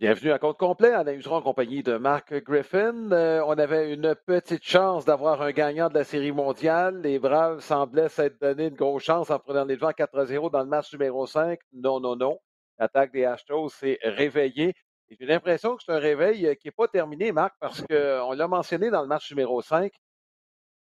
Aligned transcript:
Bienvenue 0.00 0.30
à 0.30 0.38
compte 0.38 0.58
complet. 0.58 0.92
Alain 0.92 1.14
Useron 1.14 1.38
en 1.38 1.42
compagnie 1.42 1.82
de 1.82 1.96
Mark 1.96 2.32
Griffin. 2.32 3.10
Euh, 3.10 3.42
on 3.44 3.58
avait 3.58 3.92
une 3.92 4.14
petite 4.14 4.62
chance 4.62 5.04
d'avoir 5.04 5.42
un 5.42 5.50
gagnant 5.50 5.88
de 5.88 5.94
la 5.94 6.04
Série 6.04 6.30
mondiale. 6.30 7.00
Les 7.02 7.18
Braves 7.18 7.58
semblaient 7.58 8.08
s'être 8.08 8.40
donné 8.40 8.66
une 8.66 8.76
grosse 8.76 9.02
chance 9.02 9.28
en 9.30 9.40
prenant 9.40 9.64
les 9.64 9.74
devants 9.74 9.90
4-0 9.90 10.52
dans 10.52 10.60
le 10.60 10.66
match 10.68 10.92
numéro 10.92 11.26
5. 11.26 11.58
Non, 11.72 11.98
non, 11.98 12.14
non. 12.14 12.38
L'attaque 12.78 13.10
des 13.10 13.24
Astros 13.24 13.70
s'est 13.70 13.98
réveillée. 14.04 14.72
J'ai 15.10 15.26
l'impression 15.26 15.74
que 15.74 15.82
c'est 15.84 15.90
un 15.90 15.98
réveil 15.98 16.46
euh, 16.46 16.54
qui 16.54 16.68
n'est 16.68 16.72
pas 16.72 16.86
terminé, 16.86 17.32
Marc, 17.32 17.56
parce 17.58 17.82
qu'on 17.82 18.32
l'a 18.34 18.46
mentionné 18.46 18.90
dans 18.90 19.02
le 19.02 19.08
match 19.08 19.28
numéro 19.32 19.60
5. 19.62 19.92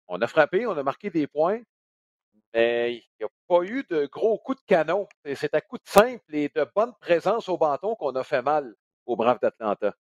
On 0.07 0.21
a 0.21 0.27
frappé, 0.27 0.65
on 0.65 0.77
a 0.77 0.83
marqué 0.83 1.09
des 1.09 1.27
points, 1.27 1.59
mais 2.53 2.93
il 2.93 3.03
n'y 3.19 3.25
a 3.25 3.29
pas 3.49 3.63
eu 3.63 3.83
de 3.89 4.05
gros 4.05 4.37
coups 4.37 4.61
de 4.61 4.65
canon. 4.65 5.09
C'est 5.35 5.53
à 5.55 5.59
coups 5.59 5.83
de 5.83 5.89
simple 5.89 6.23
et 6.33 6.49
de 6.55 6.65
bonne 6.73 6.93
présence 7.01 7.49
au 7.49 7.57
bâton 7.57 7.95
qu'on 7.95 8.15
a 8.15 8.23
fait 8.23 8.41
mal 8.41 8.73
aux 9.05 9.15
Braves 9.15 9.39
d'Atlanta. 9.41 9.93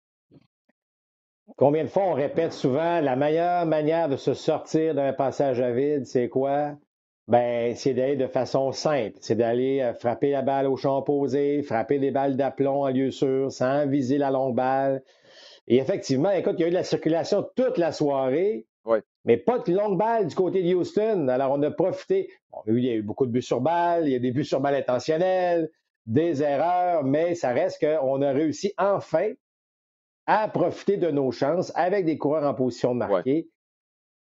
Combien 1.56 1.84
de 1.84 1.88
fois 1.88 2.04
on 2.04 2.12
répète 2.14 2.52
souvent 2.52 3.00
la 3.00 3.16
meilleure 3.16 3.66
manière 3.66 4.08
de 4.08 4.16
se 4.16 4.34
sortir 4.34 4.94
d'un 4.94 5.12
passage 5.12 5.60
à 5.60 5.70
vide, 5.70 6.06
c'est 6.06 6.28
quoi? 6.28 6.76
Ben, 7.28 7.74
c'est 7.76 7.94
d'aller 7.94 8.16
de 8.16 8.26
façon 8.26 8.72
simple. 8.72 9.16
C'est 9.20 9.36
d'aller 9.36 9.80
euh, 9.80 9.94
frapper 9.94 10.30
la 10.30 10.42
balle 10.42 10.66
au 10.66 10.76
champ 10.76 10.98
opposé, 10.98 11.62
frapper 11.62 11.98
des 11.98 12.10
balles 12.10 12.36
d'aplomb 12.36 12.82
en 12.82 12.88
lieu 12.88 13.10
sûr, 13.10 13.52
sans 13.52 13.86
viser 13.86 14.18
la 14.18 14.30
longue 14.30 14.56
balle. 14.56 15.02
Et 15.68 15.76
effectivement, 15.76 16.30
écoute, 16.30 16.54
il 16.58 16.62
y 16.62 16.64
a 16.64 16.66
eu 16.68 16.70
de 16.70 16.74
la 16.74 16.84
circulation 16.84 17.46
toute 17.54 17.78
la 17.78 17.92
soirée, 17.92 18.66
mais 19.24 19.36
pas 19.36 19.60
de 19.60 19.72
longue 19.72 19.96
balle 19.96 20.26
du 20.26 20.34
côté 20.34 20.62
de 20.62 20.74
Houston. 20.74 21.28
Alors, 21.28 21.52
on 21.52 21.62
a 21.62 21.70
profité. 21.70 22.28
il 22.66 22.84
y 22.84 22.90
a 22.90 22.94
eu 22.94 23.02
beaucoup 23.02 23.26
de 23.26 23.30
buts 23.30 23.42
sur 23.42 23.60
balle, 23.60 24.06
il 24.06 24.12
y 24.12 24.16
a 24.16 24.18
des 24.18 24.32
buts 24.32 24.44
sur 24.44 24.60
balle 24.60 24.74
intentionnels, 24.74 25.70
des 26.06 26.42
erreurs, 26.42 27.04
mais 27.04 27.34
ça 27.34 27.50
reste 27.50 27.80
qu'on 27.80 28.22
a 28.22 28.32
réussi 28.32 28.72
enfin 28.78 29.32
à 30.26 30.48
profiter 30.48 30.96
de 30.96 31.10
nos 31.10 31.30
chances 31.32 31.72
avec 31.74 32.04
des 32.04 32.18
coureurs 32.18 32.44
en 32.44 32.54
position 32.54 32.94
de 32.94 32.98
marquer. 32.98 33.48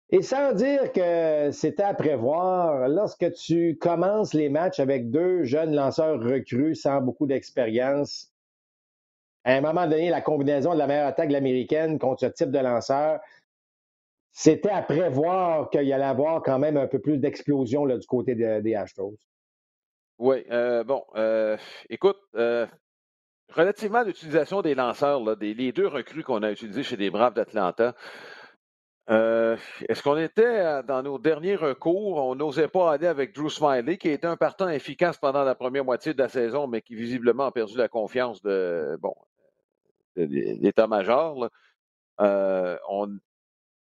Et 0.10 0.22
sans 0.22 0.54
dire 0.54 0.94
que 0.94 1.52
c'était 1.52 1.84
à 1.84 1.94
prévoir, 1.94 2.88
lorsque 2.88 3.32
tu 3.34 3.78
commences 3.78 4.34
les 4.34 4.48
matchs 4.48 4.80
avec 4.80 5.12
deux 5.12 5.44
jeunes 5.44 5.76
lanceurs 5.76 6.22
recrues 6.22 6.76
sans 6.76 7.02
beaucoup 7.02 7.28
d'expérience, 7.28 8.32
à 9.44 9.54
un 9.54 9.62
moment 9.62 9.86
donné, 9.86 10.10
la 10.10 10.22
combinaison 10.22 10.74
de 10.74 10.80
la 10.80 10.88
meilleure 10.88 11.08
attaque 11.08 11.28
de 11.28 11.34
l'américaine 11.34 12.00
contre 12.00 12.22
ce 12.22 12.26
type 12.28 12.52
de 12.52 12.60
lanceur, 12.60 13.20
c'était 14.32 14.70
à 14.70 14.82
prévoir 14.82 15.70
qu'il 15.72 15.84
y 15.84 15.94
allait 15.94 16.04
avoir 16.04 16.42
quand 16.44 16.60
même 16.60 16.78
un 16.78 16.88
peu 16.88 17.00
plus 17.00 17.18
d'explosion 17.18 17.86
du 17.86 18.08
côté 18.08 18.36
des 18.36 18.76
Astros. 18.76 19.16
Oui, 20.20 20.44
euh, 20.50 20.84
bon, 20.84 21.06
euh, 21.16 21.58
écoute, 21.90 22.18
euh, 22.36 22.66
relativement 23.50 24.00
à 24.00 24.04
l'utilisation 24.04 24.64
des 24.64 24.74
lanceurs, 24.74 25.22
les 25.40 25.72
deux 25.72 25.88
recrues 25.88 26.24
qu'on 26.24 26.42
a 26.42 26.52
utilisés 26.52 26.82
chez 26.84 26.98
les 26.98 27.12
Braves 27.12 27.36
d'Atlanta, 27.36 27.94
est-ce 29.10 30.04
qu'on 30.04 30.18
était 30.18 30.84
dans 30.84 31.02
nos 31.04 31.18
derniers 31.20 31.56
recours, 31.56 32.18
on 32.18 32.36
n'osait 32.36 32.68
pas 32.68 32.92
aller 32.92 33.08
avec 33.08 33.34
Drew 33.34 33.50
Smiley, 33.50 33.98
qui 33.98 34.10
était 34.10 34.28
un 34.28 34.36
partant 34.38 34.68
efficace 34.68 35.18
pendant 35.18 35.44
la 35.44 35.56
première 35.56 35.86
moitié 35.86 36.14
de 36.14 36.22
la 36.22 36.30
saison, 36.30 36.68
mais 36.68 36.82
qui 36.82 36.96
visiblement 36.96 37.46
a 37.46 37.52
perdu 37.52 37.78
la 37.78 37.88
confiance 37.88 38.42
de 38.42 38.98
l'état-major. 40.16 41.50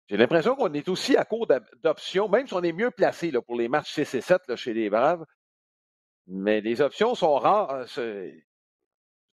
j'ai 0.09 0.17
l'impression 0.17 0.55
qu'on 0.55 0.73
est 0.73 0.89
aussi 0.89 1.17
à 1.17 1.25
court 1.25 1.47
d'options, 1.83 2.29
même 2.29 2.47
si 2.47 2.55
on 2.55 2.63
est 2.63 2.73
mieux 2.73 2.91
placé 2.91 3.33
pour 3.47 3.57
les 3.57 3.69
matchs 3.69 3.93
6 3.93 4.15
et 4.15 4.21
7 4.21 4.43
là, 4.49 4.57
chez 4.57 4.73
les 4.73 4.89
Braves. 4.89 5.27
Mais 6.31 6.61
les 6.61 6.81
options 6.81 7.15
sont 7.15 7.35
rares. 7.35 7.87
Euh, 7.99 8.31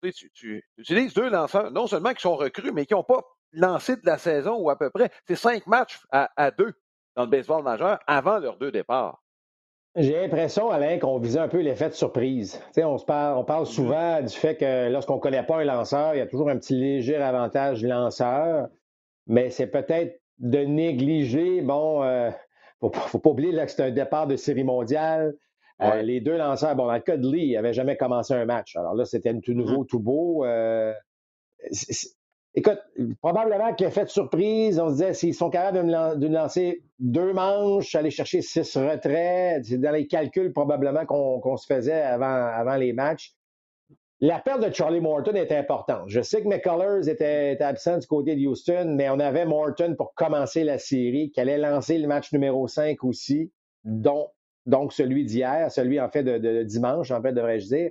tu, 0.03 0.31
tu, 0.33 0.65
utilises 0.79 1.15
deux 1.15 1.29
lanceurs, 1.29 1.71
non 1.71 1.87
seulement 1.87 2.15
qui 2.15 2.23
sont 2.23 2.37
recrues, 2.37 2.73
mais 2.73 2.87
qui 2.87 2.95
n'ont 2.95 3.05
pas 3.05 3.23
lancé 3.53 3.97
de 3.97 4.05
la 4.05 4.19
saison 4.19 4.57
ou 4.57 4.71
à 4.71 4.79
peu 4.79 4.91
près. 4.91 5.11
C'est 5.27 5.37
cinq 5.37 5.67
matchs 5.67 6.01
à, 6.11 6.51
deux 6.51 6.73
dans 7.15 7.25
le 7.25 7.31
baseball 7.31 7.63
majeur 7.63 7.99
avant 8.07 8.39
leurs 8.39 8.59
deux 8.59 8.71
départs. 8.71 9.23
J'ai 9.95 10.13
l'impression, 10.13 10.71
Alain, 10.71 10.99
qu'on 10.99 11.19
visait 11.19 11.39
un 11.39 11.49
peu 11.49 11.61
l'effet 11.61 11.89
de 11.89 11.95
surprise. 11.95 12.61
on, 12.77 12.99
se 12.99 13.05
parle, 13.05 13.39
on 13.39 13.45
parle 13.45 13.65
mm-hmm. 13.65 13.75
souvent 13.75 14.21
du 14.21 14.35
fait 14.35 14.57
que 14.57 14.91
lorsqu'on 14.91 15.17
ne 15.17 15.21
connaît 15.21 15.47
pas 15.47 15.57
un 15.57 15.65
lanceur, 15.65 16.15
il 16.15 16.19
y 16.19 16.21
a 16.21 16.27
toujours 16.27 16.51
un 16.51 16.59
petit 16.59 16.75
léger 16.75 17.17
avantage 17.17 17.83
lanceur, 17.83 18.69
mais 19.27 19.49
c'est 19.49 19.69
peut-être 19.69 20.21
de 20.39 20.59
négliger, 20.59 21.63
bon, 21.63 22.05
il 22.05 22.09
euh, 22.09 22.31
ne 22.83 22.91
faut, 22.91 23.19
pas 23.19 23.31
oublier 23.31 23.53
que 23.53 23.71
c'est 23.71 23.83
un 23.83 23.91
départ 23.91 24.27
de 24.27 24.37
série 24.37 24.65
mondiale. 24.65 25.35
Euh, 25.83 26.03
les 26.03 26.21
deux 26.21 26.37
lanceurs, 26.37 26.75
bon, 26.75 26.87
dans 26.87 26.95
le 26.95 27.01
cas 27.01 27.17
de 27.17 27.31
Lee, 27.31 27.49
il 27.49 27.53
n'avait 27.53 27.75
jamais 27.75 27.97
commencé 27.97 28.33
un 28.33 28.47
match. 28.47 28.77
Alors 28.77 28.95
là, 28.95 29.05
c'était 29.05 29.33
tout 29.41 29.53
mm-hmm. 29.53 29.55
nouveau, 29.55 29.85
tout 29.85 30.01
beau. 30.01 30.45
Euh, 30.45 30.93
écoute, 32.55 32.79
probablement 33.21 33.75
qu'il 33.75 33.87
a 33.87 33.91
fait 33.91 34.05
de 34.05 34.11
surprise. 34.11 34.81
On 34.81 34.89
se 34.89 34.95
disait, 34.95 35.13
s'ils 35.13 35.35
sont 35.35 35.51
capables 35.51 35.87
de, 36.19 36.27
lancer 36.29 36.83
deux 36.99 37.35
manches, 37.35 37.95
aller 37.95 38.11
chercher 38.11 38.41
six 38.41 38.77
retraits, 38.77 39.65
c'est 39.65 39.79
dans 39.79 39.93
les 39.93 40.07
calculs 40.07 40.53
probablement 40.53 41.05
qu'on 41.05 41.57
se 41.57 41.67
faisait 41.67 42.01
avant, 42.01 42.47
avant 42.47 42.77
les 42.77 42.95
matchs. 42.95 43.35
La 44.21 44.39
perte 44.39 44.67
de 44.67 44.73
Charlie 44.73 45.03
Morton 45.03 45.35
est 45.35 45.53
importante. 45.53 46.09
Je 46.09 46.23
sais 46.23 46.43
que 46.43 46.49
McCullers 46.49 47.07
était, 47.07 47.53
était, 47.53 47.65
absent 47.65 47.99
du 47.99 48.07
côté 48.07 48.35
de 48.35 48.47
Houston, 48.47 48.95
mais 48.97 49.11
on 49.11 49.21
avait 49.21 49.45
Morton 49.45 49.95
pour 49.95 50.15
commencer 50.15 50.65
la 50.65 50.79
série, 50.79 51.31
qui 51.33 51.41
allait 51.41 51.59
lancer 51.59 51.99
le 51.99 52.09
match 52.09 52.33
numéro 52.33 52.67
5 52.67 53.05
aussi, 53.05 53.53
dont 53.85 54.31
donc 54.67 54.93
celui 54.93 55.25
d'hier, 55.25 55.71
celui 55.71 56.01
en 56.01 56.09
fait 56.09 56.23
de, 56.23 56.63
dimanche, 56.63 57.11
en 57.11 57.23
fait, 57.23 57.33
devrais-je 57.33 57.67
dire. 57.67 57.91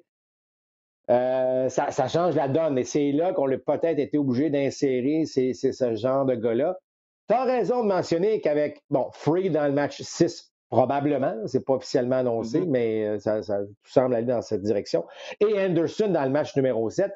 Euh, 1.10 1.70
ça, 1.70 2.08
change 2.08 2.36
la 2.36 2.48
donne. 2.48 2.78
Et 2.78 2.84
c'est 2.84 3.12
là 3.12 3.34
qu'on 3.34 3.52
a 3.52 3.58
peut-être 3.58 4.00
été 4.00 4.18
obligé 4.18 4.50
d'insérer 4.50 5.26
ce 5.26 5.96
genre 5.96 6.26
de 6.26 6.36
gars-là. 6.36 6.78
Tu 7.30 7.36
as 7.36 7.44
raison 7.44 7.84
de 7.84 7.88
mentionner 7.88 8.42
qu'avec, 8.42 8.82
bon, 8.90 9.10
Free 9.14 9.50
dans 9.50 9.66
le 9.66 9.72
match 9.72 10.02
6, 10.02 10.52
probablement, 10.70 11.36
c'est 11.48 11.64
pas 11.64 11.74
officiellement 11.74 12.18
annoncé, 12.18 12.62
mm-hmm. 12.62 12.70
mais 12.70 13.08
euh, 13.08 13.20
ça, 13.20 13.42
semble 13.84 14.16
aller 14.16 14.28
dans 14.28 14.42
cette 14.42 14.62
direction. 14.62 15.06
Et 15.40 15.60
Anderson 15.60 16.10
dans 16.10 16.24
le 16.24 16.30
match 16.30 16.56
numéro 16.56 16.90
7. 16.90 17.12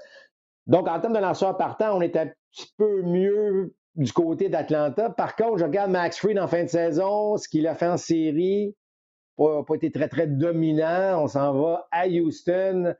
Donc, 0.67 0.87
en 0.87 0.99
termes 0.99 1.13
de 1.13 1.19
lanceurs 1.19 1.57
partant, 1.57 1.97
on 1.97 2.01
était 2.01 2.19
un 2.19 2.31
petit 2.51 2.71
peu 2.77 3.01
mieux 3.01 3.73
du 3.95 4.11
côté 4.13 4.49
d'Atlanta. 4.49 5.09
Par 5.09 5.35
contre, 5.35 5.57
je 5.57 5.65
regarde 5.65 5.91
Max 5.91 6.17
Free 6.17 6.39
en 6.39 6.47
fin 6.47 6.63
de 6.63 6.69
saison, 6.69 7.37
ce 7.37 7.49
qu'il 7.49 7.67
a 7.67 7.75
fait 7.75 7.87
en 7.87 7.97
série, 7.97 8.75
pas, 9.39 9.63
pas 9.63 9.75
été 9.75 9.91
très, 9.91 10.09
très 10.09 10.27
dominant. 10.27 11.23
On 11.23 11.27
s'en 11.27 11.53
va 11.53 11.87
à 11.91 12.07
Houston. 12.07 12.95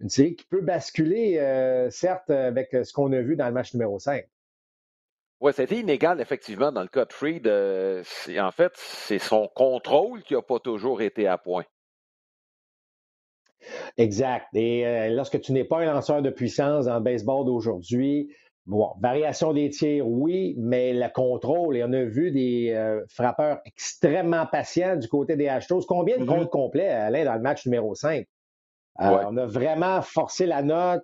Une 0.00 0.08
série 0.08 0.36
qui 0.36 0.46
peut 0.46 0.60
basculer, 0.60 1.38
euh, 1.38 1.90
certes, 1.90 2.30
avec 2.30 2.70
ce 2.72 2.92
qu'on 2.92 3.12
a 3.12 3.20
vu 3.20 3.36
dans 3.36 3.46
le 3.46 3.52
match 3.52 3.74
numéro 3.74 3.98
5. 3.98 4.24
Oui, 5.40 5.52
c'était 5.54 5.78
inégal, 5.78 6.20
effectivement, 6.20 6.72
dans 6.72 6.82
le 6.82 6.88
cas 6.88 7.04
de 7.04 7.12
Freed. 7.12 7.46
en 7.46 8.50
fait, 8.50 8.72
c'est 8.74 9.18
son 9.18 9.48
contrôle 9.54 10.22
qui 10.22 10.34
n'a 10.34 10.42
pas 10.42 10.58
toujours 10.58 11.02
été 11.02 11.26
à 11.26 11.38
point. 11.38 11.64
Exact. 13.96 14.46
Et 14.54 14.86
euh, 14.86 15.08
lorsque 15.10 15.40
tu 15.40 15.52
n'es 15.52 15.64
pas 15.64 15.78
un 15.78 15.92
lanceur 15.92 16.22
de 16.22 16.30
puissance 16.30 16.86
dans 16.86 16.94
le 16.94 17.02
baseball 17.02 17.44
d'aujourd'hui, 17.44 18.34
Bon, 18.68 18.90
variation 19.00 19.54
des 19.54 19.70
tirs, 19.70 20.06
oui, 20.06 20.54
mais 20.58 20.92
le 20.92 21.08
contrôle, 21.10 21.78
et 21.78 21.84
on 21.84 21.92
a 21.94 22.04
vu 22.04 22.30
des 22.30 22.74
euh, 22.74 23.02
frappeurs 23.08 23.60
extrêmement 23.64 24.44
patients 24.44 24.96
du 24.96 25.08
côté 25.08 25.36
des 25.36 25.48
Astros. 25.48 25.86
Combien 25.88 26.18
de 26.18 26.24
mm-hmm. 26.24 26.26
comptes 26.26 26.50
complets, 26.50 26.88
Alain, 26.88 27.24
dans 27.24 27.32
le 27.32 27.40
match 27.40 27.64
numéro 27.64 27.94
5? 27.94 28.26
Euh, 29.00 29.24
on 29.26 29.38
a 29.38 29.46
vraiment 29.46 30.02
forcé 30.02 30.44
la 30.44 30.62
note 30.62 31.02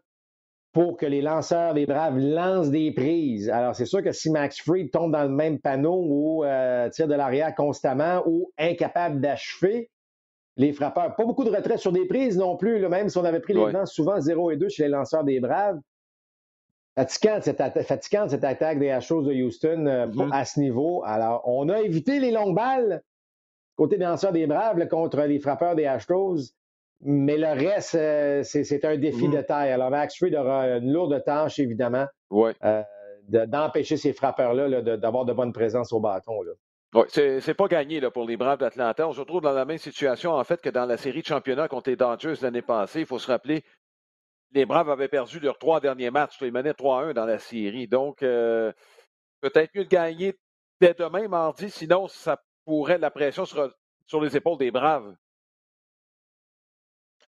pour 0.73 0.99
que 0.99 1.07
les 1.07 1.23
lanceurs 1.23 1.73
des 1.73 1.87
Braves 1.87 2.19
lancent 2.19 2.71
des 2.71 2.93
prises. 2.93 3.49
Alors, 3.49 3.75
c'est 3.75 3.87
sûr 3.87 4.03
que 4.03 4.13
si 4.13 4.31
Max 4.31 4.61
Fried 4.61 4.91
tombe 4.91 5.13
dans 5.13 5.23
le 5.23 5.31
même 5.31 5.59
panneau 5.59 6.05
ou 6.07 6.45
euh, 6.45 6.91
tire 6.91 7.09
de 7.09 7.15
l'arrière 7.15 7.55
constamment 7.55 8.23
ou 8.27 8.53
incapable 8.59 9.23
d'achever, 9.23 9.89
les 10.59 10.75
frappeurs, 10.75 11.17
pas 11.17 11.25
beaucoup 11.25 11.45
de 11.45 11.51
retrait 11.51 11.79
sur 11.79 11.93
des 11.93 12.07
prises 12.07 12.37
non 12.37 12.59
plus, 12.59 12.87
même 12.89 13.09
si 13.09 13.17
on 13.17 13.25
avait 13.25 13.41
pris 13.41 13.55
les 13.55 13.73
vents 13.73 13.87
souvent 13.87 14.21
0 14.21 14.51
et 14.51 14.57
2 14.59 14.69
chez 14.69 14.83
les 14.83 14.91
lanceurs 14.91 15.25
des 15.25 15.41
Braves, 15.41 15.79
fatigante 16.97 17.43
cette, 17.43 17.63
cette 18.31 18.45
attaque 18.45 18.79
des 18.79 18.91
Astros 18.91 19.23
de 19.23 19.33
Houston 19.33 19.87
euh, 19.87 20.07
mm-hmm. 20.07 20.33
à 20.33 20.45
ce 20.45 20.61
niveau. 20.61 21.03
Alors, 21.05 21.43
on 21.45 21.69
a 21.69 21.81
évité 21.81 22.21
les 22.21 22.31
longues 22.31 22.55
balles 22.55 23.03
côté 23.77 23.97
des 23.97 24.05
lanceurs 24.05 24.33
des 24.33 24.47
Braves 24.47 24.87
contre 24.89 25.23
les 25.23 25.41
frappeurs 25.41 25.75
des 25.75 25.87
Astros. 25.87 26.55
Mais 27.07 27.37
le 27.37 27.49
reste, 27.49 27.97
euh, 27.97 28.43
c'est 28.45 28.85
un 28.85 28.97
défi 28.97 29.29
de 29.29 29.37
mm-hmm. 29.37 29.47
taille. 29.47 29.73
Alors, 29.73 29.91
Max 29.91 30.17
Fried 30.17 30.35
aura 30.35 30.69
une 30.69 30.93
lourde 30.93 31.23
tâche, 31.25 31.59
évidemment, 31.59 32.07
euh, 32.33 32.83
d'empêcher 33.29 33.97
ces 33.97 34.13
frappeurs-là 34.13 34.81
d'avoir 34.97 35.25
de, 35.25 35.33
bonnes 35.33 35.53
présences 35.53 35.93
au 35.93 36.01
bâton. 36.01 36.41
Là. 36.43 36.53
Oui, 36.95 37.03
c'est 37.11 37.55
pas 37.55 37.67
gagné 37.67 37.99
là, 37.99 38.13
pour 38.13 38.25
les 38.25 38.37
Braves 38.37 38.61
d'Atlanta. 38.61 39.09
On 39.09 39.13
se 39.13 39.19
retrouve 39.19 39.43
dans 39.43 39.53
la 39.53 39.65
même 39.65 39.79
situation, 39.79 40.33
en 40.33 40.45
fait, 40.45 40.61
que 40.61 40.71
dans 40.71 40.87
la 40.87 40.97
série 40.97 41.23
de 41.23 41.27
championnat 41.27 41.67
contre 41.67 41.91
les 41.91 41.97
Dodgers 41.97 42.35
l'année 42.41 42.63
passée. 42.63 43.01
Il 43.01 43.07
faut 43.07 43.19
se 43.19 43.27
rappeler 43.27 43.65
les 44.53 44.67
Braves 44.67 44.91
avaient 44.91 45.09
perdu 45.09 45.41
leurs 45.41 45.59
trois 45.59 45.81
derniers 45.81 46.11
matchs. 46.11 46.39
Ils 46.41 46.53
menaient 46.53 46.73
3-1 46.73 47.13
dans 47.13 47.27
la 47.27 47.39
série. 47.39 47.89
Donc, 47.89 48.23
euh, 48.23 48.73
peut-être 49.41 49.75
mieux 49.75 49.85
de 49.85 49.89
gagner 49.89 50.35
dès 50.81 50.95
demain, 50.95 51.29
mardi. 51.29 51.71
Sinon, 51.71 52.09
ça 52.09 52.43
pourrait, 52.65 52.99
la 52.99 53.11
pression 53.11 53.45
sur 53.45 54.21
les 54.21 54.37
épaules 54.37 54.59
des 54.59 54.71
Braves. 54.71 55.15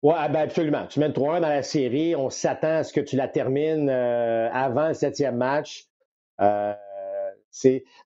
Oui, 0.03 0.15
ah, 0.17 0.29
ben 0.29 0.43
absolument. 0.43 0.87
Tu 0.87 1.01
mènes 1.01 1.13
3-1 1.13 1.41
dans 1.41 1.49
la 1.49 1.63
série, 1.65 2.15
on 2.15 2.31
s'attend 2.31 2.77
à 2.79 2.85
ce 2.85 2.93
que 2.93 3.01
tu 3.01 3.17
la 3.17 3.27
termines 3.27 3.91
euh, 3.91 4.49
avant 4.53 4.89
le 4.89 4.95
septième 4.95 5.37
match. 5.37 5.87
Euh, 6.41 6.75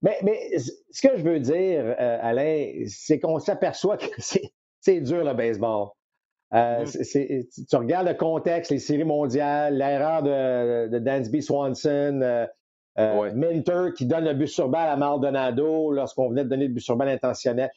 mais, 0.01 0.19
mais 0.23 0.59
ce 0.59 1.07
que 1.07 1.19
je 1.19 1.23
veux 1.23 1.39
dire, 1.39 1.95
Alain, 1.99 2.85
c'est 2.87 3.21
qu'on 3.21 3.39
s'aperçoit 3.39 3.99
que 3.99 4.07
c'est 4.81 5.01
dur 5.01 5.23
le 5.23 5.35
baseball. 5.35 5.89
Mm-hmm. 6.53 7.67
tu 7.69 7.77
regardes 7.77 8.09
le 8.09 8.15
contexte, 8.15 8.71
les 8.71 8.79
séries 8.79 9.05
mondiales, 9.05 9.77
l'erreur 9.77 10.23
de, 10.23 10.89
de, 10.89 10.99
Dansby 10.99 11.43
Swanson, 11.43 12.47
Minter 12.97 13.93
qui 13.97 14.05
donne 14.05 14.25
le 14.25 14.35
but 14.35 14.49
sur 14.49 14.69
balle 14.69 14.91
à 14.91 14.97
Maldonado 14.97 15.93
lorsqu'on 15.93 16.29
venait 16.29 16.45
de 16.45 16.51
donner 16.51 16.67
le 16.69 16.75
but 16.75 16.81
sur 16.81 16.97
balle 16.97 17.09
intentionnel 17.09 17.71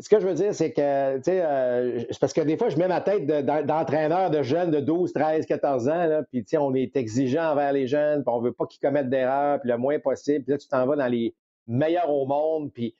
ce 0.00 0.08
que 0.08 0.20
je 0.20 0.26
veux 0.26 0.34
dire, 0.34 0.54
c'est 0.54 0.72
que, 0.72 1.16
tu 1.16 1.24
sais, 1.24 1.42
euh, 1.42 2.04
parce 2.20 2.32
que 2.32 2.40
des 2.40 2.56
fois, 2.56 2.68
je 2.68 2.76
mets 2.76 2.86
ma 2.86 3.00
tête 3.00 3.26
d'entraîneur 3.26 4.30
de, 4.30 4.42
jeunes 4.42 4.70
de 4.70 4.80
12, 4.80 5.12
13, 5.12 5.46
14 5.46 5.88
ans, 5.88 6.06
là, 6.06 6.22
puis, 6.22 6.44
tu 6.44 6.50
sais, 6.50 6.56
on 6.56 6.74
est 6.74 6.96
exigeant 6.96 7.50
envers 7.52 7.72
les 7.72 7.88
jeunes, 7.88 8.22
puis 8.22 8.32
on 8.32 8.40
veut 8.40 8.52
pas 8.52 8.66
qu'ils 8.66 8.80
commettent 8.80 9.10
d'erreurs, 9.10 9.60
puis 9.60 9.70
le 9.70 9.76
moins 9.76 9.98
possible. 9.98 10.44
Puis 10.44 10.52
là, 10.52 10.58
tu 10.58 10.68
t'en 10.68 10.86
vas 10.86 10.94
dans 10.94 11.08
les 11.08 11.34
meilleurs 11.66 12.10
au 12.10 12.26
monde, 12.26 12.70
puis 12.72 12.94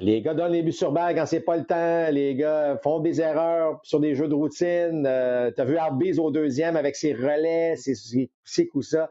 les 0.00 0.22
gars 0.22 0.34
donnent 0.34 0.52
les 0.52 0.62
buts 0.62 0.72
sur 0.72 0.92
balle 0.92 1.14
quand 1.14 1.26
c'est 1.26 1.40
pas 1.40 1.56
le 1.56 1.64
temps, 1.64 2.10
les 2.10 2.34
gars 2.34 2.78
font 2.82 3.00
des 3.00 3.20
erreurs 3.20 3.80
sur 3.82 4.00
des 4.00 4.14
jeux 4.14 4.28
de 4.28 4.34
routine. 4.34 5.04
Euh, 5.06 5.50
tu 5.54 5.60
as 5.60 5.64
vu 5.64 5.76
Arbiz 5.76 6.18
au 6.18 6.30
deuxième 6.30 6.76
avec 6.76 6.96
ses 6.96 7.12
relais, 7.12 7.76
ses 7.76 7.94
cycles 8.44 8.76
ou 8.76 8.82
ça. 8.82 9.10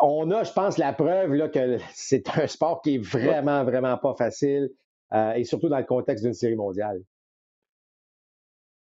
On 0.00 0.30
a, 0.30 0.44
je 0.44 0.52
pense, 0.52 0.78
la 0.78 0.92
preuve 0.92 1.34
là, 1.34 1.48
que 1.48 1.78
c'est 1.92 2.28
un 2.38 2.46
sport 2.46 2.80
qui 2.82 2.94
est 2.94 2.98
vraiment, 2.98 3.64
vraiment 3.64 3.98
pas 3.98 4.14
facile. 4.14 4.70
Euh, 5.12 5.32
et 5.32 5.44
surtout 5.44 5.68
dans 5.68 5.78
le 5.78 5.84
contexte 5.84 6.24
d'une 6.24 6.32
série 6.32 6.56
mondiale. 6.56 7.02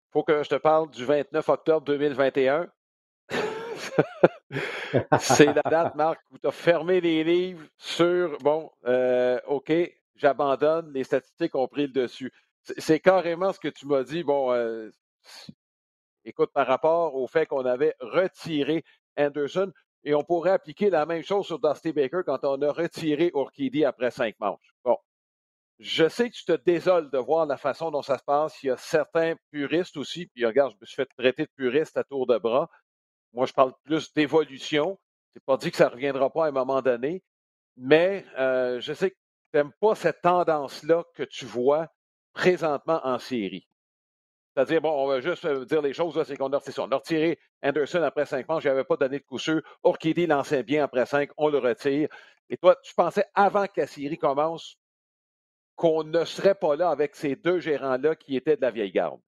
Il 0.08 0.12
faut 0.12 0.23
que 0.23 0.43
je 0.43 0.49
te 0.49 0.55
parle 0.55 0.91
du 0.91 1.05
29 1.05 1.49
octobre 1.49 1.85
2021. 1.87 2.69
c'est 5.19 5.52
la 5.52 5.62
date, 5.69 5.96
Marc, 5.96 6.20
où 6.31 6.38
tu 6.38 6.46
as 6.46 6.52
fermé 6.52 7.00
les 7.00 7.25
livres 7.25 7.67
sur, 7.76 8.38
bon, 8.38 8.70
euh, 8.87 9.38
OK, 9.49 9.73
j'abandonne, 10.16 10.93
les 10.93 11.05
statistiques 11.05 11.55
ont 11.55 11.69
pris 11.69 11.82
le 11.82 11.93
dessus. 11.93 12.32
C'est 12.78 13.00
carrément 13.00 13.52
ce 13.52 13.61
que 13.61 13.69
tu 13.69 13.87
m'as 13.87 14.05
dit. 14.05 14.25
Bon, 14.25 14.52
euh, 14.52 14.90
écoute, 16.25 16.50
par 16.52 16.66
rapport 16.66 17.14
au 17.14 17.26
fait 17.26 17.46
qu'on 17.46 17.64
avait 17.64 17.94
retiré 18.00 18.84
Anderson, 19.16 19.72
et 20.05 20.14
on 20.14 20.22
pourrait 20.22 20.50
appliquer 20.50 20.90
la 20.90 21.06
même 21.06 21.22
chose 21.22 21.46
sur 21.46 21.58
Dusty 21.58 21.93
Baker 21.93 22.22
quand 22.26 22.44
on 22.44 22.61
a 22.61 22.72
retiré 22.72 23.31
Urquidy 23.34 23.84
après 23.84 24.11
cinq 24.11 24.34
manches. 24.38 24.75
Bon, 24.84 24.99
je 25.78 26.08
sais 26.08 26.31
que 26.31 26.34
tu 26.34 26.44
te 26.44 26.52
désoles 26.52 27.10
de 27.10 27.19
voir 27.19 27.46
la 27.46 27.56
façon 27.56 27.90
dont 27.90 28.02
ça 28.02 28.19
se 28.19 28.25
passe. 28.25 28.62
Il 28.62 28.67
y 28.67 28.70
a 28.70 28.76
certains 28.76 29.34
puristes 29.50 29.96
aussi, 29.96 30.26
puis 30.26 30.44
regarde, 30.44 30.72
je 30.72 30.76
me 30.81 30.87
suis 30.87 30.96
fait 30.96 31.08
traiter 31.17 31.44
de 31.44 31.50
puriste 31.56 31.96
à 31.96 32.05
tour 32.05 32.26
de 32.26 32.38
bras. 32.38 32.69
Moi, 33.32 33.46
je 33.46 33.52
parle 33.52 33.72
plus 33.84 34.12
d'évolution. 34.12 34.99
C'est 35.32 35.44
pas 35.44 35.56
dit 35.56 35.70
que 35.70 35.76
ça 35.78 35.88
reviendra 35.88 36.31
pas 36.31 36.44
à 36.44 36.49
un 36.49 36.52
moment 36.52 36.82
donné, 36.82 37.22
mais 37.76 38.25
euh, 38.38 38.81
je 38.81 38.93
sais 38.93 39.10
que 39.10 39.17
n'aimes 39.54 39.72
pas 39.80 39.94
cette 39.94 40.20
tendance-là 40.22 41.04
que 41.14 41.22
tu 41.22 41.44
vois 41.44 41.88
présentement 42.32 43.00
en 43.04 43.18
série? 43.18 43.66
C'est-à-dire, 44.54 44.80
bon, 44.80 44.90
on 44.90 45.08
va 45.08 45.20
juste 45.20 45.44
euh, 45.46 45.64
dire 45.64 45.82
les 45.82 45.92
choses, 45.92 46.22
c'est 46.26 46.36
qu'on 46.36 46.52
a, 46.52 46.60
on 46.78 46.92
a 46.92 46.96
retiré 46.96 47.38
Anderson 47.62 48.02
après 48.02 48.26
cinq 48.26 48.48
manches, 48.48 48.62
je 48.62 48.68
n'avais 48.68 48.84
pas 48.84 48.96
donné 48.96 49.18
de 49.18 49.24
coup 49.24 49.38
sûr. 49.38 49.60
Orchidée 49.82 50.26
lançait 50.26 50.62
bien 50.62 50.84
après 50.84 51.06
cinq, 51.06 51.30
on 51.36 51.48
le 51.48 51.58
retire. 51.58 52.08
Et 52.50 52.56
toi, 52.56 52.76
tu 52.82 52.94
pensais 52.94 53.24
avant 53.34 53.66
que 53.66 53.80
la 53.80 53.86
série 53.86 54.18
commence, 54.18 54.78
qu'on 55.74 56.04
ne 56.04 56.24
serait 56.24 56.54
pas 56.54 56.76
là 56.76 56.90
avec 56.90 57.16
ces 57.16 57.34
deux 57.34 57.58
gérants-là 57.58 58.14
qui 58.14 58.36
étaient 58.36 58.56
de 58.56 58.62
la 58.62 58.70
vieille 58.70 58.92
garde? 58.92 59.20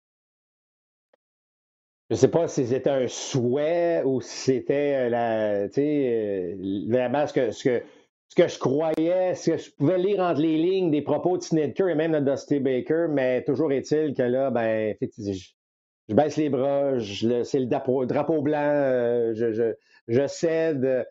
Je 2.11 2.17
ne 2.17 2.19
sais 2.19 2.31
pas 2.31 2.47
si 2.49 2.67
c'était 2.67 2.91
un 2.91 3.09
souhait 3.09 4.03
ou 4.05 4.21
si 4.21 4.37
c'était 4.37 5.07
euh, 5.07 5.09
la, 5.09 5.53
euh, 5.79 6.87
vraiment 6.87 7.27
ce 7.27 7.51
ce, 7.51 7.65
que, 7.65 7.83
ce 8.35 8.43
que 8.43 8.49
je 8.49 8.59
croyais, 8.59 9.35
ce 9.37 9.53
que 9.53 9.57
je 9.59 9.71
pouvais 9.71 9.99
lire 9.99 10.19
entre 10.19 10.41
les 10.41 10.57
lignes 10.57 10.91
des 10.91 11.03
propos 11.03 11.39
de 11.39 11.43
Snitker 11.43 11.89
et 11.89 11.95
même 11.95 12.11
de 12.11 12.19
Dusty 12.19 12.59
Baker, 12.59 13.07
mais 13.09 13.45
toujours 13.45 13.71
est-il 13.71 14.13
que 14.13 14.23
là, 14.23 14.51
ben, 14.51 14.97
je, 15.01 16.15
baisse 16.15 16.37
les 16.37 16.49
bras, 16.49 16.99
c'est 16.99 17.61
le 17.61 17.67
drapeau, 17.67 18.43
blanc, 18.43 18.59
euh, 18.59 19.35
je, 19.35 19.53
je, 19.53 19.75
je 20.09 20.27
cède 20.27 21.07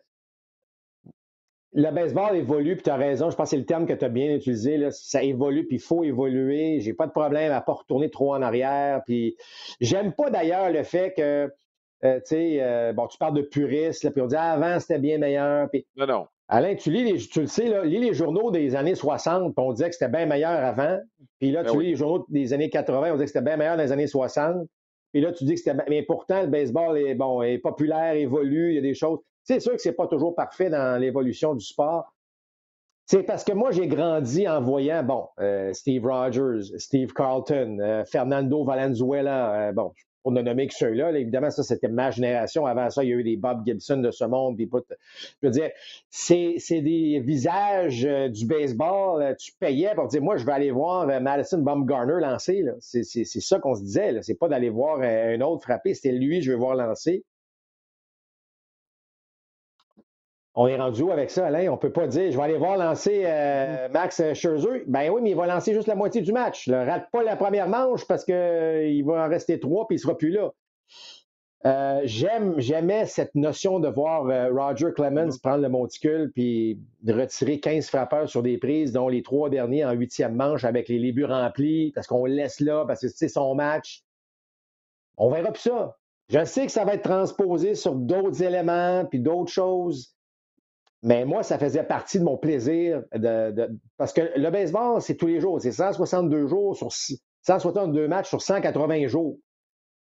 le 1.72 1.90
baseball 1.90 2.36
évolue, 2.36 2.74
puis 2.74 2.84
tu 2.84 2.90
as 2.90 2.96
raison, 2.96 3.30
je 3.30 3.36
pense 3.36 3.46
que 3.46 3.50
c'est 3.50 3.56
le 3.56 3.64
terme 3.64 3.86
que 3.86 3.94
tu 3.94 4.04
as 4.04 4.08
bien 4.10 4.34
utilisé, 4.34 4.78
ça 4.90 5.22
évolue, 5.22 5.66
puis 5.66 5.76
il 5.76 5.82
faut 5.82 6.04
évoluer. 6.04 6.78
J'ai 6.80 6.92
pas 6.92 7.06
de 7.06 7.10
problème 7.10 7.50
à 7.50 7.60
pas 7.62 7.72
retourner 7.72 8.10
trop 8.10 8.32
en 8.34 8.42
arrière. 8.42 9.02
Puis 9.06 9.36
j'aime 9.80 10.12
pas 10.12 10.30
d'ailleurs 10.30 10.70
le 10.70 10.84
fait 10.84 11.14
que, 11.16 11.52
euh, 12.04 12.20
tu 12.20 12.26
sais, 12.26 12.58
euh, 12.60 12.92
bon, 12.92 13.08
tu 13.08 13.18
parles 13.18 13.34
de 13.34 13.42
puriste, 13.42 14.08
puis 14.10 14.22
on 14.22 14.26
dit 14.26 14.36
ah, 14.36 14.52
avant 14.52 14.78
c'était 14.78 15.00
bien 15.00 15.18
meilleur. 15.18 15.68
Non, 15.96 16.06
non. 16.06 16.26
Alain, 16.48 16.74
tu 16.74 16.90
lis 16.90 17.04
les, 17.04 17.18
tu 17.18 17.40
le 17.40 17.46
sais, 17.46 17.68
là, 17.68 17.84
lis 17.84 17.98
les 17.98 18.12
journaux 18.12 18.50
des 18.50 18.76
années 18.76 18.94
60, 18.94 19.54
puis 19.54 19.64
on 19.64 19.72
disait 19.72 19.88
que 19.88 19.94
c'était 19.94 20.10
bien 20.10 20.26
meilleur 20.26 20.62
avant. 20.62 20.98
Puis 21.40 21.50
là, 21.50 21.62
ben 21.62 21.72
tu 21.72 21.80
lis 21.80 21.90
les 21.90 21.96
journaux 21.96 22.26
des 22.28 22.52
années 22.52 22.68
80, 22.68 23.10
on 23.10 23.12
disait 23.14 23.24
que 23.24 23.30
c'était 23.30 23.44
bien 23.44 23.56
meilleur 23.56 23.76
dans 23.76 23.82
les 23.82 23.92
années 23.92 24.06
60. 24.06 24.68
Puis 25.12 25.22
là, 25.22 25.32
tu 25.32 25.44
dis 25.44 25.54
que 25.54 25.60
c'était. 25.60 25.82
Mais 25.88 26.02
pourtant, 26.02 26.42
le 26.42 26.48
baseball 26.48 26.98
est, 26.98 27.14
bon, 27.14 27.40
est 27.42 27.58
populaire, 27.58 28.14
évolue, 28.14 28.72
il 28.72 28.74
y 28.74 28.78
a 28.78 28.82
des 28.82 28.94
choses. 28.94 29.20
C'est 29.44 29.60
sûr 29.60 29.72
que 29.72 29.78
c'est 29.80 29.92
pas 29.92 30.06
toujours 30.06 30.34
parfait 30.34 30.70
dans 30.70 31.00
l'évolution 31.00 31.54
du 31.54 31.64
sport. 31.64 32.12
C'est 33.06 33.22
parce 33.22 33.44
que 33.44 33.52
moi, 33.52 33.70
j'ai 33.70 33.86
grandi 33.86 34.48
en 34.48 34.62
voyant, 34.62 35.02
bon, 35.02 35.28
euh, 35.38 35.72
Steve 35.74 36.06
Rogers, 36.06 36.78
Steve 36.78 37.12
Carlton, 37.12 37.78
euh, 37.80 38.04
Fernando 38.06 38.64
Valenzuela, 38.64 39.68
euh, 39.68 39.72
bon, 39.72 39.92
pour 40.24 40.32
ne 40.32 40.40
nommer 40.40 40.66
que 40.66 40.74
ceux-là, 40.74 41.12
évidemment, 41.12 41.50
ça, 41.50 41.62
c'était 41.62 41.88
ma 41.88 42.10
génération. 42.10 42.64
Avant 42.64 42.88
ça, 42.88 43.04
il 43.04 43.10
y 43.10 43.12
a 43.12 43.16
eu 43.16 43.22
des 43.22 43.36
Bob 43.36 43.62
Gibson 43.66 43.98
de 43.98 44.10
ce 44.10 44.24
monde. 44.24 44.56
Puis, 44.56 44.68
je 44.72 45.46
veux 45.46 45.50
dire, 45.50 45.70
c'est, 46.08 46.56
des 46.70 47.20
visages 47.20 48.08
du 48.30 48.46
baseball. 48.46 49.36
Tu 49.38 49.52
payais 49.60 49.94
pour 49.94 50.08
dire, 50.08 50.22
moi, 50.22 50.38
je 50.38 50.46
vais 50.46 50.52
aller 50.52 50.70
voir 50.70 51.06
Madison 51.20 51.58
Baumgartner 51.58 52.20
lancer. 52.22 52.64
C'est, 52.80 53.24
ça 53.24 53.58
qu'on 53.58 53.74
se 53.74 53.82
disait. 53.82 54.18
C'est 54.22 54.38
pas 54.38 54.48
d'aller 54.48 54.70
voir 54.70 55.02
un 55.02 55.40
autre 55.42 55.62
frapper. 55.62 55.92
C'était 55.92 56.12
lui, 56.12 56.40
je 56.40 56.52
vais 56.52 56.58
voir 56.58 56.74
lancer. 56.74 57.22
On 60.56 60.68
est 60.68 60.76
rendu 60.76 61.02
où 61.02 61.10
avec 61.10 61.30
ça, 61.30 61.46
Alain? 61.46 61.68
On 61.68 61.72
ne 61.72 61.78
peut 61.78 61.90
pas 61.90 62.06
dire, 62.06 62.30
je 62.30 62.36
vais 62.36 62.42
aller 62.44 62.58
voir 62.58 62.76
lancer 62.76 63.22
euh, 63.24 63.88
Max 63.88 64.22
Scherzer. 64.34 64.84
Ben 64.86 65.10
oui, 65.10 65.20
mais 65.20 65.30
il 65.30 65.36
va 65.36 65.46
lancer 65.46 65.74
juste 65.74 65.88
la 65.88 65.96
moitié 65.96 66.22
du 66.22 66.32
match. 66.32 66.68
Ne 66.68 66.76
rate 66.76 67.10
pas 67.10 67.24
la 67.24 67.34
première 67.34 67.68
manche 67.68 68.06
parce 68.06 68.24
qu'il 68.24 68.34
euh, 68.34 69.02
va 69.04 69.26
en 69.26 69.28
rester 69.28 69.58
trois 69.58 69.88
puis 69.88 69.96
il 69.96 69.98
ne 69.98 70.02
sera 70.02 70.16
plus 70.16 70.30
là. 70.30 70.52
Euh, 71.66 72.02
j'aime, 72.04 72.54
j'aimais 72.58 73.06
cette 73.06 73.34
notion 73.34 73.80
de 73.80 73.88
voir 73.88 74.24
Roger 74.52 74.92
Clemens 74.94 75.30
mm-hmm. 75.30 75.40
prendre 75.40 75.62
le 75.62 75.68
monticule 75.70 76.30
puis 76.32 76.78
de 77.02 77.12
retirer 77.14 77.58
15 77.58 77.88
frappeurs 77.88 78.28
sur 78.28 78.42
des 78.42 78.58
prises, 78.58 78.92
dont 78.92 79.08
les 79.08 79.22
trois 79.22 79.50
derniers 79.50 79.84
en 79.84 79.92
huitième 79.92 80.36
manche 80.36 80.62
avec 80.62 80.88
les, 80.88 81.10
buts 81.10 81.24
remplis, 81.24 81.90
parce 81.92 82.06
qu'on 82.06 82.26
le 82.26 82.34
laisse 82.34 82.60
là, 82.60 82.84
parce 82.86 83.00
que 83.00 83.08
c'est 83.08 83.28
son 83.28 83.56
match. 83.56 84.04
On 85.16 85.30
verra 85.30 85.50
plus 85.50 85.62
ça. 85.62 85.96
Je 86.28 86.44
sais 86.44 86.66
que 86.66 86.72
ça 86.72 86.84
va 86.84 86.94
être 86.94 87.02
transposé 87.02 87.74
sur 87.74 87.94
d'autres 87.94 88.42
éléments 88.42 89.04
puis 89.06 89.18
d'autres 89.18 89.52
choses. 89.52 90.14
Mais 91.04 91.26
moi, 91.26 91.42
ça 91.42 91.58
faisait 91.58 91.82
partie 91.82 92.18
de 92.18 92.24
mon 92.24 92.38
plaisir 92.38 93.02
de, 93.14 93.78
parce 93.98 94.14
que 94.14 94.22
le 94.36 94.50
baseball, 94.50 95.02
c'est 95.02 95.16
tous 95.16 95.26
les 95.26 95.38
jours. 95.38 95.60
C'est 95.60 95.70
162 95.70 96.46
jours 96.46 96.74
sur 96.74 96.90
162 97.42 98.08
matchs 98.08 98.30
sur 98.30 98.40
180 98.40 99.06
jours. 99.08 99.36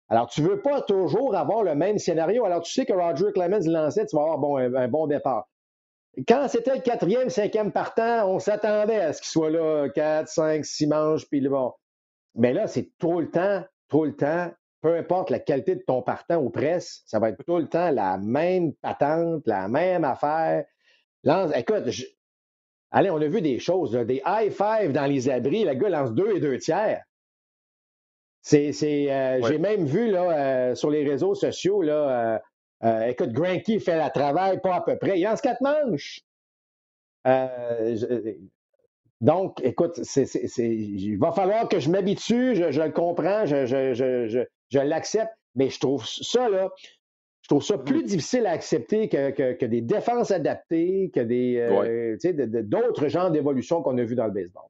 Alors, 0.08 0.28
tu 0.28 0.42
ne 0.42 0.48
veux 0.48 0.62
pas 0.62 0.82
toujours 0.82 1.36
avoir 1.36 1.64
le 1.64 1.76
même 1.76 1.98
scénario. 1.98 2.46
Alors, 2.46 2.62
tu 2.62 2.72
sais 2.72 2.86
que 2.86 2.94
Roger 2.94 3.34
Clemens 3.34 3.68
lançait, 3.68 4.06
tu 4.06 4.16
vas 4.16 4.22
avoir 4.22 4.38
bon, 4.38 4.58
un, 4.58 4.88
bon 4.88 5.08
départ. 5.08 5.50
Quand 6.26 6.48
c'était 6.48 6.76
le 6.76 6.82
quatrième, 6.82 7.30
cinquième 7.30 7.74
partant, 7.74 8.30
on 8.30 8.40
s'attendait 8.40 9.00
à 9.00 9.12
ce 9.12 9.22
qu'il 9.22 9.30
soit 9.30 9.50
là 9.50 9.90
quatre, 9.90 10.30
cinq, 10.30 10.64
six 10.64 10.88
manches, 10.88 11.28
puis 11.28 11.42
bon. 11.42 11.74
Mais 12.36 12.54
là, 12.54 12.68
c'est 12.68 12.92
tout 12.98 13.20
le 13.20 13.30
temps, 13.30 13.62
tout 13.90 14.06
le 14.06 14.16
temps, 14.16 14.52
peu 14.82 14.96
importe 14.96 15.32
la 15.32 15.40
qualité 15.40 15.76
de 15.76 15.84
ton 15.86 16.02
partant 16.02 16.38
ou 16.38 16.50
presse, 16.50 17.02
ça 17.08 17.20
va 17.20 17.30
être 17.30 17.44
tout 17.46 17.58
le 17.58 17.68
temps 17.68 17.92
la 17.92 18.18
même 18.18 18.74
patente, 18.76 19.44
la 19.48 19.68
même 19.68 20.06
affaire 20.06 20.64
écoute, 21.56 21.84
allez, 22.92 23.10
on 23.10 23.18
a 23.18 23.28
vu 23.28 23.42
des 23.42 23.60
choses, 23.60 23.92
des 23.92 24.22
high 24.26 24.52
five 24.52 24.92
dans 24.92 25.06
les 25.06 25.30
abris, 25.30 25.64
le 25.64 25.74
gars 25.74 25.90
lance 25.90 26.12
deux 26.12 26.36
et 26.36 26.40
deux 26.40 26.58
tiers. 26.58 27.04
C'est, 28.42 28.74
euh, 29.10 29.42
J'ai 29.48 29.58
même 29.58 29.86
vu 29.86 30.12
là, 30.12 30.72
euh, 30.72 30.76
sur 30.76 30.90
les 30.90 31.08
réseaux 31.08 31.34
sociaux, 31.34 31.82
là, 31.82 32.42
euh, 32.84 33.08
écoute, 33.08 33.32
Granky 33.32 33.80
fait 33.80 33.98
la 33.98 34.10
travail, 34.10 34.60
pas 34.60 34.76
à 34.76 34.82
peu 34.82 34.98
près. 34.98 35.18
Il 35.18 35.24
lance 35.24 35.40
quatre 35.40 35.62
manches. 35.62 36.22
donc, 39.22 39.62
écoute, 39.64 40.02
il 40.18 41.18
va 41.18 41.32
falloir 41.32 41.70
que 41.70 41.80
je 41.80 41.90
m'habitue, 41.90 42.56
je, 42.56 42.82
le 42.82 42.92
comprends, 42.92 43.46
je, 43.46 43.66
je 43.66 44.80
l'accepte, 44.80 45.32
mais 45.56 45.70
je 45.70 45.80
trouve 45.80 46.06
ça, 46.06 46.50
là, 46.50 46.70
je 47.44 47.50
trouve 47.50 47.64
ça 47.64 47.78
plus 47.78 48.04
difficile 48.04 48.46
à 48.46 48.52
accepter 48.52 49.10
que, 49.10 49.66
des 49.66 49.82
défenses 49.82 50.32
adaptées, 50.32 51.12
que 51.14 51.20
des 51.20 51.58
euh, 51.60 52.64
d'autres 52.64 53.10
genres 53.10 53.32
d'évolutions 53.32 53.82
qu'on 53.82 53.98
a 53.98 54.04
vues 54.04 54.16
dans 54.16 54.28
le 54.28 54.32
baseball. 54.32 54.64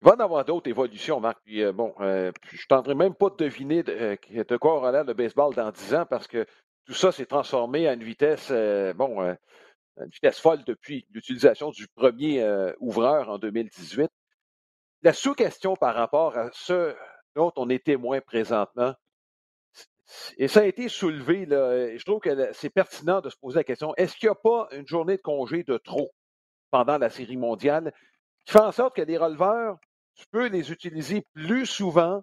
il 0.00 0.08
va 0.08 0.10
y 0.10 0.14
en 0.16 0.24
avoir 0.24 0.44
d'autres 0.44 0.68
évolutions, 0.68 1.20
Marc. 1.20 1.38
Puis, 1.44 1.64
bon, 1.72 1.94
je 2.00 2.04
ne 2.04 2.66
tenterai 2.68 2.96
même 2.96 3.14
pas 3.14 3.30
de 3.30 3.36
deviner 3.36 3.84
de, 3.84 4.18
de 4.42 4.56
quoi 4.56 4.74
aura 4.74 4.90
l'air 4.90 5.04
le 5.04 5.14
baseball 5.14 5.54
dans 5.54 5.70
10 5.70 5.94
ans 5.94 6.06
parce 6.10 6.26
que 6.26 6.44
tout 6.86 6.94
ça 6.94 7.12
s'est 7.12 7.26
transformé 7.26 7.86
à 7.86 7.92
une 7.92 8.02
vitesse, 8.02 8.50
bon, 8.96 9.22
une 9.22 10.10
vitesse 10.12 10.40
folle 10.40 10.64
depuis 10.66 11.06
l'utilisation 11.12 11.70
du 11.70 11.86
premier 11.86 12.44
ouvreur 12.80 13.28
en 13.28 13.38
2018. 13.38 14.10
La 15.04 15.12
sous-question 15.12 15.76
par 15.76 15.94
rapport 15.94 16.36
à 16.36 16.50
ce 16.52 16.96
dont 17.36 17.52
on 17.54 17.68
est 17.68 17.84
témoin 17.84 18.20
présentement, 18.20 18.94
et 20.36 20.48
ça 20.48 20.60
a 20.60 20.64
été 20.64 20.88
soulevé, 20.88 21.46
là, 21.46 21.96
je 21.96 22.04
trouve 22.04 22.20
que 22.20 22.52
c'est 22.52 22.70
pertinent 22.70 23.20
de 23.20 23.30
se 23.30 23.36
poser 23.36 23.60
la 23.60 23.64
question, 23.64 23.94
est-ce 23.96 24.16
qu'il 24.16 24.28
n'y 24.28 24.32
a 24.32 24.34
pas 24.34 24.68
une 24.72 24.86
journée 24.86 25.16
de 25.16 25.22
congé 25.22 25.62
de 25.64 25.78
trop 25.78 26.12
pendant 26.70 26.98
la 26.98 27.10
série 27.10 27.36
mondiale 27.36 27.92
qui 28.44 28.52
fait 28.52 28.60
en 28.60 28.72
sorte 28.72 28.96
que 28.96 29.02
les 29.02 29.16
releveurs, 29.16 29.78
tu 30.14 30.24
peux 30.30 30.46
les 30.46 30.72
utiliser 30.72 31.26
plus 31.34 31.66
souvent, 31.66 32.22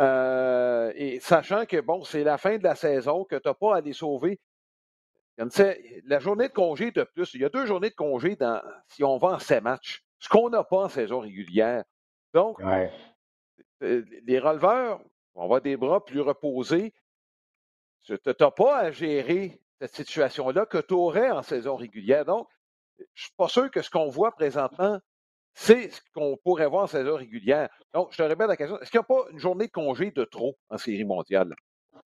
euh, 0.00 0.92
et 0.96 1.20
sachant 1.20 1.66
que, 1.66 1.80
bon, 1.80 2.04
c'est 2.04 2.24
la 2.24 2.38
fin 2.38 2.58
de 2.58 2.64
la 2.64 2.74
saison, 2.74 3.24
que 3.24 3.36
tu 3.36 3.48
n'as 3.48 3.54
pas 3.54 3.76
à 3.76 3.80
les 3.80 3.92
sauver? 3.92 4.40
la 5.36 6.20
journée 6.20 6.46
de 6.46 6.52
congé 6.52 6.92
de 6.92 7.02
plus, 7.02 7.34
il 7.34 7.40
y 7.40 7.44
a 7.44 7.48
deux 7.48 7.66
journées 7.66 7.90
de 7.90 7.94
congé 7.96 8.36
dans, 8.36 8.62
si 8.86 9.02
on 9.02 9.18
va 9.18 9.28
en 9.28 9.38
ces 9.40 9.60
matchs, 9.60 10.04
ce 10.20 10.28
qu'on 10.28 10.48
n'a 10.48 10.62
pas 10.62 10.84
en 10.84 10.88
saison 10.88 11.18
régulière. 11.20 11.82
Donc, 12.34 12.60
euh, 13.82 14.04
les 14.24 14.38
releveurs 14.38 15.00
vont 15.34 15.42
avoir 15.42 15.60
des 15.60 15.76
bras 15.76 16.04
plus 16.04 16.20
reposés. 16.20 16.92
Tu 18.04 18.16
n'as 18.26 18.50
pas 18.50 18.78
à 18.78 18.90
gérer 18.90 19.60
cette 19.80 19.94
situation-là 19.94 20.66
que 20.66 20.78
tu 20.78 20.94
aurais 20.94 21.30
en 21.30 21.42
saison 21.42 21.76
régulière. 21.76 22.24
Donc, 22.24 22.48
je 22.98 23.02
ne 23.02 23.08
suis 23.14 23.32
pas 23.36 23.48
sûr 23.48 23.70
que 23.70 23.82
ce 23.82 23.90
qu'on 23.90 24.08
voit 24.08 24.32
présentement, 24.32 24.98
c'est 25.54 25.90
ce 25.90 26.00
qu'on 26.14 26.36
pourrait 26.36 26.66
voir 26.66 26.84
en 26.84 26.86
saison 26.86 27.16
régulière. 27.16 27.68
Donc, 27.92 28.08
je 28.10 28.18
te 28.18 28.22
répète 28.22 28.48
la 28.48 28.56
question, 28.56 28.78
est-ce 28.80 28.90
qu'il 28.90 28.98
n'y 28.98 29.04
a 29.04 29.06
pas 29.06 29.30
une 29.30 29.38
journée 29.38 29.66
de 29.66 29.72
congé 29.72 30.10
de 30.10 30.24
trop 30.24 30.56
en 30.68 30.78
série 30.78 31.04
mondiale? 31.04 31.54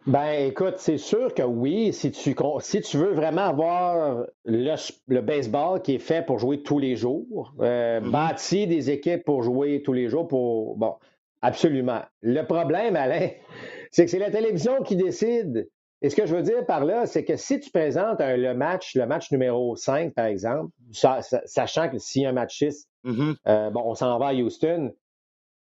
Ben, 0.07 0.47
écoute, 0.47 0.75
c'est 0.79 0.99
sûr 0.99 1.35
que 1.35 1.43
oui, 1.43 1.93
si 1.93 2.13
tu, 2.13 2.35
si 2.61 2.81
tu 2.81 2.97
veux 2.97 3.13
vraiment 3.13 3.43
avoir 3.43 4.25
le, 4.45 5.21
baseball 5.21 5.83
qui 5.83 5.97
est 5.97 5.99
fait 5.99 6.25
pour 6.25 6.39
jouer 6.39 6.63
tous 6.63 6.79
les 6.79 6.95
jours, 6.95 7.53
euh, 7.61 8.01
mm-hmm. 8.01 8.11
bâtir 8.11 8.69
des 8.69 8.91
équipes 8.91 9.25
pour 9.25 9.43
jouer 9.43 9.83
tous 9.83 9.93
les 9.93 10.09
jours, 10.09 10.29
pour. 10.29 10.77
Bon, 10.77 10.97
absolument. 11.43 12.03
Le 12.23 12.43
problème, 12.43 12.97
Alain, 12.97 13.31
c'est 13.91 14.05
que 14.05 14.11
c'est 14.11 14.19
la 14.19 14.31
télévision 14.31 14.83
qui 14.83 14.97
décide. 14.97 15.69
Et 16.01 16.11
ce 16.11 16.17
que 16.17 16.27
je 16.27 16.37
veux 16.37 16.43
dire 16.43 16.65
par 16.65 16.85
là, 16.85 17.07
c'est 17.07 17.25
que 17.25 17.37
si 17.37 17.59
tu 17.59 17.71
présentes 17.71 18.21
le 18.21 18.55
match, 18.55 18.95
le 18.95 19.07
match 19.07 19.33
numéro 19.33 19.75
5, 19.75 20.15
par 20.15 20.27
exemple, 20.27 20.71
sachant 20.93 21.89
que 21.89 21.99
s'il 21.99 22.23
y 22.23 22.27
a 22.27 22.29
un 22.29 22.33
match 22.33 22.57
6, 22.59 22.89
mm-hmm. 23.05 23.35
euh, 23.49 23.71
bon, 23.71 23.83
on 23.85 23.95
s'en 23.95 24.17
va 24.19 24.29
à 24.29 24.35
Houston, 24.35 24.93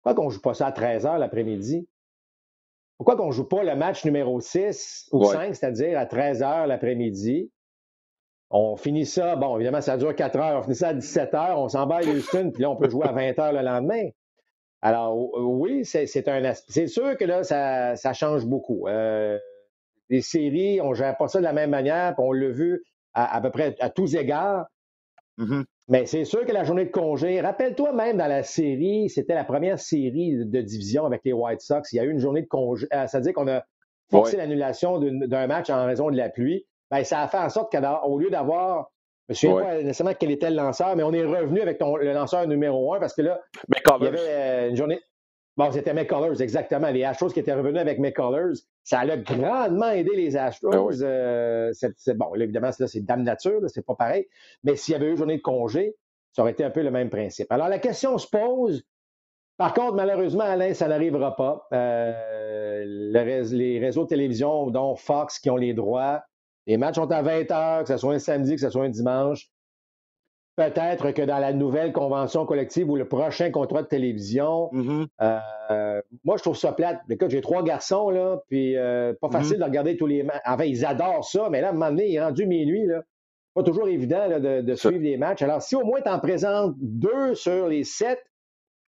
pourquoi 0.01 0.21
qu'on 0.21 0.29
ne 0.29 0.33
joue 0.33 0.41
pas 0.41 0.53
ça 0.53 0.67
à 0.67 0.71
13 0.71 1.05
h 1.05 1.17
l'après-midi? 1.17 1.87
Pourquoi 2.97 3.15
qu'on 3.15 3.27
ne 3.27 3.31
joue 3.31 3.47
pas 3.47 3.63
le 3.63 3.75
match 3.75 4.05
numéro 4.05 4.39
6 4.39 5.09
ou 5.11 5.25
5, 5.25 5.55
c'est-à-dire 5.55 5.97
à 5.99 6.05
13 6.05 6.41
h 6.41 6.67
l'après-midi? 6.67 7.51
On 8.49 8.75
finit 8.75 9.05
ça, 9.05 9.35
bon, 9.35 9.55
évidemment, 9.57 9.81
ça 9.81 9.97
dure 9.97 10.15
4 10.15 10.37
heures. 10.37 10.59
On 10.59 10.63
finit 10.63 10.75
ça 10.75 10.89
à 10.89 10.93
17 10.93 11.33
h, 11.33 11.55
on 11.57 11.67
s'en 11.67 11.85
va 11.85 11.97
à 11.97 12.03
Houston, 12.03 12.51
puis 12.53 12.63
là, 12.63 12.69
on 12.69 12.75
peut 12.75 12.89
jouer 12.89 13.05
à 13.05 13.11
20 13.13 13.31
h 13.31 13.53
le 13.53 13.61
lendemain. 13.61 14.09
Alors, 14.81 15.17
oui, 15.37 15.85
c'est 15.85 16.27
un 16.27 16.53
C'est 16.67 16.87
sûr 16.87 17.17
que 17.17 17.25
là, 17.25 17.43
ça, 17.43 18.13
change 18.13 18.45
beaucoup. 18.45 18.87
Euh, 18.87 19.37
les 20.09 20.21
séries, 20.21 20.79
on 20.81 20.89
ne 20.89 20.95
gère 20.95 21.17
pas 21.17 21.27
ça 21.27 21.39
de 21.39 21.43
la 21.43 21.53
même 21.53 21.71
manière, 21.71 22.15
puis 22.15 22.25
on 22.25 22.31
l'a 22.31 22.49
vu 22.49 22.83
à, 23.13 23.41
peu 23.41 23.49
près 23.49 23.75
à 23.79 23.89
tous 23.89 24.15
égards. 24.15 24.67
Mm-hmm. 25.39 25.63
Mais 25.89 26.05
c'est 26.05 26.25
sûr 26.25 26.45
que 26.45 26.51
la 26.51 26.63
journée 26.63 26.85
de 26.85 26.91
congé, 26.91 27.39
rappelle-toi 27.39 27.93
même 27.93 28.17
dans 28.17 28.27
la 28.27 28.43
série, 28.43 29.09
c'était 29.09 29.35
la 29.35 29.45
première 29.45 29.79
série 29.79 30.45
de 30.45 30.61
division 30.61 31.05
avec 31.05 31.21
les 31.23 31.33
White 31.33 31.61
Sox, 31.61 31.91
il 31.93 31.95
y 31.95 31.99
a 31.99 32.03
eu 32.03 32.11
une 32.11 32.19
journée 32.19 32.41
de 32.41 32.47
congé, 32.47 32.87
euh, 32.93 33.05
c'est-à-dire 33.07 33.33
qu'on 33.33 33.47
a 33.47 33.63
forcé 34.09 34.37
l'annulation 34.37 34.99
d'un 34.99 35.47
match 35.47 35.69
en 35.69 35.85
raison 35.85 36.09
de 36.11 36.17
la 36.17 36.29
pluie. 36.29 36.65
Ben, 36.91 37.03
ça 37.03 37.21
a 37.21 37.27
fait 37.27 37.37
en 37.37 37.49
sorte 37.49 37.71
qu'au 37.71 38.19
lieu 38.19 38.29
d'avoir, 38.29 38.91
je 39.29 39.47
ne 39.47 39.53
me 39.53 39.57
souviens 39.57 39.69
pas 39.69 39.83
nécessairement 39.83 40.13
quel 40.17 40.31
était 40.31 40.49
le 40.49 40.55
lanceur, 40.55 40.95
mais 40.95 41.03
on 41.03 41.13
est 41.13 41.25
revenu 41.25 41.61
avec 41.61 41.79
le 41.81 42.13
lanceur 42.13 42.47
numéro 42.47 42.93
un 42.93 42.99
parce 42.99 43.13
que 43.13 43.21
là, 43.21 43.41
il 43.69 44.03
y 44.03 44.07
avait 44.07 44.17
euh, 44.19 44.69
une 44.69 44.75
journée. 44.75 44.99
Bon, 45.57 45.71
c'était 45.71 45.93
McCullers, 45.93 46.39
exactement. 46.41 46.89
Les 46.91 47.03
Astros 47.03 47.29
qui 47.29 47.39
étaient 47.39 47.53
revenus 47.53 47.81
avec 47.81 47.97
McCullers, 47.97 48.53
ça 48.83 48.99
a 48.99 49.17
grandement 49.17 49.89
aidé 49.89 50.11
les 50.15 50.37
Astros. 50.37 50.99
Ben 50.99 51.05
euh, 51.05 51.73
bon, 52.15 52.35
évidemment, 52.35 52.71
c'est 52.71 53.03
Dame 53.03 53.23
Nature, 53.23 53.61
c'est 53.67 53.85
pas 53.85 53.95
pareil. 53.95 54.27
Mais 54.63 54.75
s'il 54.75 54.93
y 54.93 54.95
avait 54.95 55.07
eu 55.07 55.11
une 55.11 55.17
journée 55.17 55.37
de 55.37 55.41
congé, 55.41 55.95
ça 56.31 56.43
aurait 56.43 56.51
été 56.51 56.63
un 56.63 56.69
peu 56.69 56.83
le 56.83 56.91
même 56.91 57.09
principe. 57.09 57.51
Alors, 57.51 57.67
la 57.69 57.79
question 57.79 58.19
se 58.19 58.27
pose. 58.27 58.85
Par 59.57 59.73
contre, 59.73 59.95
malheureusement, 59.95 60.43
Alain, 60.43 60.75
ça 60.75 60.87
n'arrivera 60.87 61.35
pas. 61.35 61.67
Euh, 61.73 62.83
les 62.85 63.79
réseaux 63.79 64.03
de 64.03 64.09
télévision, 64.09 64.69
dont 64.69 64.95
Fox, 64.95 65.39
qui 65.39 65.49
ont 65.49 65.57
les 65.57 65.73
droits, 65.73 66.23
les 66.67 66.77
matchs 66.77 66.95
sont 66.95 67.09
à 67.11 67.21
20 67.21 67.49
heures, 67.51 67.81
que 67.83 67.87
ce 67.87 67.97
soit 67.97 68.13
un 68.13 68.19
samedi, 68.19 68.55
que 68.55 68.61
ce 68.61 68.69
soit 68.69 68.83
un 68.83 68.89
dimanche. 68.89 69.49
Peut-être 70.57 71.11
que 71.11 71.21
dans 71.21 71.37
la 71.37 71.53
nouvelle 71.53 71.93
convention 71.93 72.45
collective 72.45 72.89
ou 72.89 72.95
le 72.95 73.07
prochain 73.07 73.51
contrat 73.51 73.83
de 73.83 73.87
télévision, 73.87 74.69
mm-hmm. 74.73 75.07
euh, 75.21 76.01
moi, 76.25 76.35
je 76.37 76.41
trouve 76.41 76.57
ça 76.57 76.73
plate. 76.73 76.99
Écoute, 77.09 77.29
j'ai 77.29 77.41
trois 77.41 77.63
garçons, 77.63 78.09
là, 78.09 78.41
puis 78.49 78.75
euh, 78.75 79.13
pas 79.21 79.29
facile 79.29 79.57
mm-hmm. 79.57 79.59
de 79.59 79.63
regarder 79.63 79.97
tous 79.97 80.07
les 80.07 80.23
matchs. 80.23 80.41
Enfin, 80.45 80.65
ils 80.65 80.83
adorent 80.83 81.23
ça, 81.23 81.49
mais 81.51 81.61
là, 81.61 81.67
à 81.67 81.69
un 81.69 81.73
moment 81.73 81.89
donné, 81.89 82.09
il 82.09 82.15
est 82.15 82.23
rendu 82.23 82.45
minuit, 82.47 82.85
là. 82.85 83.03
Pas 83.53 83.63
toujours 83.63 83.87
évident 83.87 84.39
de, 84.39 84.75
suivre 84.75 85.01
les 85.01 85.17
matchs. 85.17 85.41
Alors, 85.41 85.63
si 85.63 85.75
au 85.75 85.83
moins 85.83 86.01
tu 86.01 86.09
en 86.09 86.19
présentes 86.19 86.75
deux 86.79 87.33
sur 87.33 87.67
les 87.67 87.83
sept 87.83 88.19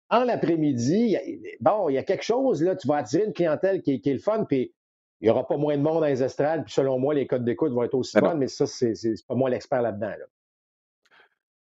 en 0.08 0.24
l'après-midi, 0.24 1.18
bon, 1.60 1.90
il 1.90 1.94
y 1.94 1.98
a 1.98 2.02
quelque 2.02 2.24
chose, 2.24 2.62
là, 2.62 2.74
tu 2.74 2.88
vas 2.88 2.96
attirer 2.96 3.24
une 3.24 3.34
clientèle 3.34 3.82
qui, 3.82 4.00
est 4.02 4.06
le 4.12 4.18
fun, 4.18 4.44
puis 4.44 4.72
il 5.20 5.26
n'y 5.26 5.30
aura 5.30 5.46
pas 5.46 5.56
moins 5.56 5.76
de 5.76 5.82
monde 5.82 6.00
dans 6.00 6.06
les 6.06 6.22
estrades, 6.22 6.64
puis 6.64 6.72
selon 6.72 6.98
moi, 6.98 7.14
les 7.14 7.26
codes 7.26 7.44
d'écoute 7.44 7.72
vont 7.72 7.82
être 7.82 7.94
aussi 7.94 8.18
bonnes, 8.18 8.38
mais 8.38 8.48
ça, 8.48 8.66
c'est 8.66 8.94
pas 9.26 9.34
moi 9.34 9.48
l'expert 9.48 9.80
là-dedans. 9.80 10.08
Là. 10.08 10.26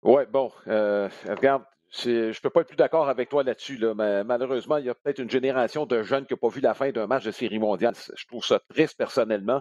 Oui, 0.03 0.23
bon, 0.31 0.51
euh, 0.67 1.09
regarde, 1.29 1.65
je 1.91 2.29
ne 2.29 2.41
peux 2.41 2.51
pas 2.51 2.61
être 2.61 2.69
plus 2.69 2.77
d'accord 2.77 3.09
avec 3.09 3.29
toi 3.29 3.43
là-dessus. 3.43 3.77
Là, 3.77 3.95
mais 3.95 4.25
malheureusement, 4.25 4.77
il 4.79 4.87
y 4.87 4.91
a 4.91 4.95
peut-être 4.95 5.19
une 5.19 5.31
génération 5.31 5.87
de 5.87 6.03
jeunes 6.03 6.25
qui 6.25 6.33
n'ont 6.33 6.39
pas 6.39 6.49
vu 6.49 6.61
la 6.61 6.75
fin 6.75 6.91
d'un 6.91 7.07
match 7.07 7.25
de 7.25 7.33
série 7.33 7.59
mondiale. 7.59 7.95
Je 8.17 8.27
trouve 8.27 8.45
ça 8.45 8.61
triste 8.71 8.97
personnellement. 8.97 9.61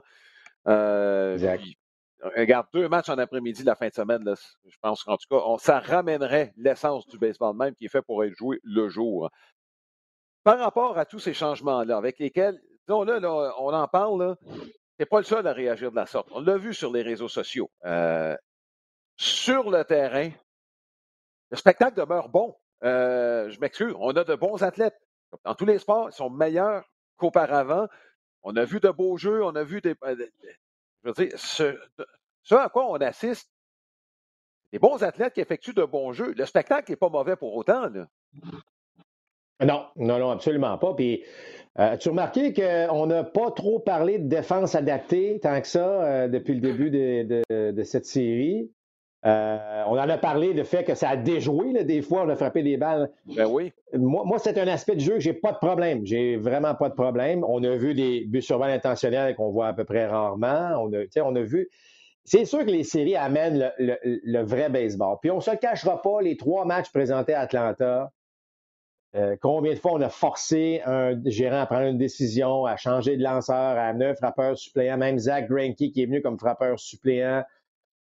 Euh, 0.68 1.38
regarde, 2.36 2.68
deux 2.74 2.88
matchs 2.88 3.10
en 3.10 3.18
après-midi 3.18 3.64
la 3.64 3.76
fin 3.76 3.88
de 3.88 3.94
semaine, 3.94 4.24
là, 4.24 4.36
je 4.68 4.78
pense 4.82 5.04
qu'en 5.04 5.18
tout 5.18 5.28
cas, 5.30 5.42
ça 5.58 5.80
ramènerait 5.80 6.54
l'essence 6.56 7.08
du 7.08 7.18
baseball 7.18 7.56
même 7.56 7.76
qui 7.76 7.86
est 7.86 7.90
fait 7.90 8.02
pour 8.02 8.24
être 8.24 8.36
joué 8.36 8.60
le 8.64 8.88
jour. 8.90 9.30
Par 10.44 10.60
rapport 10.60 10.98
à 10.98 11.06
tous 11.06 11.20
ces 11.20 11.34
changements-là, 11.34 11.98
avec 11.98 12.20
lesquels, 12.20 12.62
disons 12.90 13.04
là, 13.04 13.54
on 13.60 13.72
en 13.72 13.88
parle, 13.88 14.36
c'est 15.00 15.06
pas 15.06 15.20
le 15.20 15.24
seul 15.24 15.46
à 15.46 15.54
réagir 15.54 15.92
de 15.92 15.96
la 15.96 16.08
sorte. 16.08 16.28
On 16.32 16.42
l'a 16.42 16.58
vu 16.58 16.74
sur 16.74 16.92
les 16.92 17.04
réseaux 17.04 17.28
sociaux. 17.28 17.70
Euh, 17.86 18.36
sur 19.16 19.70
le 19.70 19.84
terrain, 19.84 20.32
le 21.52 21.58
spectacle 21.58 21.98
demeure 21.98 22.30
bon. 22.30 22.58
Euh, 22.84 23.50
je 23.50 23.60
m'excuse, 23.60 23.94
on 24.00 24.10
a 24.16 24.24
de 24.24 24.36
bons 24.36 24.64
athlètes. 24.64 25.00
Dans 25.44 25.54
tous 25.54 25.66
les 25.66 25.78
sports, 25.78 26.10
ils 26.10 26.16
sont 26.16 26.32
meilleurs 26.32 26.90
qu'auparavant. 27.18 27.88
On 28.42 28.56
a 28.56 28.66
vu 28.66 28.80
de 28.80 28.90
beaux 28.90 29.18
jeux, 29.18 29.44
on 29.44 29.56
a 29.56 29.64
vu 29.64 29.82
des. 29.82 29.96
Euh, 30.04 30.16
je 31.04 31.10
veux 31.10 31.14
dire, 31.14 31.38
ce, 31.38 31.78
à 32.56 32.70
quoi 32.70 32.90
on 32.90 32.96
assiste, 32.96 33.52
des 34.72 34.80
bons 34.80 35.04
athlètes 35.04 35.34
qui 35.34 35.42
effectuent 35.42 35.74
de 35.74 35.84
bons 35.84 36.12
jeux. 36.14 36.34
Le 36.34 36.46
spectacle 36.46 36.92
n'est 36.92 36.98
pas 36.98 37.10
mauvais 37.10 37.36
pour 37.36 37.56
autant. 37.56 37.92
Non, 39.62 39.86
non, 39.96 40.20
non, 40.20 40.32
absolument 40.32 40.78
pas. 40.78 40.94
Puis, 40.94 41.24
euh, 41.80 41.94
as-tu 41.94 42.10
remarqué 42.10 42.54
qu'on 42.54 43.06
n'a 43.08 43.24
pas 43.24 43.52
trop 43.52 43.80
parlé 43.80 44.20
de 44.20 44.28
défense 44.28 44.76
adaptée 44.76 45.40
tant 45.42 45.60
que 45.62 45.68
ça 45.68 46.28
depuis 46.28 46.56
le 46.56 46.62
début 46.62 46.90
de 46.90 47.84
cette 47.84 48.06
série? 48.06 48.70
Euh, 49.26 49.84
on 49.88 49.98
en 49.98 50.08
a 50.08 50.18
parlé, 50.18 50.54
le 50.54 50.64
fait 50.64 50.84
que 50.84 50.96
ça 50.96 51.10
a 51.10 51.18
déjoué, 51.18 51.84
des 51.84 52.02
fois, 52.02 52.24
on 52.24 52.30
a 52.30 52.36
frappé 52.36 52.64
des 52.64 52.78
balles. 52.78 53.12
Ben 53.26 53.48
oui. 53.48 53.74
Moi, 53.94 54.40
c'est 54.40 54.58
un 54.58 54.68
aspect 54.68 54.96
de 54.96 55.02
jeu 55.02 55.16
que 55.16 55.20
j'ai 55.20 55.34
pas 55.34 55.52
de 55.52 55.58
problème. 55.58 56.06
J'ai 56.06 56.38
vraiment 56.38 56.74
pas 56.74 56.90
de 56.90 56.94
problème. 56.94 57.44
On 57.48 57.62
a 57.64 57.76
vu 57.76 57.94
des 57.94 58.26
buts 58.26 58.42
sur 58.42 58.60
balle 58.60 58.72
intentionnels 58.72 59.36
qu'on 59.36 59.50
voit 59.50 59.68
à 59.68 59.74
peu 59.74 59.84
près 59.84 60.08
rarement. 60.08 60.72
On 60.82 60.92
a, 60.94 61.22
on 61.22 61.36
a 61.36 61.42
vu. 61.42 61.70
C'est 62.24 62.46
sûr 62.46 62.60
que 62.60 62.72
les 62.72 62.84
séries 62.84 63.16
amènent 63.16 63.72
le, 63.78 64.44
vrai 64.44 64.70
baseball. 64.70 65.18
Puis 65.22 65.32
on 65.32 65.42
se 65.42 65.52
le 65.52 65.58
cachera 65.58 66.02
pas, 66.02 66.22
les 66.22 66.38
trois 66.38 66.64
matchs 66.64 66.92
présentés 66.92 67.34
à 67.34 67.42
Atlanta, 67.42 68.12
euh, 69.16 69.36
combien 69.42 69.74
de 69.74 69.80
fois 69.80 69.94
on 69.94 70.02
a 70.02 70.10
forcé 70.10 70.82
un 70.86 71.20
gérant 71.26 71.62
à 71.62 71.66
prendre 71.66 71.88
une 71.88 71.98
décision, 71.98 72.66
à 72.66 72.78
changer 72.78 73.18
de 73.18 73.24
lanceur, 73.24 73.56
à 73.56 73.88
amener 73.88 74.06
un 74.06 74.16
frappeur 74.16 74.58
suppléant, 74.58 74.98
même 74.98 75.18
Zach 75.18 75.50
Greinke 75.50 75.76
qui 75.76 76.04
est 76.04 76.06
venu 76.06 76.22
comme 76.22 76.38
frappeur 76.38 76.80
suppléant. 76.80 77.44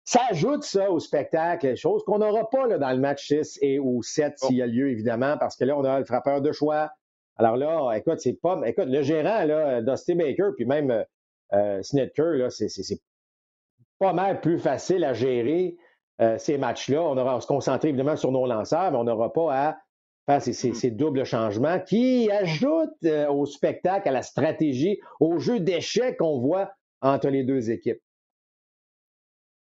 Ça 0.04 0.20
ajoute 0.30 0.64
ça 0.64 0.90
au 0.90 0.99
spectacle, 0.99 1.76
chose 1.76 2.02
qu'on 2.04 2.18
n'aura 2.18 2.50
pas 2.50 2.66
là, 2.66 2.76
dans 2.76 2.90
le 2.90 2.99
match 2.99 3.28
6 3.28 3.58
et 3.62 3.78
ou 3.78 4.02
7 4.02 4.38
s'il 4.38 4.56
y 4.56 4.62
a 4.62 4.66
lieu, 4.66 4.90
évidemment, 4.90 5.38
parce 5.38 5.56
que 5.56 5.64
là, 5.64 5.78
on 5.78 5.84
a 5.84 5.99
le 5.99 6.04
frappeur 6.04 6.42
de 6.42 6.52
choix. 6.52 6.90
Alors 7.37 7.56
là, 7.56 7.92
écoute, 7.96 8.20
c'est 8.20 8.34
pas. 8.34 8.61
Écoute, 8.66 8.88
le 8.88 9.02
gérant, 9.02 9.44
là, 9.44 9.80
Dusty 9.80 10.14
Baker, 10.14 10.50
puis 10.56 10.66
même 10.66 11.04
euh, 11.52 11.80
là, 11.80 12.50
c'est, 12.50 13.00
pas 13.99 14.12
mal 14.12 14.40
plus 14.40 14.58
facile 14.58 15.04
à 15.04 15.14
gérer 15.14 15.76
euh, 16.20 16.37
ces 16.37 16.58
matchs-là. 16.58 17.00
On 17.02 17.16
aura 17.16 17.37
à 17.37 17.40
se 17.40 17.46
concentrer 17.46 17.88
évidemment 17.88 18.16
sur 18.16 18.32
nos 18.32 18.46
lanceurs, 18.46 18.90
mais 18.90 18.99
on 18.99 19.04
n'aura 19.04 19.32
pas 19.32 19.54
à 19.54 19.76
faire 20.26 20.42
ces, 20.42 20.52
ces, 20.52 20.90
doubles 20.90 21.24
changements 21.24 21.80
qui 21.80 22.30
ajoutent 22.30 23.04
au 23.28 23.46
spectacle, 23.46 24.08
à 24.08 24.12
la 24.12 24.22
stratégie, 24.22 24.98
au 25.20 25.38
jeu 25.38 25.60
d'échecs 25.60 26.18
qu'on 26.18 26.40
voit 26.40 26.70
entre 27.00 27.28
les 27.28 27.44
deux 27.44 27.70
équipes. 27.70 28.00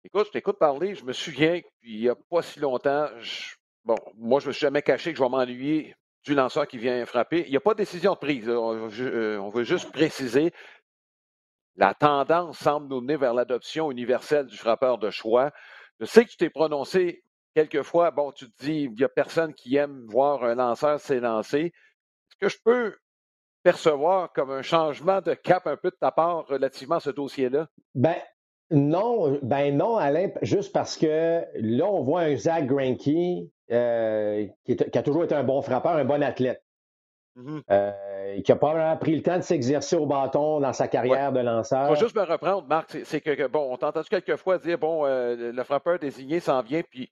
Écoute, 0.04 0.26
je 0.26 0.32
t'écoute 0.32 0.58
parler, 0.58 0.94
je 0.94 1.04
me 1.04 1.12
souviens, 1.12 1.60
il 1.82 2.00
n'y 2.00 2.08
a 2.08 2.14
pas 2.14 2.40
si 2.40 2.60
longtemps, 2.60 3.08
bon, 3.84 3.96
moi, 4.16 4.38
je 4.38 4.46
ne 4.46 4.48
me 4.48 4.52
suis 4.52 4.60
jamais 4.60 4.82
caché 4.82 5.10
que 5.12 5.18
je 5.18 5.22
vais 5.22 5.28
m'ennuyer 5.28 5.96
du 6.26 6.34
lanceur 6.34 6.66
qui 6.66 6.78
vient 6.78 7.04
frapper. 7.06 7.44
Il 7.46 7.50
n'y 7.50 7.56
a 7.56 7.60
pas 7.60 7.72
de 7.72 7.78
décision 7.78 8.12
de 8.14 8.18
prise. 8.18 8.48
On, 8.48 8.88
veut 9.48 9.64
juste 9.64 9.90
préciser. 9.90 10.52
La 11.76 11.94
tendance 11.94 12.58
semble 12.58 12.88
nous 12.88 13.00
mener 13.00 13.16
vers 13.16 13.34
l'adoption 13.34 13.90
universelle 13.90 14.46
du 14.46 14.56
frappeur 14.56 14.98
de 14.98 15.10
choix. 15.10 15.52
Je 16.00 16.04
sais 16.04 16.24
que 16.24 16.30
tu 16.30 16.36
t'es 16.36 16.50
prononcé 16.50 17.24
quelquefois, 17.56 18.10
bon, 18.10 18.32
tu 18.32 18.50
te 18.50 18.64
dis, 18.64 18.82
il 18.82 18.92
n'y 18.92 19.02
a 19.02 19.08
personne 19.08 19.54
qui 19.54 19.76
aime 19.76 20.04
voir 20.08 20.44
un 20.44 20.54
lanceur 20.54 21.00
s'élancer. 21.00 21.72
Est-ce 21.72 22.36
que 22.38 22.48
je 22.50 22.58
peux 22.62 22.94
percevoir 23.62 24.30
comme 24.34 24.50
un 24.50 24.60
changement 24.60 25.22
de 25.22 25.32
cap 25.32 25.66
un 25.66 25.78
peu 25.78 25.90
de 25.90 25.96
ta 25.98 26.10
part 26.10 26.46
relativement 26.46 26.96
à 26.96 27.00
ce 27.00 27.08
dossier-là? 27.08 27.66
Ben, 27.94 28.16
non, 28.70 29.38
ben 29.42 29.74
non, 29.74 29.96
Alain, 29.96 30.28
juste 30.42 30.70
parce 30.74 30.98
que 30.98 31.44
là, 31.54 31.86
on 31.86 32.02
voit 32.02 32.22
un 32.22 32.36
Zach 32.36 32.66
Greinke 32.66 33.48
euh, 33.72 34.46
qui, 34.66 34.76
a 34.78 35.02
toujours 35.02 35.24
été 35.24 35.34
un 35.34 35.44
bon 35.44 35.62
frappeur, 35.62 35.92
un 35.92 36.04
bon 36.04 36.22
athlète. 36.22 36.62
Mm-hmm. 37.38 37.62
Euh, 37.70 38.40
qui 38.42 38.50
n'a 38.50 38.56
pas 38.56 38.96
pris 38.96 39.14
le 39.14 39.22
temps 39.22 39.36
de 39.36 39.42
s'exercer 39.42 39.96
au 39.96 40.06
bâton 40.06 40.60
dans 40.60 40.72
sa 40.72 40.88
carrière 40.88 41.32
de 41.32 41.40
lanceur. 41.40 41.86
Je 41.88 41.92
vais 41.94 42.00
juste 42.00 42.16
me 42.16 42.22
reprendre, 42.22 42.66
Marc. 42.66 42.96
C'est 43.04 43.20
que, 43.20 43.46
bon, 43.46 43.72
on 43.72 43.76
t'a 43.76 43.88
entendu 43.88 44.08
quelquefois 44.08 44.58
dire, 44.58 44.78
bon, 44.78 45.06
euh, 45.06 45.52
le 45.52 45.64
frappeur 45.64 45.98
désigné 45.98 46.40
s'en 46.40 46.62
vient, 46.62 46.82
puis 46.82 47.10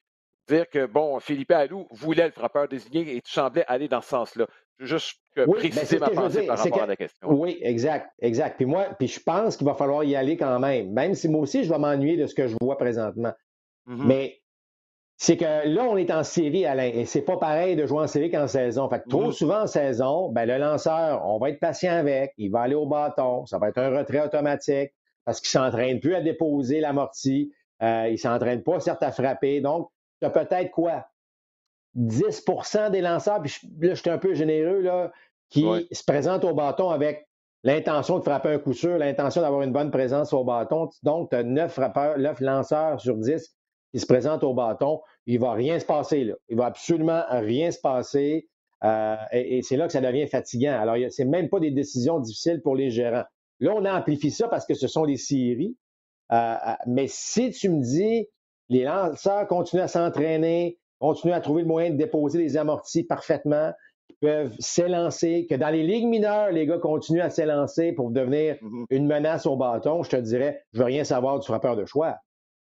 dire 0.49 0.69
que, 0.69 0.87
bon, 0.87 1.19
Philippe 1.21 1.53
Allou 1.53 1.87
voulait 1.91 2.27
le 2.27 2.33
frappeur 2.33 2.69
désigné 2.69 3.17
et 3.17 3.21
tu 3.21 3.33
semblais 3.33 3.65
aller 3.67 3.89
dans 3.89 4.01
ce 4.01 4.09
sens-là. 4.09 4.47
Juste 4.81 5.21
ben, 5.37 5.49
préciser 5.49 5.99
ma 5.99 6.11
pensée 6.11 6.47
par 6.47 6.59
rapport 6.59 6.83
à 6.83 6.87
la 6.87 6.97
question. 6.97 7.29
Oui, 7.31 7.59
exact, 7.63 8.11
exact. 8.21 8.57
Puis 8.57 8.67
moi, 8.67 8.89
puis 8.99 9.07
je 9.07 9.21
pense 9.21 9.57
qu'il 9.57 9.67
va 9.67 9.75
falloir 9.75 10.03
y 10.03 10.17
aller 10.17 10.37
quand 10.37 10.59
même, 10.59 10.93
même 10.93 11.15
si 11.15 11.29
moi 11.29 11.43
aussi, 11.43 11.63
je 11.65 11.71
vais 11.71 11.79
m'ennuyer 11.79 12.17
de 12.17 12.27
ce 12.27 12.35
que 12.35 12.49
je 12.49 12.57
vois 12.61 12.77
présentement. 12.77 13.33
Mm-hmm. 13.87 14.05
Mais 14.05 14.41
c'est 15.17 15.37
que 15.37 15.69
là, 15.69 15.85
on 15.85 15.97
est 15.97 16.11
en 16.11 16.25
série, 16.25 16.67
Alain, 16.67 16.91
et 16.93 17.05
c'est 17.05 17.23
pas 17.23 17.37
pareil 17.37 17.77
de 17.77 17.87
jouer 17.87 18.01
en 18.01 18.07
série 18.09 18.31
qu'en 18.31 18.49
saison. 18.49 18.89
Fait 18.89 19.01
que 19.01 19.09
trop 19.09 19.29
mm-hmm. 19.29 19.33
souvent 19.33 19.63
en 19.63 19.67
saison, 19.69 20.29
ben, 20.31 20.45
le 20.45 20.59
lanceur, 20.59 21.25
on 21.25 21.39
va 21.39 21.51
être 21.51 21.61
patient 21.61 21.93
avec, 21.93 22.33
il 22.37 22.51
va 22.51 22.63
aller 22.63 22.75
au 22.75 22.87
bâton, 22.87 23.47
ça 23.47 23.59
va 23.59 23.69
être 23.69 23.79
un 23.79 23.97
retrait 23.97 24.25
automatique 24.25 24.91
parce 25.25 25.41
qu'il 25.41 25.51
s'entraîne 25.51 26.01
plus 26.01 26.15
à 26.15 26.21
déposer 26.21 26.81
l'amorti, 26.81 27.53
euh, 27.83 28.09
il 28.11 28.19
s'entraîne 28.19 28.63
pas, 28.63 28.81
certes, 28.81 29.03
à 29.03 29.13
frapper. 29.13 29.61
Donc, 29.61 29.89
tu 30.31 30.39
as 30.39 30.45
peut-être 30.45 30.71
quoi? 30.71 31.07
10% 31.97 32.91
des 32.91 33.01
lanceurs, 33.01 33.41
puis 33.41 33.53
là, 33.81 33.95
je 33.95 34.01
suis 34.01 34.11
un 34.11 34.19
peu 34.19 34.35
généreux, 34.35 34.81
là, 34.81 35.13
qui 35.51 35.65
se 35.93 36.03
présentent 36.05 36.45
au 36.45 36.55
bâton 36.55 36.91
avec 36.91 37.29
l'intention 37.63 38.19
de 38.19 38.25
frapper 38.25 38.51
un 38.51 38.59
coup 38.59 38.73
sûr, 38.73 38.99
l'intention 38.99 39.41
d'avoir 39.41 39.63
une 39.63 39.73
bonne 39.73 39.91
présence 39.91 40.33
au 40.33 40.45
bâton. 40.45 40.91
Donc, 41.03 41.31
tu 41.31 41.37
as 41.37 41.43
9 41.43 41.73
frappeurs, 41.73 42.19
9 42.19 42.41
lanceurs 42.41 43.01
sur 43.01 43.17
10 43.17 43.57
qui 43.93 44.01
se 44.01 44.07
présentent 44.07 44.45
au 44.45 44.55
bâton. 44.55 45.01
Il 45.27 45.37
ne 45.37 45.41
va 45.41 45.53
rien 45.53 45.79
se 45.79 45.87
passer 45.87 46.25
là. 46.25 46.35
Il 46.49 46.57
ne 46.57 46.61
va 46.61 46.67
absolument 46.67 47.23
rien 47.31 47.71
se 47.71 47.81
passer. 47.81 48.49
Euh, 48.83 49.17
et, 49.33 49.63
c'est 49.63 49.77
là 49.77 49.87
que 49.87 49.93
ça 49.93 50.01
devient 50.01 50.27
fatigant. 50.27 50.79
Alors, 50.79 50.97
ce 51.11 51.23
n'est 51.23 51.29
même 51.29 51.49
pas 51.49 51.61
des 51.61 51.71
décisions 51.71 52.19
difficiles 52.19 52.61
pour 52.61 52.77
les 52.77 52.91
gérants. 52.91 53.25
Là, 53.61 53.73
on 53.75 53.85
amplifie 53.87 54.31
ça 54.31 54.49
parce 54.49 54.67
que 54.67 54.75
ce 54.75 54.89
sont 54.89 55.05
les 55.05 55.17
séries. 55.17 55.77
Euh, 56.33 56.37
euh, 56.37 56.73
mais 56.87 57.07
si 57.07 57.51
tu 57.51 57.69
me 57.69 57.81
dis, 57.81 58.27
les 58.69 58.85
lanceurs 58.85 59.47
continuent 59.47 59.83
à 59.83 59.89
s'entraîner, 59.89 60.79
continuent 60.99 61.33
à 61.33 61.41
trouver 61.41 61.63
le 61.63 61.69
moyen 61.69 61.91
de 61.91 61.97
déposer 61.97 62.39
les 62.39 62.57
amortis 62.57 63.05
parfaitement, 63.05 63.73
peuvent 64.21 64.55
s'élancer, 64.59 65.47
que 65.49 65.55
dans 65.55 65.69
les 65.69 65.83
ligues 65.83 66.07
mineures, 66.07 66.51
les 66.51 66.67
gars 66.67 66.79
continuent 66.79 67.21
à 67.21 67.31
s'élancer 67.31 67.93
pour 67.93 68.11
devenir 68.11 68.55
mm-hmm. 68.57 68.87
une 68.91 69.07
menace 69.07 69.47
au 69.47 69.57
bâton, 69.57 70.03
je 70.03 70.11
te 70.11 70.17
dirais, 70.17 70.63
je 70.73 70.79
veux 70.79 70.85
rien 70.85 71.05
savoir 71.05 71.39
du 71.39 71.47
frappeur 71.47 71.77
de 71.77 71.85
choix. 71.85 72.17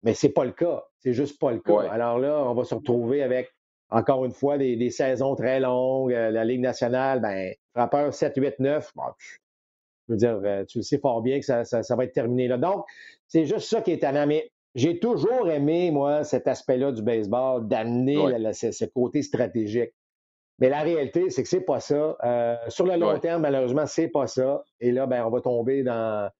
Mais 0.02 0.14
c'est 0.14 0.30
pas 0.32 0.44
le 0.44 0.52
cas. 0.52 0.84
C'est 0.98 1.12
juste 1.12 1.40
pas 1.40 1.50
le 1.50 1.60
cas. 1.60 1.88
Alors 1.90 2.18
là, 2.18 2.44
on 2.46 2.54
va 2.54 2.64
se 2.64 2.74
retrouver 2.74 3.22
avec, 3.22 3.50
encore 3.90 4.24
une 4.24 4.32
fois, 4.32 4.58
des, 4.58 4.90
saisons 4.90 5.34
très 5.34 5.60
longues. 5.60 6.12
Euh, 6.12 6.30
la 6.30 6.44
Ligue 6.44 6.60
nationale, 6.60 7.20
ben, 7.20 7.54
frappeur 7.74 8.12
7, 8.12 8.34
8, 8.36 8.58
9, 8.58 8.92
je 10.06 10.12
veux 10.12 10.18
dire, 10.18 10.40
euh, 10.44 10.64
tu 10.66 10.78
le 10.78 10.82
sais 10.82 10.98
fort 10.98 11.22
bien 11.22 11.40
que 11.40 11.46
ça, 11.46 11.64
ça 11.64 11.96
va 11.96 12.04
être 12.04 12.12
terminé 12.12 12.48
là. 12.48 12.58
Donc, 12.58 12.84
c'est 13.28 13.46
juste 13.46 13.68
ça 13.68 13.80
qui 13.80 13.92
est 13.92 13.94
étonnant. 13.94 14.26
Mais 14.26 14.50
j'ai 14.74 14.98
toujours 14.98 15.50
aimé, 15.50 15.90
moi, 15.90 16.24
cet 16.24 16.48
aspect-là 16.48 16.92
du 16.92 17.02
baseball, 17.02 17.68
d'amener 17.68 18.16
ce, 18.52 18.84
côté 18.86 19.22
stratégique. 19.22 19.92
Mais 20.58 20.68
la 20.68 20.80
réalité, 20.80 21.30
c'est 21.30 21.42
que 21.42 21.48
c'est 21.48 21.60
pas 21.60 21.80
ça. 21.80 22.16
Euh, 22.24 22.56
sur 22.68 22.86
le 22.86 22.96
long 22.96 23.18
terme, 23.18 23.42
malheureusement, 23.42 23.86
c'est 23.86 24.08
pas 24.08 24.26
ça. 24.26 24.62
Et 24.80 24.92
là, 24.92 25.06
ben, 25.06 25.24
on 25.24 25.30
va 25.30 25.40
tomber 25.40 25.82
dans, 25.82 26.30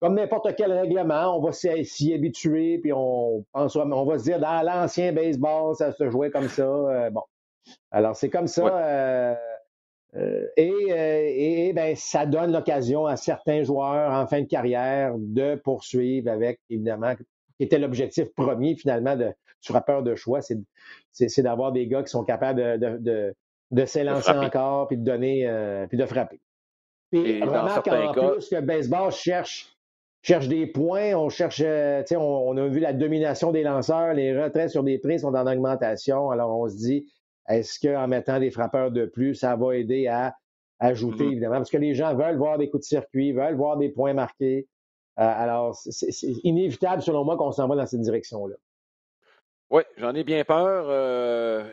comme 0.00 0.14
n'importe 0.14 0.54
quel 0.56 0.72
règlement, 0.72 1.36
on 1.36 1.40
va 1.42 1.52
s'y 1.52 2.14
habituer, 2.14 2.78
puis 2.78 2.92
on, 2.92 3.44
pense, 3.52 3.76
on 3.76 4.04
va 4.04 4.18
se 4.18 4.24
dire, 4.24 4.40
dans 4.40 4.62
l'ancien 4.62 5.12
baseball, 5.12 5.74
ça 5.74 5.92
se 5.92 6.10
jouait 6.10 6.30
comme 6.30 6.48
ça. 6.48 6.62
Euh, 6.62 7.10
bon. 7.10 7.22
Alors, 7.90 8.16
c'est 8.16 8.30
comme 8.30 8.46
ça. 8.46 8.66
Euh, 8.78 9.34
et, 10.56 11.68
et, 11.68 11.72
ben, 11.72 11.94
ça 11.96 12.26
donne 12.26 12.52
l'occasion 12.52 13.06
à 13.06 13.16
certains 13.16 13.62
joueurs 13.62 14.12
en 14.12 14.26
fin 14.26 14.40
de 14.40 14.46
carrière 14.46 15.14
de 15.16 15.54
poursuivre 15.56 16.30
avec, 16.30 16.60
évidemment, 16.68 17.14
qui 17.60 17.64
était 17.64 17.78
l'objectif 17.78 18.32
premier 18.34 18.74
finalement 18.74 19.16
de, 19.16 19.26
du 19.26 19.68
frappeur 19.68 20.02
de 20.02 20.14
choix, 20.14 20.40
c'est 20.40 21.42
d'avoir 21.42 21.72
des 21.72 21.86
gars 21.86 22.02
qui 22.02 22.08
sont 22.08 22.24
capables 22.24 22.58
de, 22.78 22.96
de, 22.96 23.34
de, 23.70 23.84
s'élancer 23.84 24.30
encore 24.30 24.88
puis 24.88 24.96
de 24.96 25.04
donner 25.04 25.46
euh, 25.46 25.86
puis 25.86 25.98
de 25.98 26.06
frapper. 26.06 26.40
Puis 27.12 27.42
remarque 27.42 27.86
en 27.88 28.12
plus 28.12 28.48
que 28.48 28.54
le 28.54 28.62
baseball 28.62 29.12
cherche 29.12 29.76
cherche 30.22 30.48
des 30.48 30.66
points, 30.66 31.14
on 31.14 31.28
cherche, 31.28 31.60
euh, 31.62 32.02
on, 32.12 32.16
on, 32.16 32.56
a 32.56 32.66
vu 32.66 32.80
la 32.80 32.94
domination 32.94 33.52
des 33.52 33.62
lanceurs, 33.62 34.14
les 34.14 34.42
retraits 34.42 34.70
sur 34.70 34.82
des 34.82 34.98
prix 34.98 35.18
sont 35.18 35.34
en 35.34 35.46
augmentation. 35.46 36.30
Alors 36.30 36.58
on 36.58 36.66
se 36.66 36.76
dit, 36.76 37.12
est-ce 37.46 37.78
qu'en 37.78 38.08
mettant 38.08 38.40
des 38.40 38.50
frappeurs 38.50 38.90
de 38.90 39.04
plus, 39.04 39.34
ça 39.34 39.54
va 39.54 39.76
aider 39.76 40.06
à 40.06 40.34
ajouter, 40.78 41.24
mm-hmm. 41.24 41.32
évidemment, 41.32 41.56
parce 41.56 41.70
que 41.70 41.76
les 41.76 41.94
gens 41.94 42.14
veulent 42.14 42.38
voir 42.38 42.56
des 42.56 42.70
coups 42.70 42.84
de 42.84 42.88
circuit, 42.88 43.32
veulent 43.32 43.56
voir 43.56 43.76
des 43.76 43.90
points 43.90 44.14
marqués. 44.14 44.66
Euh, 45.18 45.22
alors, 45.22 45.74
c'est 45.74 46.10
inévitable, 46.44 47.02
selon 47.02 47.24
moi, 47.24 47.36
qu'on 47.36 47.52
s'en 47.52 47.68
va 47.68 47.76
dans 47.76 47.86
cette 47.86 48.00
direction-là. 48.00 48.56
Oui, 49.70 49.82
j'en 49.96 50.14
ai 50.14 50.24
bien 50.24 50.44
peur. 50.44 50.86
Euh, 50.88 51.70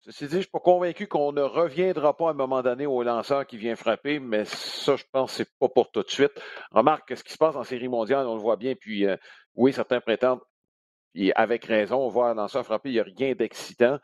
ceci 0.00 0.26
dit, 0.26 0.36
je 0.36 0.40
suis 0.40 0.50
pas 0.50 0.60
convaincu 0.60 1.06
qu'on 1.06 1.32
ne 1.32 1.42
reviendra 1.42 2.16
pas 2.16 2.28
à 2.28 2.30
un 2.30 2.34
moment 2.34 2.62
donné 2.62 2.86
au 2.86 3.02
lanceur 3.02 3.46
qui 3.46 3.56
vient 3.56 3.74
frapper, 3.74 4.20
mais 4.20 4.44
ça, 4.44 4.96
je 4.96 5.04
pense 5.10 5.30
que 5.32 5.36
ce 5.38 5.42
n'est 5.42 5.48
pas 5.58 5.68
pour 5.68 5.90
tout 5.90 6.02
de 6.02 6.10
suite. 6.10 6.32
Remarque 6.70 7.16
ce 7.16 7.24
qui 7.24 7.32
se 7.32 7.38
passe 7.38 7.56
en 7.56 7.64
série 7.64 7.88
mondiale, 7.88 8.26
on 8.26 8.34
le 8.34 8.40
voit 8.40 8.56
bien, 8.56 8.74
puis 8.74 9.06
euh, 9.06 9.16
oui, 9.54 9.72
certains 9.72 10.00
prétendent, 10.00 10.40
et 11.14 11.32
avec 11.34 11.64
raison, 11.64 11.98
on 11.98 12.08
voit 12.08 12.30
un 12.30 12.34
lanceur 12.34 12.64
frapper, 12.64 12.90
il 12.90 12.94
n'y 12.94 13.00
a 13.00 13.04
rien 13.04 13.34
d'excitant. 13.34 13.98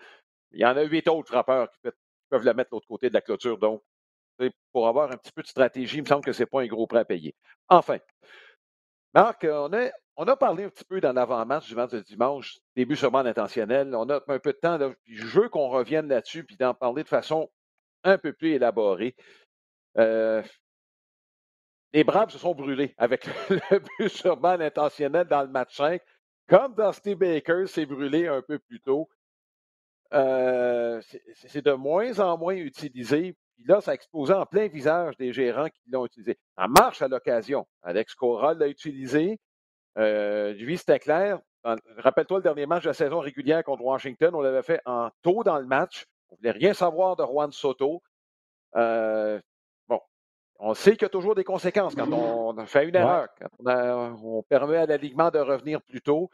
Il 0.52 0.60
y 0.60 0.64
en 0.64 0.76
a 0.76 0.82
huit 0.82 1.06
autres 1.08 1.28
frappeurs 1.28 1.70
qui 1.70 1.90
peuvent, 2.30 2.44
la 2.44 2.54
mettre 2.54 2.70
de 2.70 2.76
l'autre 2.76 2.88
côté 2.88 3.08
de 3.08 3.14
la 3.14 3.20
clôture. 3.20 3.58
Donc, 3.58 3.82
pour 4.72 4.88
avoir 4.88 5.10
un 5.12 5.16
petit 5.16 5.32
peu 5.32 5.42
de 5.42 5.46
stratégie, 5.46 5.98
il 5.98 6.02
me 6.02 6.06
semble 6.06 6.24
que 6.24 6.32
ce 6.32 6.42
n'est 6.42 6.46
pas 6.46 6.62
un 6.62 6.66
gros 6.66 6.86
prêt 6.86 7.00
à 7.00 7.04
payer. 7.04 7.34
Enfin, 7.68 7.98
Marc, 9.14 9.46
on 9.48 9.72
a, 9.72 9.90
on 10.16 10.24
a 10.24 10.36
parlé 10.36 10.64
un 10.64 10.68
petit 10.70 10.84
peu 10.84 11.00
dans 11.00 11.12
l'avant-match 11.12 11.68
du 11.68 11.74
match 11.74 11.90
de 11.90 12.00
dimanche, 12.00 12.58
début 12.76 12.96
sûrement 12.96 13.18
intentionnel. 13.18 13.94
On 13.94 14.08
a 14.08 14.20
un 14.26 14.38
peu 14.38 14.52
de 14.52 14.58
temps, 14.58 14.78
là, 14.78 14.92
je 15.06 15.40
veux 15.40 15.48
qu'on 15.48 15.68
revienne 15.68 16.08
là-dessus 16.08 16.44
puis 16.44 16.56
d'en 16.56 16.74
parler 16.74 17.02
de 17.02 17.08
façon 17.08 17.50
un 18.04 18.18
peu 18.18 18.32
plus 18.32 18.52
élaborée. 18.52 19.16
Euh, 19.98 20.42
les 21.92 22.04
Braves 22.04 22.30
se 22.30 22.38
sont 22.38 22.54
brûlés 22.54 22.94
avec 22.98 23.26
le 23.50 23.78
but 23.98 24.08
sûrement 24.08 24.50
intentionnel 24.50 25.26
dans 25.26 25.42
le 25.42 25.48
match 25.48 25.76
5, 25.76 26.00
comme 26.48 26.74
Dusty 26.74 27.14
Baker 27.14 27.64
s'est 27.66 27.86
brûlé 27.86 28.28
un 28.28 28.42
peu 28.42 28.58
plus 28.58 28.80
tôt. 28.80 29.08
Euh, 30.12 31.00
c'est 31.34 31.64
de 31.64 31.72
moins 31.72 32.18
en 32.18 32.36
moins 32.36 32.54
utilisé. 32.54 33.36
Puis 33.60 33.68
là, 33.68 33.80
ça 33.82 33.90
a 33.90 33.94
explosé 33.94 34.32
en 34.32 34.46
plein 34.46 34.68
visage 34.68 35.16
des 35.18 35.34
gérants 35.34 35.68
qui 35.68 35.82
l'ont 35.90 36.06
utilisé. 36.06 36.38
Ça 36.56 36.66
marche 36.66 37.02
à 37.02 37.08
l'occasion. 37.08 37.66
Alex 37.82 38.14
Cora 38.14 38.54
l'a 38.54 38.68
utilisé. 38.68 39.38
Euh, 39.98 40.52
lui, 40.54 40.78
c'était 40.78 40.98
clair. 40.98 41.40
Rappelle-toi 41.98 42.38
le 42.38 42.42
dernier 42.42 42.64
match 42.64 42.84
de 42.84 42.88
la 42.88 42.94
saison 42.94 43.18
régulière 43.20 43.62
contre 43.62 43.82
Washington. 43.82 44.34
On 44.34 44.40
l'avait 44.40 44.62
fait 44.62 44.80
en 44.86 45.10
tôt 45.20 45.44
dans 45.44 45.58
le 45.58 45.66
match. 45.66 46.06
On 46.30 46.34
ne 46.34 46.36
voulait 46.38 46.50
rien 46.52 46.72
savoir 46.72 47.16
de 47.16 47.24
Juan 47.24 47.52
Soto. 47.52 48.02
Euh, 48.76 49.38
bon, 49.88 50.00
on 50.58 50.72
sait 50.72 50.92
qu'il 50.92 51.02
y 51.02 51.04
a 51.04 51.10
toujours 51.10 51.34
des 51.34 51.44
conséquences 51.44 51.94
quand 51.94 52.10
on 52.10 52.64
fait 52.64 52.88
une 52.88 52.94
erreur, 52.94 53.28
quand 53.38 53.48
on, 53.58 54.38
on 54.38 54.42
permet 54.42 54.78
à 54.78 54.86
l'alignement 54.86 55.30
de 55.30 55.38
revenir 55.38 55.82
plus 55.82 56.00
tôt. 56.00 56.30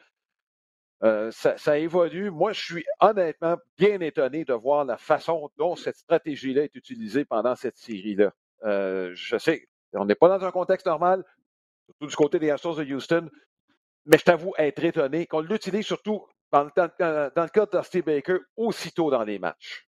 Euh, 1.02 1.30
ça, 1.30 1.78
évolue. 1.78 2.30
Moi, 2.30 2.52
je 2.52 2.64
suis 2.64 2.84
honnêtement 3.00 3.56
bien 3.76 4.00
étonné 4.00 4.44
de 4.44 4.54
voir 4.54 4.84
la 4.84 4.96
façon 4.96 5.50
dont 5.58 5.76
cette 5.76 5.96
stratégie-là 5.96 6.64
est 6.64 6.74
utilisée 6.74 7.24
pendant 7.24 7.54
cette 7.54 7.76
série-là. 7.76 8.32
Euh, 8.64 9.12
je 9.14 9.36
sais, 9.36 9.68
on 9.92 10.06
n'est 10.06 10.14
pas 10.14 10.28
dans 10.28 10.44
un 10.44 10.50
contexte 10.50 10.86
normal, 10.86 11.22
surtout 11.86 12.06
du 12.06 12.16
côté 12.16 12.38
des 12.38 12.50
Astros 12.50 12.76
de 12.76 12.94
Houston, 12.94 13.28
mais 14.06 14.16
je 14.16 14.24
t'avoue 14.24 14.54
être 14.56 14.82
étonné 14.84 15.26
qu'on 15.26 15.40
l'utilise 15.40 15.84
surtout 15.84 16.26
dans 16.50 16.64
le, 16.64 16.70
cas 17.48 17.66
Dusty 17.66 18.02
Baker 18.02 18.38
aussitôt 18.56 19.10
dans 19.10 19.24
les 19.24 19.38
matchs. 19.38 19.86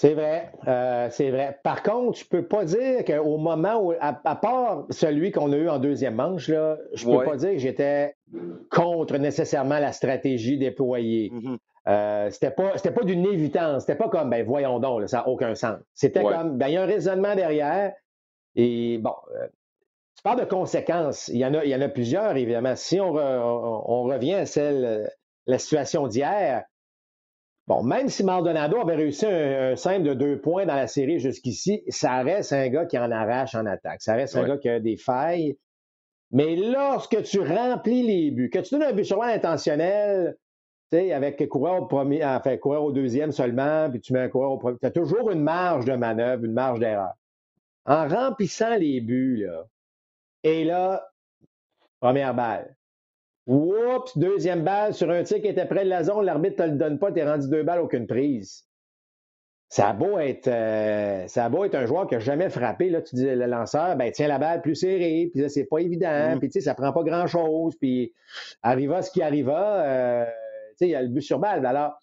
C'est 0.00 0.14
vrai, 0.14 0.52
euh, 0.68 1.08
c'est 1.10 1.30
vrai. 1.30 1.58
Par 1.64 1.82
contre, 1.82 2.20
je 2.20 2.24
peux 2.24 2.46
pas 2.46 2.64
dire 2.64 3.04
qu'au 3.04 3.36
moment 3.36 3.82
où, 3.82 3.94
à, 3.98 4.12
part 4.36 4.86
celui 4.90 5.32
qu'on 5.32 5.52
a 5.52 5.56
eu 5.56 5.68
en 5.68 5.80
deuxième 5.80 6.14
manche, 6.14 6.46
là, 6.46 6.78
je 6.94 7.04
peux 7.04 7.24
pas 7.24 7.34
dire 7.34 7.50
que 7.50 7.58
j'étais 7.58 8.14
contre 8.70 9.18
nécessairement 9.18 9.80
la 9.80 9.90
stratégie 9.90 10.56
déployée. 10.56 11.32
Mm-hmm. 11.34 11.56
Euh, 11.88 12.30
c'était 12.30 12.52
pas, 12.52 12.76
c'était 12.76 12.92
pas 12.92 13.02
d'une 13.02 13.26
évidence. 13.26 13.86
C'était 13.86 13.98
pas 13.98 14.08
comme, 14.08 14.30
ben 14.30 14.46
voyons 14.46 14.78
donc, 14.78 15.08
ça 15.08 15.16
n'a 15.16 15.28
aucun 15.28 15.56
sens. 15.56 15.80
C'était 15.94 16.22
comme, 16.22 16.58
ben 16.58 16.68
il 16.68 16.74
y 16.74 16.76
a 16.76 16.82
un 16.84 16.86
raisonnement 16.86 17.34
derrière. 17.34 17.92
Et 18.54 18.98
bon, 18.98 19.14
euh, 19.34 19.48
tu 20.14 20.22
parles 20.22 20.38
de 20.38 20.44
conséquences. 20.44 21.26
Il 21.26 21.38
y 21.38 21.44
en 21.44 21.54
a, 21.54 21.64
il 21.64 21.70
y 21.70 21.74
en 21.74 21.80
a 21.80 21.88
plusieurs 21.88 22.36
évidemment. 22.36 22.76
Si 22.76 23.00
on, 23.00 23.16
on 23.16 24.02
revient 24.04 24.34
à 24.34 24.46
celle, 24.46 25.10
la 25.48 25.58
situation 25.58 26.06
d'hier, 26.06 26.62
Bon, 27.68 27.82
même 27.82 28.08
si 28.08 28.24
Maldonado 28.24 28.78
avait 28.78 28.94
réussi 28.94 29.26
un, 29.26 29.74
un 29.74 30.00
de 30.00 30.14
deux 30.14 30.40
points 30.40 30.64
dans 30.64 30.74
la 30.74 30.86
série 30.86 31.18
jusqu'ici, 31.18 31.82
ça 31.88 32.22
reste 32.22 32.54
un 32.54 32.66
gars 32.70 32.86
qui 32.86 32.98
en 32.98 33.10
arrache 33.10 33.54
en 33.54 33.66
attaque. 33.66 34.00
Ça 34.00 34.14
reste 34.14 34.36
un 34.36 34.48
gars 34.48 34.56
qui 34.56 34.70
a 34.70 34.80
des 34.80 34.96
failles. 34.96 35.58
Mais 36.30 36.56
lorsque 36.56 37.22
tu 37.24 37.40
remplis 37.40 38.02
les 38.04 38.30
buts, 38.30 38.48
que 38.48 38.60
tu 38.60 38.74
donnes 38.74 38.84
un 38.84 38.92
but 38.94 39.04
sur 39.04 39.22
intentionnel, 39.22 40.38
tu 40.90 40.96
sais, 40.96 41.12
avec 41.12 41.46
coureur 41.48 41.82
au 41.82 41.84
premier, 41.84 42.24
enfin, 42.24 42.56
coureur 42.56 42.84
au 42.84 42.92
deuxième 42.92 43.32
seulement, 43.32 43.90
puis 43.90 44.00
tu 44.00 44.14
mets 44.14 44.20
un 44.20 44.28
coureur 44.30 44.52
au 44.52 44.58
premier, 44.58 44.78
tu 44.78 44.86
as 44.86 44.90
toujours 44.90 45.30
une 45.30 45.42
marge 45.42 45.84
de 45.84 45.92
manœuvre, 45.92 46.46
une 46.46 46.54
marge 46.54 46.80
d'erreur. 46.80 47.12
En 47.84 48.08
remplissant 48.08 48.76
les 48.76 49.02
buts, 49.02 49.44
là, 49.46 49.66
et 50.42 50.64
là, 50.64 51.06
première 52.00 52.34
balle. 52.34 52.77
Oups, 53.48 54.18
deuxième 54.18 54.62
balle 54.62 54.92
sur 54.92 55.10
un 55.10 55.22
tir 55.22 55.40
qui 55.40 55.48
était 55.48 55.64
près 55.64 55.84
de 55.84 55.88
la 55.88 56.04
zone, 56.04 56.26
l'arbitre 56.26 56.62
ne 56.62 56.68
te 56.68 56.72
le 56.72 56.76
donne 56.76 56.98
pas, 56.98 57.10
tu 57.10 57.18
es 57.18 57.24
rendu 57.24 57.48
deux 57.48 57.62
balles, 57.62 57.80
aucune 57.80 58.06
prise. 58.06 58.66
Ça 59.70 59.88
a 59.88 59.92
beau 59.94 60.18
être, 60.18 60.48
euh, 60.48 61.26
ça 61.28 61.46
a 61.46 61.48
beau 61.48 61.64
être 61.64 61.74
un 61.74 61.86
joueur 61.86 62.06
qui 62.06 62.14
n'a 62.14 62.20
jamais 62.20 62.50
frappé. 62.50 62.90
Là, 62.90 63.00
tu 63.00 63.16
dis 63.16 63.24
le 63.24 63.46
lanceur, 63.46 63.96
ben 63.96 64.12
tiens 64.12 64.28
la 64.28 64.38
balle 64.38 64.60
plus 64.60 64.74
serrée, 64.74 65.30
puis 65.32 65.40
là, 65.40 65.48
c'est 65.48 65.64
pas 65.64 65.78
évident, 65.78 66.36
mm. 66.36 66.38
puis 66.40 66.48
tu 66.48 66.52
sais, 66.54 66.60
ça 66.60 66.74
prend 66.74 66.92
pas 66.92 67.02
grand-chose, 67.02 67.74
puis 67.80 68.12
arriva 68.62 69.00
ce 69.00 69.10
qui 69.10 69.22
arriva, 69.22 69.82
euh, 69.82 70.26
tu 70.26 70.76
sais, 70.76 70.86
il 70.88 70.90
y 70.90 70.94
a 70.94 71.00
le 71.00 71.08
but 71.08 71.22
sur 71.22 71.38
balle. 71.38 71.64
Alors, 71.64 71.98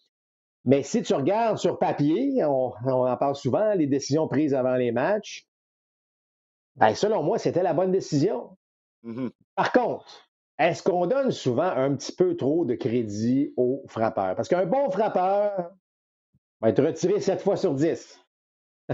mais 0.63 0.81
si 0.81 1.03
tu 1.03 1.13
regardes 1.13 1.59
sur 1.59 1.77
papier, 1.77 2.43
on, 2.43 2.73
en 2.87 3.17
parle 3.17 3.35
souvent, 3.35 3.75
les 3.75 3.85
décisions 3.85 4.27
prises 4.27 4.55
avant 4.55 4.75
les 4.75 4.91
matchs, 4.91 5.45
ben 6.75 6.95
selon 6.95 7.21
moi, 7.21 7.37
c'était 7.37 7.61
la 7.61 7.75
bonne 7.75 7.91
décision. 7.91 8.57
Mm-hmm. 9.03 9.29
Par 9.55 9.71
contre, 9.71 10.24
est-ce 10.57 10.83
qu'on 10.83 11.05
donne 11.05 11.31
souvent 11.31 11.63
un 11.63 11.95
petit 11.95 12.13
peu 12.13 12.35
trop 12.35 12.65
de 12.65 12.75
crédit 12.75 13.53
aux 13.57 13.83
frappeurs? 13.87 14.35
Parce 14.35 14.47
qu'un 14.47 14.65
bon 14.65 14.89
frappeur 14.89 15.71
va 16.61 16.69
être 16.69 16.83
retiré 16.83 17.19
7 17.19 17.41
fois 17.41 17.57
sur 17.57 17.73
10. 17.73 18.19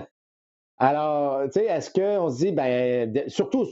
Alors, 0.77 1.43
tu 1.45 1.59
sais, 1.59 1.65
est-ce 1.65 1.91
qu'on 1.91 2.29
se 2.29 2.37
dit, 2.37 2.51
ben, 2.51 3.13
surtout 3.27 3.65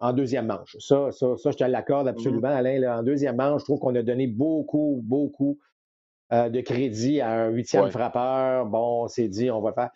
en 0.00 0.12
deuxième 0.14 0.46
manche, 0.46 0.76
ça, 0.78 1.10
ça, 1.12 1.36
ça 1.36 1.50
je 1.50 1.56
te 1.56 1.64
l'accorde 1.64 2.06
mmh 2.06 2.10
absolument, 2.10 2.48
Alain, 2.48 2.98
en 2.98 3.02
deuxième 3.02 3.36
manche, 3.36 3.60
je 3.60 3.64
trouve 3.66 3.80
qu'on 3.80 3.94
a 3.94 4.02
donné 4.02 4.26
beaucoup, 4.26 5.00
beaucoup 5.04 5.58
euh, 6.32 6.50
de 6.50 6.60
crédit 6.60 7.22
à 7.22 7.30
un 7.30 7.48
huitième 7.48 7.90
frappeur. 7.90 8.66
Bon, 8.66 9.04
on 9.04 9.08
s'est 9.08 9.28
dit, 9.28 9.50
on 9.50 9.62
va 9.62 9.72
faire. 9.72 9.90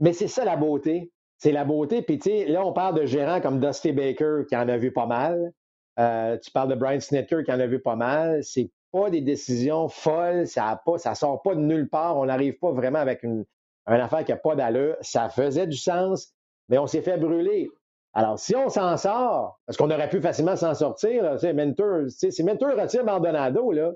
Mais 0.00 0.12
c'est 0.12 0.26
ça 0.26 0.44
la 0.44 0.56
beauté. 0.56 1.12
C'est 1.38 1.52
la 1.52 1.64
beauté. 1.64 2.02
Puis, 2.02 2.18
tu 2.18 2.30
sais, 2.30 2.46
là, 2.46 2.66
on 2.66 2.72
parle 2.72 3.00
de 3.00 3.06
gérants 3.06 3.40
comme 3.40 3.60
Dusty 3.60 3.92
Baker, 3.92 4.42
qui 4.48 4.56
en 4.56 4.68
a 4.68 4.76
vu 4.76 4.92
pas 4.92 5.06
mal. 5.06 5.52
Euh, 5.98 6.36
tu 6.38 6.50
parles 6.50 6.68
de 6.68 6.74
Brian 6.74 7.00
Snitter 7.00 7.42
qui 7.44 7.52
en 7.52 7.60
a 7.60 7.66
vu 7.66 7.80
pas 7.80 7.96
mal. 7.96 8.42
C'est 8.44 8.70
pas 8.92 9.10
des 9.10 9.20
décisions 9.20 9.88
folles, 9.88 10.46
ça 10.46 10.80
ne 10.86 10.98
ça 10.98 11.14
sort 11.14 11.42
pas 11.42 11.54
de 11.54 11.60
nulle 11.60 11.88
part. 11.88 12.16
On 12.16 12.26
n'arrive 12.26 12.58
pas 12.58 12.72
vraiment 12.72 12.98
avec 12.98 13.22
une, 13.22 13.44
affaire 13.86 14.24
qui 14.24 14.32
n'a 14.32 14.38
pas 14.38 14.54
d'allure. 14.54 14.96
Ça 15.00 15.28
faisait 15.28 15.66
du 15.66 15.76
sens, 15.76 16.32
mais 16.68 16.78
on 16.78 16.86
s'est 16.86 17.02
fait 17.02 17.16
brûler. 17.16 17.70
Alors, 18.14 18.38
si 18.38 18.56
on 18.56 18.70
s'en 18.70 18.96
sort, 18.96 19.60
parce 19.66 19.76
qu'on 19.76 19.90
aurait 19.90 20.08
pu 20.08 20.22
facilement 20.22 20.56
s'en 20.56 20.74
sortir, 20.74 21.22
là, 21.22 21.52
Mentor, 21.52 22.04
si 22.08 22.42
Mentor 22.42 22.74
retire 22.74 23.04
Maldonado, 23.04 23.72
là, 23.72 23.92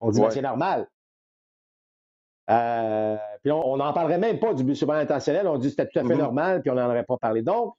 on 0.00 0.10
dit 0.10 0.20
que 0.20 0.24
ben, 0.24 0.30
c'est 0.30 0.42
normal. 0.42 0.88
Euh, 2.50 3.16
puis 3.42 3.52
on 3.52 3.76
n'en 3.76 3.92
parlerait 3.92 4.18
même 4.18 4.40
pas 4.40 4.54
du 4.54 4.64
but 4.64 4.74
super 4.74 4.96
intentionnel. 4.96 5.46
On 5.46 5.58
dit 5.58 5.68
que 5.68 5.70
c'était 5.70 5.86
tout 5.86 5.98
à 5.98 6.02
fait 6.02 6.14
mm-hmm. 6.14 6.18
normal, 6.18 6.62
puis 6.62 6.70
on 6.70 6.74
n'en 6.74 6.86
aurait 6.86 7.04
pas 7.04 7.18
parlé. 7.18 7.42
Donc, 7.42 7.74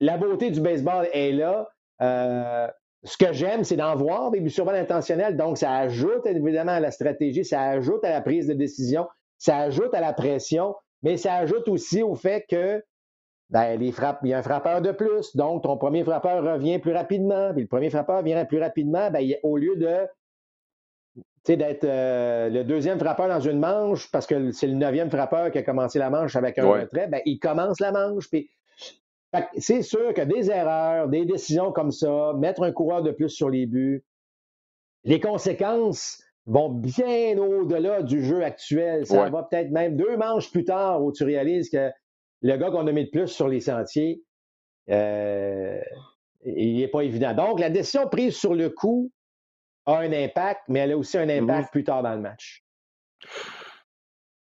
la 0.00 0.18
beauté 0.18 0.50
du 0.50 0.60
baseball 0.60 1.08
est 1.12 1.32
là. 1.32 1.68
Euh, 2.02 2.68
ce 3.04 3.16
que 3.16 3.32
j'aime, 3.32 3.64
c'est 3.64 3.76
d'en 3.76 3.94
voir 3.94 4.30
des 4.30 4.40
buts 4.40 4.50
sur 4.50 4.64
balle 4.64 4.76
intentionnels. 4.76 5.36
Donc, 5.36 5.58
ça 5.58 5.72
ajoute 5.72 6.26
évidemment 6.26 6.72
à 6.72 6.80
la 6.80 6.90
stratégie, 6.90 7.44
ça 7.44 7.62
ajoute 7.62 8.04
à 8.04 8.10
la 8.10 8.20
prise 8.22 8.46
de 8.46 8.54
décision, 8.54 9.06
ça 9.38 9.58
ajoute 9.58 9.92
à 9.94 10.00
la 10.00 10.12
pression, 10.12 10.74
mais 11.02 11.16
ça 11.16 11.34
ajoute 11.34 11.68
aussi 11.68 12.02
au 12.02 12.14
fait 12.14 12.46
que 12.48 12.82
ben, 13.50 13.78
les 13.78 13.92
frappes, 13.92 14.20
il 14.22 14.30
y 14.30 14.32
a 14.32 14.38
un 14.38 14.42
frappeur 14.42 14.80
de 14.80 14.90
plus. 14.90 15.36
Donc, 15.36 15.62
ton 15.62 15.76
premier 15.76 16.02
frappeur 16.02 16.42
revient 16.42 16.78
plus 16.78 16.92
rapidement. 16.92 17.52
Puis 17.52 17.62
le 17.62 17.68
premier 17.68 17.90
frappeur 17.90 18.22
vient 18.22 18.44
plus 18.46 18.58
rapidement. 18.58 19.10
Ben, 19.10 19.22
au 19.42 19.56
lieu 19.56 19.76
de 19.76 20.08
d'être 21.46 21.84
euh, 21.84 22.48
le 22.48 22.64
deuxième 22.64 22.98
frappeur 22.98 23.28
dans 23.28 23.40
une 23.40 23.58
manche, 23.58 24.10
parce 24.10 24.26
que 24.26 24.50
c'est 24.50 24.66
le 24.66 24.74
neuvième 24.74 25.10
frappeur 25.10 25.50
qui 25.50 25.58
a 25.58 25.62
commencé 25.62 25.98
la 25.98 26.08
manche 26.08 26.36
avec 26.36 26.58
un 26.58 26.66
retrait, 26.66 27.06
ben, 27.06 27.20
il 27.26 27.38
commence 27.38 27.80
la 27.80 27.92
manche. 27.92 28.30
Puis 28.30 28.48
c'est 29.58 29.82
sûr 29.82 30.14
que 30.14 30.22
des 30.22 30.50
erreurs, 30.50 31.08
des 31.08 31.24
décisions 31.24 31.72
comme 31.72 31.90
ça, 31.90 32.32
mettre 32.36 32.62
un 32.62 32.72
coureur 32.72 33.02
de 33.02 33.10
plus 33.10 33.30
sur 33.30 33.50
les 33.50 33.66
buts, 33.66 34.04
les 35.04 35.20
conséquences 35.20 36.22
vont 36.46 36.70
bien 36.70 37.38
au-delà 37.38 38.02
du 38.02 38.22
jeu 38.22 38.44
actuel. 38.44 39.06
Ça 39.06 39.28
va 39.28 39.42
peut-être 39.42 39.70
même 39.70 39.96
deux 39.96 40.16
manches 40.16 40.50
plus 40.50 40.64
tard 40.64 41.02
où 41.02 41.12
tu 41.12 41.24
réalises 41.24 41.70
que 41.70 41.90
le 42.42 42.56
gars 42.56 42.70
qu'on 42.70 42.86
a 42.86 42.92
mis 42.92 43.04
de 43.04 43.10
plus 43.10 43.28
sur 43.28 43.48
les 43.48 43.60
sentiers, 43.60 44.22
euh, 44.90 45.80
il 46.44 46.76
n'est 46.76 46.88
pas 46.88 47.02
évident. 47.02 47.32
Donc, 47.34 47.60
la 47.60 47.70
décision 47.70 48.06
prise 48.08 48.36
sur 48.36 48.54
le 48.54 48.68
coup 48.68 49.10
a 49.86 49.98
un 49.98 50.12
impact, 50.12 50.62
mais 50.68 50.80
elle 50.80 50.92
a 50.92 50.98
aussi 50.98 51.16
un 51.16 51.28
impact 51.28 51.70
plus 51.70 51.84
tard 51.84 52.02
dans 52.02 52.14
le 52.14 52.20
match. 52.20 52.62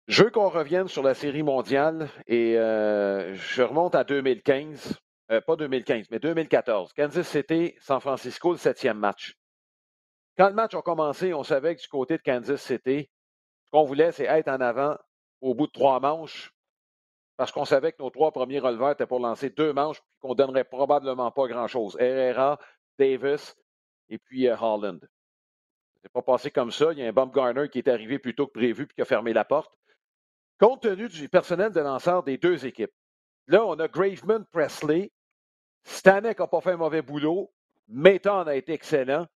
Je 0.07 0.23
veux 0.23 0.31
qu'on 0.31 0.51
revienne 0.51 0.87
sur 0.87 1.03
la 1.03 1.15
série 1.15 1.43
mondiale 1.43 2.11
et 2.27 2.59
euh, 2.59 3.35
je 3.37 3.63
remonte 3.63 3.95
à 3.95 4.05
2015, 4.05 5.01
euh, 5.31 5.41
pas 5.41 5.57
2015, 5.57 6.09
mais 6.11 6.19
2014. 6.19 6.93
Kansas 6.93 7.27
City, 7.27 7.75
San 7.81 8.01
Francisco, 8.01 8.53
le 8.53 8.59
septième 8.59 8.99
match. 8.99 9.35
Quand 10.37 10.49
le 10.49 10.55
match 10.55 10.75
a 10.75 10.83
commencé, 10.83 11.33
on 11.33 11.43
savait 11.43 11.75
que 11.75 11.81
du 11.81 11.89
côté 11.89 12.19
de 12.19 12.23
Kansas 12.23 12.61
City, 12.61 13.09
ce 13.65 13.71
qu'on 13.71 13.85
voulait, 13.85 14.13
c'est 14.13 14.25
être 14.25 14.49
en 14.49 14.61
avant 14.61 14.99
au 15.41 15.55
bout 15.55 15.69
de 15.69 15.73
trois 15.73 16.01
manches, 16.01 16.53
parce 17.39 17.51
qu'on 17.51 17.65
savait 17.65 17.93
que 17.93 18.03
nos 18.03 18.11
trois 18.11 18.31
premiers 18.31 18.59
releveurs 18.59 18.91
étaient 18.91 19.07
pour 19.07 19.21
lancer 19.21 19.49
deux 19.49 19.73
manches, 19.73 20.01
puis 20.01 20.19
qu'on 20.21 20.31
ne 20.31 20.35
donnerait 20.35 20.65
probablement 20.65 21.31
pas 21.31 21.47
grand-chose. 21.49 21.97
Herrera, 21.99 22.59
Davis 22.99 23.57
et 24.11 24.19
puis 24.19 24.49
euh, 24.49 24.57
Holland. 24.61 25.01
C'est 26.03 26.13
pas 26.13 26.21
passé 26.21 26.51
comme 26.51 26.73
ça. 26.73 26.93
Il 26.93 26.99
y 26.99 27.03
a 27.03 27.09
un 27.09 27.27
Garner 27.27 27.71
qui 27.71 27.79
est 27.79 27.89
arrivé 27.89 28.19
plus 28.19 28.35
tôt 28.35 28.47
que 28.47 28.53
prévu 28.53 28.87
puis 28.87 28.97
qui 28.97 29.01
a 29.01 29.07
fermé 29.07 29.33
la 29.33 29.47
porte 29.47 29.75
compte 30.59 30.83
tenu 30.83 31.09
du 31.09 31.29
personnel 31.29 31.73
de 31.73 31.81
lanceur 31.81 32.23
des 32.23 32.39
deux 32.39 32.67
équipes. 32.67 32.93
Là, 33.47 33.65
on 33.65 33.79
a 33.79 33.89
Graveman 33.89 34.45
Presley. 34.51 35.13
Stanek 35.85 36.39
n'a 36.39 36.47
pas 36.47 36.61
fait 36.61 36.73
un 36.73 36.77
mauvais 36.77 37.03
boulot. 37.03 37.53
Mayton 37.89 38.47
a 38.47 38.55
été 38.55 38.73
excellent. 38.73 39.27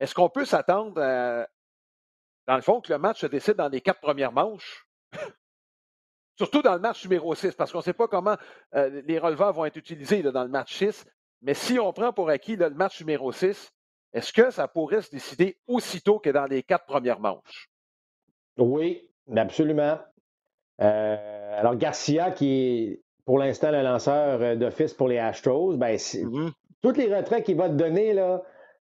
Est-ce 0.00 0.14
qu'on 0.14 0.28
peut 0.28 0.44
s'attendre, 0.44 0.94
dans 0.94 2.56
le 2.56 2.62
fond, 2.62 2.80
que 2.80 2.92
le 2.92 2.98
match 2.98 3.20
se 3.20 3.26
décide 3.26 3.54
dans 3.54 3.68
les 3.68 3.80
quatre 3.80 4.00
premières 4.00 4.32
manches? 4.32 4.86
Surtout 6.36 6.62
dans 6.62 6.74
le 6.74 6.80
match 6.80 7.04
numéro 7.04 7.32
6, 7.34 7.54
parce 7.54 7.70
qu'on 7.70 7.78
ne 7.78 7.84
sait 7.84 7.92
pas 7.92 8.08
comment 8.08 8.36
euh, 8.74 9.02
les 9.06 9.20
releveurs 9.20 9.52
vont 9.52 9.66
être 9.66 9.76
utilisés 9.76 10.22
dans 10.22 10.42
le 10.42 10.48
match 10.48 10.74
6. 10.74 11.06
Mais 11.42 11.54
si 11.54 11.78
on 11.78 11.92
prend 11.92 12.12
pour 12.12 12.28
acquis 12.28 12.56
le 12.56 12.70
match 12.70 12.98
numéro 13.00 13.30
6, 13.30 13.72
est-ce 14.12 14.32
que 14.32 14.50
ça 14.50 14.66
pourrait 14.66 15.02
se 15.02 15.10
décider 15.10 15.58
aussitôt 15.68 16.18
que 16.18 16.30
dans 16.30 16.46
les 16.46 16.64
quatre 16.64 16.86
premières 16.86 17.20
manches? 17.20 17.68
Oui, 18.56 19.08
absolument. 19.36 19.98
Euh, 20.80 21.16
alors, 21.58 21.76
Garcia, 21.76 22.30
qui 22.30 22.50
est 22.50 23.02
pour 23.24 23.38
l'instant 23.38 23.70
le 23.70 23.82
lanceur 23.82 24.40
euh, 24.42 24.56
d'office 24.56 24.92
pour 24.92 25.08
les 25.08 25.18
Astros, 25.18 25.76
ben, 25.76 25.96
mm-hmm. 25.96 26.50
tous 26.82 26.96
les 26.96 27.14
retraits 27.14 27.44
qu'il 27.44 27.56
va 27.56 27.68
te 27.68 27.74
donner, 27.74 28.12
là, 28.12 28.42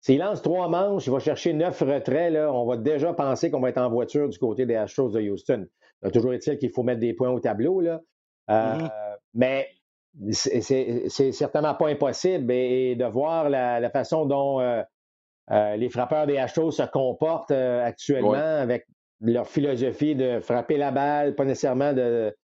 s'il 0.01 0.19
lance 0.19 0.41
trois 0.41 0.67
manches, 0.67 1.07
il 1.07 1.11
va 1.11 1.19
chercher 1.19 1.53
neuf 1.53 1.79
retraits, 1.81 2.33
là, 2.33 2.51
on 2.53 2.65
va 2.65 2.77
déjà 2.77 3.13
penser 3.13 3.49
qu'on 3.51 3.59
va 3.59 3.69
être 3.69 3.79
en 3.81 3.89
voiture 3.89 4.29
du 4.29 4.37
côté 4.37 4.65
des 4.65 4.75
Astros 4.75 5.09
de 5.09 5.21
Houston. 5.21 5.65
Toujours 6.13 6.33
est-il 6.33 6.57
qu'il 6.57 6.71
faut 6.71 6.83
mettre 6.83 7.01
des 7.01 7.13
points 7.13 7.29
au 7.29 7.39
tableau, 7.39 7.81
là. 7.81 7.99
Euh, 8.49 8.75
mm-hmm. 8.75 8.89
Mais 9.35 9.67
c'est 10.31 11.31
certainement 11.31 11.75
pas 11.75 11.87
impossible 11.87 12.51
et, 12.51 12.95
de 12.95 13.05
voir 13.05 13.49
la, 13.49 13.89
façon 13.89 14.25
dont 14.25 14.59
les 15.49 15.89
frappeurs 15.89 16.25
des 16.25 16.37
Astros 16.37 16.71
se 16.71 16.83
comportent 16.83 17.51
actuellement 17.51 18.33
avec 18.33 18.85
leur 19.21 19.47
philosophie 19.47 20.15
de 20.15 20.39
frapper 20.39 20.77
la 20.77 20.91
balle, 20.91 21.35
pas 21.35 21.45
nécessairement 21.45 21.93
de 21.93 22.35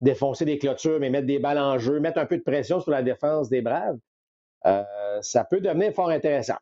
défoncer 0.00 0.44
des 0.44 0.58
clôtures, 0.58 0.98
mais 0.98 1.10
mettre 1.10 1.26
des 1.26 1.38
balles 1.38 1.58
en 1.58 1.78
jeu, 1.78 2.00
mettre 2.00 2.18
un 2.18 2.26
peu 2.26 2.36
de 2.36 2.42
pression 2.42 2.80
sur 2.80 2.90
la 2.90 3.02
défense 3.02 3.48
des 3.48 3.62
Braves, 3.62 3.98
euh, 4.66 4.82
ça 5.20 5.44
peut 5.44 5.60
devenir 5.60 5.92
fort 5.92 6.10
intéressant. 6.10 6.56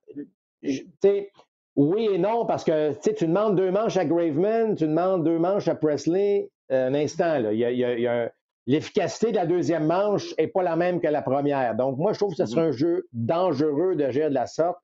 oui 1.77 2.09
et 2.13 2.19
non, 2.19 2.47
parce 2.47 2.65
que 2.65 2.93
tu 3.15 3.27
demandes 3.27 3.57
deux 3.57 3.71
manches 3.71 3.97
à 3.97 4.05
Graveman, 4.05 4.75
tu 4.75 4.87
demandes 4.87 5.25
deux 5.25 5.39
manches 5.39 5.69
à 5.69 5.75
Presley. 5.75 6.51
un 6.69 6.95
instant. 6.95 7.39
Là. 7.39 7.53
Il 7.53 7.59
y 7.59 8.07
a, 8.07 8.31
L'efficacité 8.67 9.33
de 9.33 9.37
la 9.37 9.47
deuxième 9.47 9.87
manche 9.87 10.35
n'est 10.39 10.47
pas 10.47 10.63
la 10.63 10.77
même 10.77 11.01
que 11.01 11.09
la 11.09 11.23
première. 11.23 11.75
Donc, 11.75 11.99
moi, 11.99 12.13
je 12.13 12.19
trouve 12.19 12.31
que 12.31 12.37
ce 12.37 12.47
serait 12.47 12.67
mm-hmm. 12.67 12.69
un 12.69 12.73
jeu 12.73 13.09
dangereux 13.13 13.97
de 13.97 14.11
gérer 14.11 14.29
de 14.29 14.35
la 14.35 14.47
sorte. 14.47 14.79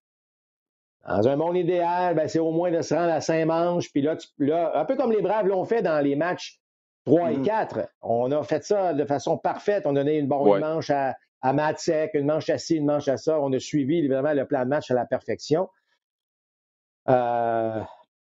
Dans 1.08 1.28
un 1.28 1.36
monde 1.36 1.56
idéal, 1.56 2.16
ben, 2.16 2.26
c'est 2.26 2.38
au 2.38 2.50
moins 2.50 2.70
de 2.70 2.82
se 2.82 2.94
rendre 2.94 3.12
à 3.12 3.20
cinq 3.20 3.44
manches. 3.46 3.92
Puis 3.92 4.02
là, 4.02 4.16
là, 4.38 4.72
un 4.74 4.84
peu 4.84 4.96
comme 4.96 5.12
les 5.12 5.22
Braves 5.22 5.46
l'ont 5.46 5.64
fait 5.64 5.82
dans 5.82 6.02
les 6.02 6.16
matchs 6.16 6.60
3 7.06 7.32
et 7.32 7.40
4. 7.42 7.78
Mm-hmm. 7.78 7.86
On 8.02 8.32
a 8.32 8.42
fait 8.42 8.64
ça 8.64 8.92
de 8.92 9.04
façon 9.04 9.38
parfaite. 9.38 9.84
On 9.86 9.90
a 9.90 10.00
donné 10.00 10.18
une 10.18 10.26
bonne 10.26 10.60
manche 10.60 10.90
à, 10.90 11.16
à 11.42 11.52
une 11.52 12.26
manche 12.26 12.50
à 12.50 12.58
ci, 12.58 12.76
une 12.76 12.86
manche 12.86 13.08
à 13.08 13.16
ça. 13.16 13.40
On 13.40 13.52
a 13.52 13.58
suivi 13.58 13.98
évidemment 13.98 14.32
le 14.32 14.46
plan 14.46 14.64
de 14.64 14.68
match 14.68 14.90
à 14.90 14.94
la 14.94 15.06
perfection. 15.06 15.68
Euh, 17.08 17.80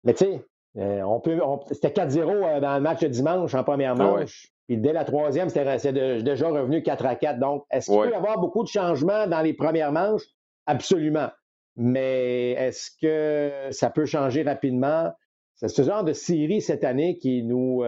mais 0.05 0.15
tu 0.15 0.25
sais, 0.25 0.45
euh, 0.77 1.03
on 1.03 1.19
peut, 1.21 1.41
c'était 1.73 1.89
4-0 1.89 2.21
euh, 2.21 2.61
dans 2.61 2.77
le 2.77 2.81
match 2.81 3.01
de 3.01 3.09
dimanche 3.09 3.55
en 3.55 3.65
première 3.65 3.93
ah 3.93 4.05
manche. 4.05 4.53
Puis 4.69 4.77
dès 4.77 4.93
la 4.93 5.05
troisième, 5.05 5.49
c'était 5.49 6.23
déjà 6.23 6.49
revenu 6.49 6.83
4 6.83 7.07
à 7.07 7.17
4. 7.17 7.41
Donc, 7.41 7.65
est-ce 7.71 7.91
qu'il 7.91 8.01
peut 8.01 8.11
y 8.11 8.15
avoir 8.15 8.39
beaucoup 8.39 8.63
de 8.63 8.69
changements 8.69 9.27
dans 9.27 9.41
les 9.41 9.55
premières 9.55 9.93
manches? 9.93 10.23
Absolument. 10.67 11.31
Mais 11.79 12.51
est-ce 12.53 12.91
que 13.01 13.73
ça 13.73 13.89
peut 13.89 14.05
changer 14.05 14.43
rapidement? 14.43 15.11
C'est 15.57 15.69
ce 15.69 15.83
genre 15.83 16.05
de 16.05 16.13
série 16.13 16.61
cette 16.61 16.85
année 16.85 17.19
qui 17.19 17.43
nous, 17.43 17.83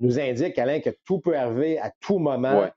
nous 0.00 0.20
indique, 0.20 0.58
Alain, 0.58 0.80
que 0.80 0.90
tout 1.04 1.20
peut 1.20 1.36
arriver 1.36 1.78
à 1.78 1.92
tout 2.00 2.18
moment. 2.18 2.68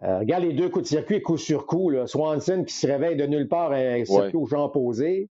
regarde 0.00 0.42
les 0.42 0.52
deux 0.52 0.68
coups 0.68 0.84
de 0.84 0.88
circuit 0.88 1.22
coup 1.22 1.36
sur 1.36 1.66
coup. 1.66 1.90
Là. 1.90 2.06
Swanson 2.06 2.64
qui 2.64 2.74
se 2.74 2.86
réveille 2.86 3.16
de 3.16 3.26
nulle 3.26 3.48
part 3.48 3.72
un 3.72 4.04
circuit 4.04 4.36
au 4.36 4.46
champ 4.46 4.64
opposé 4.64 5.30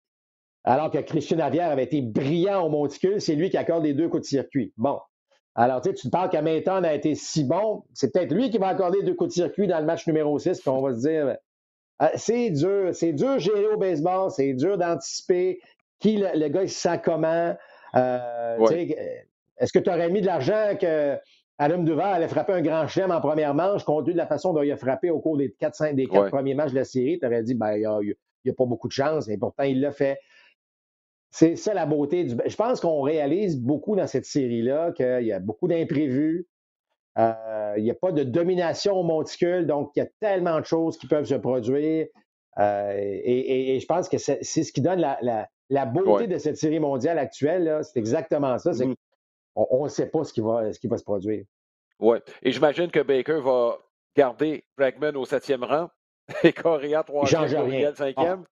alors 0.64 0.92
que 0.92 1.00
Christian 1.00 1.40
Avière 1.40 1.72
avait 1.72 1.84
été 1.84 2.02
brillant 2.02 2.66
au 2.66 2.70
monticule, 2.70 3.20
c'est 3.20 3.36
lui 3.36 3.50
qui 3.50 3.58
accorde 3.58 3.84
les 3.84 3.94
deux 3.94 4.10
coups 4.10 4.24
de 4.24 4.28
circuit. 4.28 4.74
Bon. 4.78 5.00
Alors, 5.56 5.82
tu 5.82 5.90
sais, 5.90 5.96
tu 5.96 6.10
parles 6.10 6.30
qu'Hamilton 6.30 6.86
a 6.86 6.94
été 6.94 7.14
si 7.16 7.44
bon, 7.44 7.84
c'est 7.94 8.14
peut-être 8.14 8.32
lui 8.32 8.50
qui 8.50 8.58
va 8.58 8.68
accorder 8.68 9.04
deux 9.04 9.16
coups 9.16 9.32
de 9.32 9.34
circuit 9.34 9.68
dans 9.68 9.80
le 9.80 9.86
match 9.86 10.08
numéro 10.08 10.38
6, 10.40 10.62
puis 10.62 10.70
on 10.70 10.82
va 10.82 10.94
se 10.94 11.00
dire, 11.00 11.28
euh, 11.28 11.34
c'est 12.16 12.50
dur, 12.50 12.94
c'est 12.94 13.14
dur 13.14 13.36
de 13.36 13.40
gérer 13.40 13.68
au 13.68 13.78
baseball, 13.78 14.32
c'est 14.32 14.54
dur 14.54 14.78
d'anticiper 14.78 15.60
qui 16.00 16.18
le, 16.18 16.48
gars 16.50 16.64
il 16.64 16.70
se 16.70 16.80
sent 16.80 17.00
comment. 17.04 17.56
Euh, 17.96 18.58
est-ce 19.58 19.72
que 19.72 19.80
tu 19.80 19.90
aurais 19.90 20.10
mis 20.10 20.22
de 20.22 20.26
l'argent 20.26 20.76
que 20.80 21.18
Adam 21.60 21.84
Duval 21.84 22.16
allait 22.16 22.28
frapper 22.28 22.54
un 22.54 22.62
grand 22.62 22.88
chelem 22.88 23.12
en 23.12 23.22
première 23.22 23.54
manche, 23.54 23.84
compte 23.84 24.06
tenu 24.06 24.14
de 24.14 24.18
la 24.18 24.26
façon 24.26 24.52
dont 24.52 24.64
il 24.64 24.72
a 24.72 24.78
frappé 24.78 25.12
au 25.12 25.20
cours 25.20 25.38
des 25.38 25.52
quatre, 25.52 25.76
cinq, 25.76 25.96
des 25.96 26.08
quatre 26.08 26.30
premiers 26.30 26.56
matchs 26.56 26.72
de 26.72 26.78
la 26.78 26.86
série? 26.86 27.20
Tu 27.20 27.26
aurais 27.26 27.44
dit, 27.44 27.54
ben, 27.54 27.76
il 27.76 28.16
n'y 28.46 28.52
a, 28.52 28.54
pas 28.56 28.66
beaucoup 28.66 28.88
de 28.88 28.94
chance, 28.94 29.30
et 29.30 29.38
pourtant, 29.38 29.64
il 29.64 29.80
l'a 29.80 29.92
fait. 29.92 30.18
C'est 31.30 31.56
ça 31.56 31.74
la 31.74 31.86
beauté 31.86 32.24
du. 32.24 32.36
Je 32.46 32.56
pense 32.56 32.82
qu'on 32.82 33.02
réalise 33.02 33.60
beaucoup 33.60 33.96
dans 33.96 34.08
cette 34.08 34.26
série-là 34.26 34.92
qu'il 34.92 35.26
y 35.26 35.32
a 35.32 35.40
beaucoup 35.40 35.68
d'imprévus. 35.68 36.48
Euh, 37.18 37.74
il 37.78 37.84
n'y 37.84 37.92
a 37.92 37.96
pas 37.96 38.12
de 38.12 38.24
domination 38.24 38.94
au 38.94 39.04
monticule, 39.04 39.68
donc 39.68 39.92
il 39.96 40.00
y 40.00 40.04
a 40.04 40.10
tellement 40.20 40.60
de 40.60 40.66
choses 40.66 40.98
qui 40.98 41.08
peuvent 41.08 41.26
se 41.26 41.36
produire. 41.36 42.08
Euh, 42.60 42.94
et, 42.98 43.80
je 43.80 43.86
pense 43.86 44.10
que 44.10 44.18
c'est 44.18 44.44
ce 44.44 44.72
qui 44.72 44.82
donne 44.82 45.00
la, 45.00 45.86
beauté 45.86 46.28
de 46.28 46.38
cette 46.38 46.58
série 46.58 46.80
mondiale 46.80 47.18
actuelle. 47.20 47.80
C'est 47.84 48.00
exactement 48.00 48.58
ça. 48.58 48.74
C'est 48.74 48.86
mm-hmm. 48.86 48.96
on 49.56 49.84
ne 49.84 49.90
sait 49.90 50.08
pas 50.08 50.24
ce 50.24 50.34
qui, 50.34 50.42
va, 50.42 50.72
ce 50.72 50.80
qui 50.80 50.88
va 50.88 50.98
se 50.98 51.04
produire. 51.04 51.44
Oui. 52.00 52.18
Et 52.42 52.52
j'imagine 52.52 52.90
que 52.90 53.02
Baker 53.02 53.42
va 53.42 53.78
garder 54.16 54.64
Bregman 54.78 55.16
au 55.16 55.26
septième 55.26 55.64
rang 55.64 55.90
et 56.44 56.54
Correa 56.54 57.04
troisième, 57.04 57.46
Gabriel 57.46 57.96
cinquième. 57.96 58.44
Ah. 58.46 58.50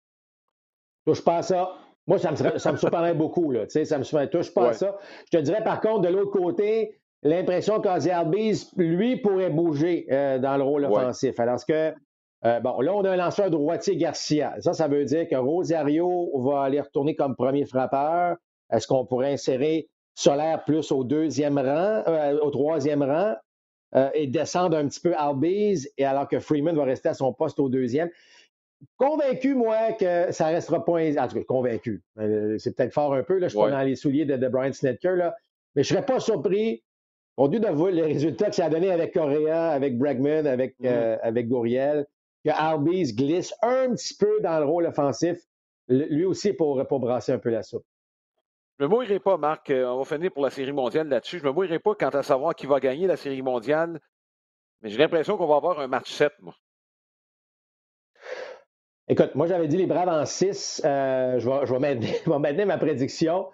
Touche 1.06 1.24
pas 1.24 1.38
à 1.38 1.42
ça. 1.42 1.76
Moi, 2.08 2.18
ça 2.18 2.32
me, 2.32 2.58
ça 2.58 2.72
me 2.72 2.78
surprendrait 2.78 3.14
beaucoup. 3.14 3.52
Là, 3.52 3.66
ça 3.70 3.98
me 3.98 4.26
touche 4.26 4.54
pas 4.54 4.70
à 4.70 4.74
ça. 4.74 4.98
Je 5.32 5.38
te 5.38 5.44
dirais, 5.44 5.64
par 5.64 5.80
contre, 5.80 6.02
de 6.02 6.08
l'autre 6.08 6.32
côté, 6.32 7.00
l'impression 7.24 7.82
qu'Ozzy 7.82 8.12
Albiz, 8.12 8.72
lui, 8.78 9.18
pourrait 9.18 9.50
bouger 9.50 10.06
euh, 10.12 10.40
dans 10.40 10.58
le 10.58 10.64
rôle 10.64 10.86
offensif. 10.86 11.40
Alors 11.40 11.64
que, 11.66 11.94
euh, 12.46 12.60
bon, 12.62 12.80
là, 12.82 12.94
on 12.96 13.04
a 13.04 13.12
un 13.12 13.16
lanceur 13.18 13.50
droitier 13.50 13.98
Garcia. 13.98 14.56
Ça, 14.60 14.74
ça 14.74 14.88
veut 14.88 15.06
dire 15.06 15.28
que 15.28 15.36
Rosario 15.36 16.32
va 16.40 16.64
aller 16.64 16.80
retourner 16.80 17.16
comme 17.16 17.36
premier 17.36 17.66
frappeur. 17.66 18.38
Est-ce 18.72 18.88
qu'on 18.88 19.06
pourrait 19.06 19.34
insérer 19.34 19.90
Solaire 20.16 20.64
plus 20.66 20.92
au 20.92 21.04
deuxième 21.04 21.58
rang, 21.58 22.04
euh, 22.08 22.40
au 22.40 22.52
troisième 22.52 23.04
rang, 23.04 23.36
et 24.14 24.28
descendre 24.28 24.78
un 24.78 24.88
petit 24.88 25.00
peu 25.00 25.16
Albiz, 25.16 25.90
et 25.98 26.06
alors 26.06 26.28
que 26.28 26.40
Freeman 26.40 26.76
va 26.76 26.84
rester 26.84 27.10
à 27.10 27.16
son 27.16 27.34
poste 27.34 27.60
au 27.60 27.70
deuxième? 27.70 28.10
Convaincu, 28.98 29.56
moi, 29.56 29.94
que 29.94 30.32
ça 30.32 30.48
restera 30.48 30.86
pas. 30.86 31.02
En 31.02 31.28
tout 31.28 31.36
cas, 31.36 31.44
convaincu. 31.44 32.04
C'est 32.60 32.76
peut-être 32.76 32.94
fort 32.94 33.14
un 33.14 33.24
peu. 33.24 33.40
Là, 33.40 33.48
je 33.48 33.56
suis 33.56 33.60
pas 33.60 33.72
dans 33.72 33.82
les 33.82 33.96
souliers 33.96 34.26
de, 34.26 34.48
Brian 34.48 34.72
Snedker. 34.72 35.16
Là. 35.16 35.36
Mais 35.76 35.84
je 35.84 35.94
ne 35.94 35.98
serais 35.98 36.06
pas 36.06 36.20
surpris, 36.20 36.84
au 37.40 37.48
lieu 37.48 37.60
de 37.62 37.68
voir 37.70 37.92
les 37.92 38.04
résultats 38.04 38.50
que 38.50 38.56
ça 38.56 38.66
a 38.66 38.70
donné 38.70 38.92
avec 38.92 39.14
Correa, 39.14 39.70
avec 39.70 39.98
Bregman, 39.98 40.46
avec, 40.46 40.78
mm-hmm. 40.82 40.88
euh, 40.88 41.18
avec 41.24 41.48
Gouriel, 41.48 42.06
que 42.44 42.52
Albies 42.52 43.14
glisse 43.14 43.54
un 43.62 43.92
petit 43.92 44.14
peu 44.14 44.42
dans 44.42 44.60
le 44.60 44.66
rôle 44.66 44.86
offensif, 44.86 45.38
lui 45.88 46.26
aussi 46.26 46.52
pour, 46.52 46.86
pour 46.88 47.00
brasser 47.00 47.32
un 47.32 47.40
peu 47.40 47.50
la 47.50 47.64
soupe. 47.64 47.86
Je 48.78 48.84
ne 48.84 48.90
me 48.90 48.94
mouillerai 48.94 49.20
pas, 49.20 49.38
Marc. 49.38 49.70
Euh, 49.70 49.88
on 49.88 50.00
va 50.00 50.04
finir 50.04 50.34
pour 50.34 50.44
la 50.44 50.50
Série 50.50 50.74
mondiale 50.74 51.08
là-dessus. 51.08 51.40
Je 51.40 51.44
ne 51.44 51.50
me 51.50 51.54
mouillerai 51.54 51.80
pas 51.80 51.96
quant 51.96 52.10
à 52.10 52.24
savoir 52.24 52.54
qui 52.56 52.66
va 52.66 52.82
gagner 52.82 53.08
la 53.08 53.16
Série 53.16 53.42
mondiale. 53.42 54.02
Mais 54.82 54.90
j'ai 54.90 54.98
l'impression 54.98 55.38
qu'on 55.38 55.48
va 55.48 55.56
avoir 55.56 55.80
un 55.80 55.88
match 55.88 56.12
7, 56.12 56.34
moi. 56.42 56.56
Écoute, 59.08 59.34
moi, 59.36 59.48
j'avais 59.48 59.70
dit 59.70 59.78
les 59.78 59.88
Braves 59.88 60.10
en 60.10 60.26
6. 60.26 60.82
Euh, 60.84 61.40
je, 61.40 61.50
vais, 61.50 61.66
je, 61.66 61.74
vais 61.74 61.80
maintenir, 61.80 62.68
ma 62.68 62.78
prédiction. 62.78 63.50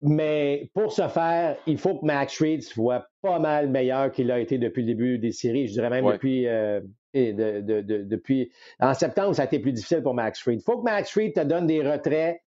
Mais 0.00 0.70
pour 0.74 0.92
ce 0.92 1.08
faire, 1.08 1.56
il 1.66 1.76
faut 1.76 1.96
que 1.96 2.06
Max 2.06 2.34
Fried 2.34 2.62
soit 2.62 3.08
pas 3.20 3.38
mal 3.40 3.68
meilleur 3.68 4.12
qu'il 4.12 4.30
a 4.30 4.38
été 4.38 4.56
depuis 4.58 4.82
le 4.82 4.86
début 4.86 5.18
des 5.18 5.32
séries. 5.32 5.66
Je 5.66 5.72
dirais 5.72 5.90
même 5.90 6.06
depuis, 6.06 6.46
euh, 6.46 6.80
depuis. 7.14 8.52
En 8.78 8.94
septembre, 8.94 9.34
ça 9.34 9.42
a 9.42 9.44
été 9.46 9.58
plus 9.58 9.72
difficile 9.72 10.02
pour 10.02 10.14
Max 10.14 10.40
Fried. 10.40 10.60
Il 10.60 10.62
faut 10.62 10.78
que 10.78 10.84
Max 10.84 11.10
Fried 11.10 11.34
te 11.34 11.40
donne 11.40 11.66
des 11.66 11.82
retraits. 11.82 12.40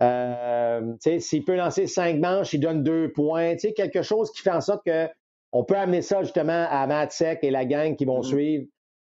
Euh, 0.00 0.94
S'il 1.18 1.44
peut 1.44 1.56
lancer 1.56 1.86
cinq 1.88 2.18
manches, 2.20 2.52
il 2.52 2.60
donne 2.60 2.84
deux 2.84 3.12
points. 3.12 3.56
Quelque 3.56 4.02
chose 4.02 4.30
qui 4.30 4.42
fait 4.42 4.50
en 4.50 4.60
sorte 4.60 4.88
qu'on 4.88 5.64
peut 5.64 5.76
amener 5.76 6.02
ça 6.02 6.22
justement 6.22 6.66
à 6.70 6.86
Matt 6.86 7.10
Sec 7.10 7.40
et 7.42 7.50
la 7.50 7.64
gang 7.64 7.96
qui 7.96 8.04
vont 8.04 8.20
mm-hmm. 8.20 8.26
suivre 8.26 8.66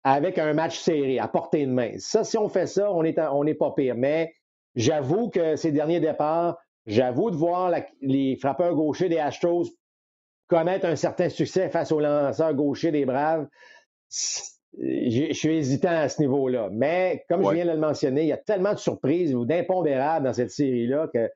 avec 0.05 0.39
un 0.39 0.53
match 0.53 0.79
serré, 0.79 1.19
à 1.19 1.29
portée 1.29 1.67
de 1.67 1.71
main. 1.71 1.93
Ça, 1.99 2.25
si 2.25 2.37
on 2.39 2.49
fait 2.49 2.67
ça, 2.67 2.93
on 2.93 3.03
n'est 3.03 3.15
on 3.19 3.47
est 3.47 3.55
pas 3.55 3.73
pire. 3.73 3.95
Mais 3.97 4.35
j'avoue 4.75 5.31
que 5.31 5.57
ces 5.57 5.73
derniers 5.73 6.01
départs, 6.01 6.59
j'avoue 6.87 7.31
de 7.31 7.37
voir 7.37 7.73
les 8.01 8.37
frappeurs 8.37 8.75
gauchers 8.75 9.09
des 9.09 9.19
Astros 9.19 9.67
connaître 10.49 10.87
un 10.87 10.97
certain 10.97 11.29
succès 11.29 11.71
face 11.71 11.93
aux 11.93 12.01
lanceurs 12.01 12.55
gauchers 12.55 12.91
des 12.91 13.07
Braves. 13.07 13.49
Je 14.11 15.33
suis 15.33 15.57
hésitant 15.57 15.91
à 15.91 16.09
ce 16.09 16.21
niveau-là. 16.21 16.69
Mais 16.71 17.25
comme 17.29 17.45
je 17.45 17.55
viens 17.55 17.65
de 17.65 17.71
le 17.71 17.79
mentionner, 17.79 18.23
il 18.23 18.29
y 18.29 18.33
a 18.33 18.39
tellement 18.39 18.73
de 18.75 18.79
surprises 18.79 19.35
ou 19.35 19.45
d'impondérables 19.45 20.27
dans 20.27 20.33
cette 20.33 20.51
série-là 20.51 21.09
que 21.13 21.31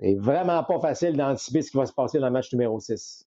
c'est 0.00 0.14
vraiment 0.14 0.64
pas 0.64 0.80
facile 0.80 1.16
d'anticiper 1.16 1.62
ce 1.62 1.70
qui 1.70 1.76
va 1.76 1.86
se 1.86 1.92
passer 1.92 2.18
dans 2.18 2.26
le 2.26 2.32
match 2.32 2.52
numéro 2.52 2.80
6. 2.80 3.26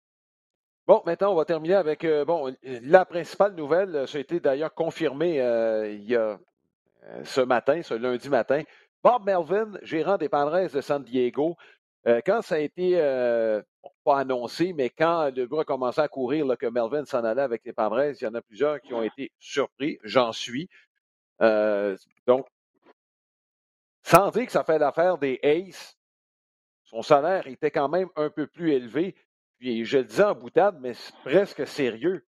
Bon, 0.86 1.02
maintenant, 1.06 1.32
on 1.32 1.36
va 1.36 1.44
terminer 1.44 1.74
avec 1.74 2.04
euh, 2.04 2.24
bon, 2.24 2.52
la 2.62 3.04
principale 3.04 3.54
nouvelle. 3.54 3.94
Euh, 3.94 4.06
ça 4.06 4.18
a 4.18 4.20
été 4.20 4.40
d'ailleurs 4.40 4.74
confirmé 4.74 5.40
euh, 5.40 5.88
il 5.92 6.04
y 6.04 6.16
a 6.16 6.40
ce 7.24 7.40
matin, 7.40 7.82
ce 7.82 7.94
lundi 7.94 8.28
matin. 8.28 8.62
Bob 9.02 9.24
Melvin, 9.24 9.72
gérant 9.82 10.16
des 10.16 10.28
Padres 10.28 10.72
de 10.72 10.80
San 10.80 11.02
Diego, 11.02 11.56
quand 12.04 12.42
ça 12.42 12.56
a 12.56 12.58
été 12.58 12.96
pas 14.04 14.18
annoncé, 14.18 14.72
mais 14.72 14.90
quand 14.90 15.30
le 15.34 15.46
bruit 15.46 15.60
a 15.60 15.64
commencé 15.64 16.00
à 16.00 16.08
courir 16.08 16.46
que 16.58 16.66
Melvin 16.66 17.04
s'en 17.04 17.24
allait 17.24 17.42
avec 17.42 17.64
les 17.64 17.72
Padres, 17.72 18.12
il 18.20 18.24
y 18.24 18.26
en 18.26 18.34
a 18.34 18.42
plusieurs 18.42 18.80
qui 18.80 18.94
ont 18.94 19.02
été 19.02 19.30
surpris. 19.38 19.98
J'en 20.02 20.32
suis. 20.32 20.68
donc, 22.26 22.46
sans 24.02 24.30
dire 24.30 24.46
que 24.46 24.52
ça 24.52 24.64
fait 24.64 24.78
l'affaire 24.78 25.18
des 25.18 25.38
Aces, 25.42 25.96
son 26.84 27.02
salaire 27.02 27.46
était 27.46 27.70
quand 27.70 27.88
même 27.88 28.08
un 28.16 28.30
peu 28.30 28.46
plus 28.46 28.72
élevé. 28.72 29.14
Puis 29.58 29.84
je 29.84 29.98
le 29.98 30.04
disais 30.04 30.24
en 30.24 30.34
boutade, 30.34 30.78
mais 30.80 30.94
c'est 30.94 31.14
presque 31.24 31.66
sérieux. 31.66 32.26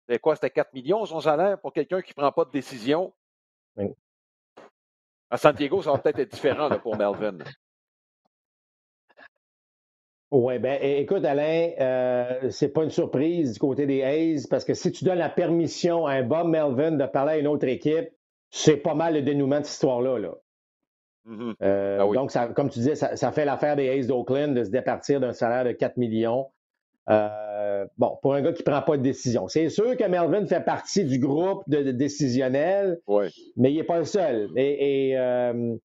C'était 0.00 0.18
quoi? 0.18 0.34
C'était 0.34 0.50
4 0.50 0.72
millions 0.72 1.04
son 1.06 1.20
salaire 1.20 1.60
pour 1.60 1.72
quelqu'un 1.72 2.00
qui 2.00 2.12
ne 2.12 2.22
prend 2.22 2.32
pas 2.32 2.44
de 2.44 2.50
décision? 2.50 3.12
À 5.30 5.36
Santiago, 5.36 5.82
ça 5.82 5.92
va 5.92 5.98
peut-être 5.98 6.18
être 6.18 6.32
différent 6.32 6.68
pour 6.82 6.96
Melvin. 6.96 7.38
Oui, 10.32 10.58
ben 10.60 10.78
écoute, 10.82 11.24
Alain, 11.24 11.70
euh, 11.80 12.50
c'est 12.50 12.68
pas 12.68 12.84
une 12.84 12.90
surprise 12.90 13.54
du 13.54 13.58
côté 13.58 13.86
des 13.86 14.02
A's 14.02 14.46
parce 14.46 14.64
que 14.64 14.74
si 14.74 14.92
tu 14.92 15.04
donnes 15.04 15.18
la 15.18 15.28
permission 15.28 16.06
à 16.06 16.14
un 16.14 16.22
Bob 16.22 16.46
Melvin 16.46 16.92
de 16.92 17.06
parler 17.06 17.32
à 17.32 17.38
une 17.38 17.48
autre 17.48 17.66
équipe, 17.66 18.10
c'est 18.50 18.76
pas 18.76 18.94
mal 18.94 19.14
le 19.14 19.22
dénouement 19.22 19.58
de 19.58 19.64
cette 19.64 19.74
histoire-là. 19.74 20.18
Là. 20.18 20.34
Mm-hmm. 21.26 21.54
Euh, 21.62 21.98
ah 22.00 22.14
donc, 22.14 22.30
ça, 22.30 22.46
comme 22.48 22.70
tu 22.70 22.78
disais, 22.78 22.94
ça, 22.94 23.16
ça 23.16 23.32
fait 23.32 23.44
l'affaire 23.44 23.74
des 23.74 23.88
A's 23.88 24.06
d'Oakland 24.06 24.54
de 24.54 24.62
se 24.62 24.70
départir 24.70 25.18
d'un 25.18 25.32
salaire 25.32 25.64
de 25.64 25.72
4 25.72 25.96
millions. 25.96 26.46
Euh, 27.10 27.86
bon, 27.98 28.18
pour 28.22 28.34
un 28.34 28.42
gars 28.42 28.52
qui 28.52 28.62
ne 28.62 28.70
prend 28.70 28.82
pas 28.82 28.96
de 28.96 29.02
décision. 29.02 29.48
C'est 29.48 29.68
sûr 29.68 29.96
que 29.96 30.04
Melvin 30.04 30.46
fait 30.46 30.64
partie 30.64 31.04
du 31.04 31.18
groupe 31.18 31.62
de, 31.66 31.90
décisionnel, 31.90 33.00
mais 33.56 33.72
il 33.72 33.76
n'est 33.76 33.84
pas 33.84 33.98
le 33.98 34.04
seul. 34.04 34.50
Et, 34.56 35.18
euh, 35.18 35.76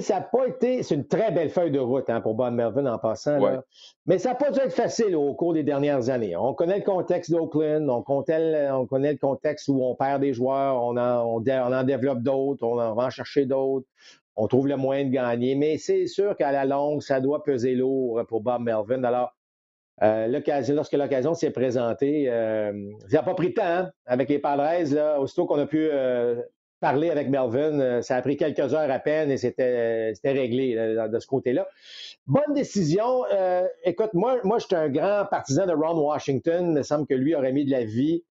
ça 0.00 0.14
n'a 0.14 0.20
pas 0.20 0.46
été. 0.46 0.84
C'est 0.84 0.94
une 0.94 1.06
très 1.06 1.32
belle 1.32 1.50
feuille 1.50 1.72
de 1.72 1.80
route 1.80 2.08
hein, 2.10 2.20
pour 2.20 2.34
Bob 2.34 2.54
Melvin 2.54 2.86
en 2.86 2.98
passant. 2.98 3.38
Mais 4.06 4.18
ça 4.18 4.30
n'a 4.30 4.34
pas 4.36 4.50
dû 4.52 4.60
être 4.60 4.72
facile 4.72 5.16
au 5.16 5.34
cours 5.34 5.52
des 5.52 5.64
dernières 5.64 6.10
années. 6.10 6.36
On 6.36 6.54
connaît 6.54 6.78
le 6.78 6.84
contexte 6.84 7.32
d'Oakland, 7.32 7.88
on, 7.88 8.04
on, 8.06 8.86
connaît 8.86 9.12
le 9.12 9.18
contexte 9.18 9.66
où 9.68 9.82
on 9.82 9.96
perd 9.96 10.20
des 10.20 10.32
joueurs, 10.32 10.80
on 10.80 10.96
en, 10.96 11.24
on, 11.24 11.72
en 11.72 11.82
développe 11.84 12.20
d'autres, 12.20 12.64
on 12.64 12.78
en 12.78 12.94
va 12.94 13.06
en 13.06 13.10
chercher 13.10 13.46
d'autres, 13.46 13.86
on 14.36 14.46
trouve 14.46 14.68
le 14.68 14.76
moyen 14.76 15.06
de 15.06 15.10
gagner. 15.10 15.56
Mais 15.56 15.76
c'est 15.78 16.06
sûr 16.06 16.36
qu'à 16.36 16.52
la 16.52 16.66
longue, 16.66 17.02
ça 17.02 17.20
doit 17.20 17.42
peser 17.42 17.74
lourd 17.74 18.22
pour 18.28 18.42
Bob 18.42 18.62
Melvin. 18.62 19.02
Alors, 19.02 19.32
euh, 20.02 20.40
lorsque 20.68 20.92
l'occasion 20.94 21.34
s'est 21.34 21.50
présentée, 21.50 22.28
euh, 22.28 22.90
ça 23.08 23.18
n'a 23.18 23.22
pas 23.22 23.34
pris 23.34 23.50
de 23.50 23.54
temps 23.54 23.62
hein, 23.64 23.90
avec 24.06 24.28
les 24.28 24.38
Padres. 24.38 24.94
Là, 24.94 25.20
aussitôt 25.20 25.46
qu'on 25.46 25.58
a 25.58 25.66
pu 25.66 25.88
euh, 25.90 26.40
parler 26.80 27.10
avec 27.10 27.28
Melvin. 27.28 28.00
Ça 28.02 28.16
a 28.16 28.22
pris 28.22 28.36
quelques 28.36 28.74
heures 28.74 28.90
à 28.90 28.98
peine 28.98 29.30
et 29.30 29.36
c'était 29.36 30.14
réglé 30.24 30.74
de 30.74 31.18
ce 31.18 31.26
côté-là. 31.26 31.68
Bonne 32.26 32.54
décision. 32.54 33.24
Euh, 33.32 33.66
écoute, 33.84 34.14
moi, 34.14 34.38
moi, 34.44 34.58
je 34.58 34.66
suis 34.66 34.76
un 34.76 34.88
grand 34.88 35.26
partisan 35.30 35.66
de 35.66 35.72
Ron 35.72 35.98
Washington. 36.00 36.68
Il 36.68 36.74
me 36.74 36.82
semble 36.82 37.06
que 37.06 37.14
lui 37.14 37.34
aurait 37.34 37.52
mis 37.52 37.64
de 37.64 37.70
la 37.70 37.84
vie. 37.84 38.24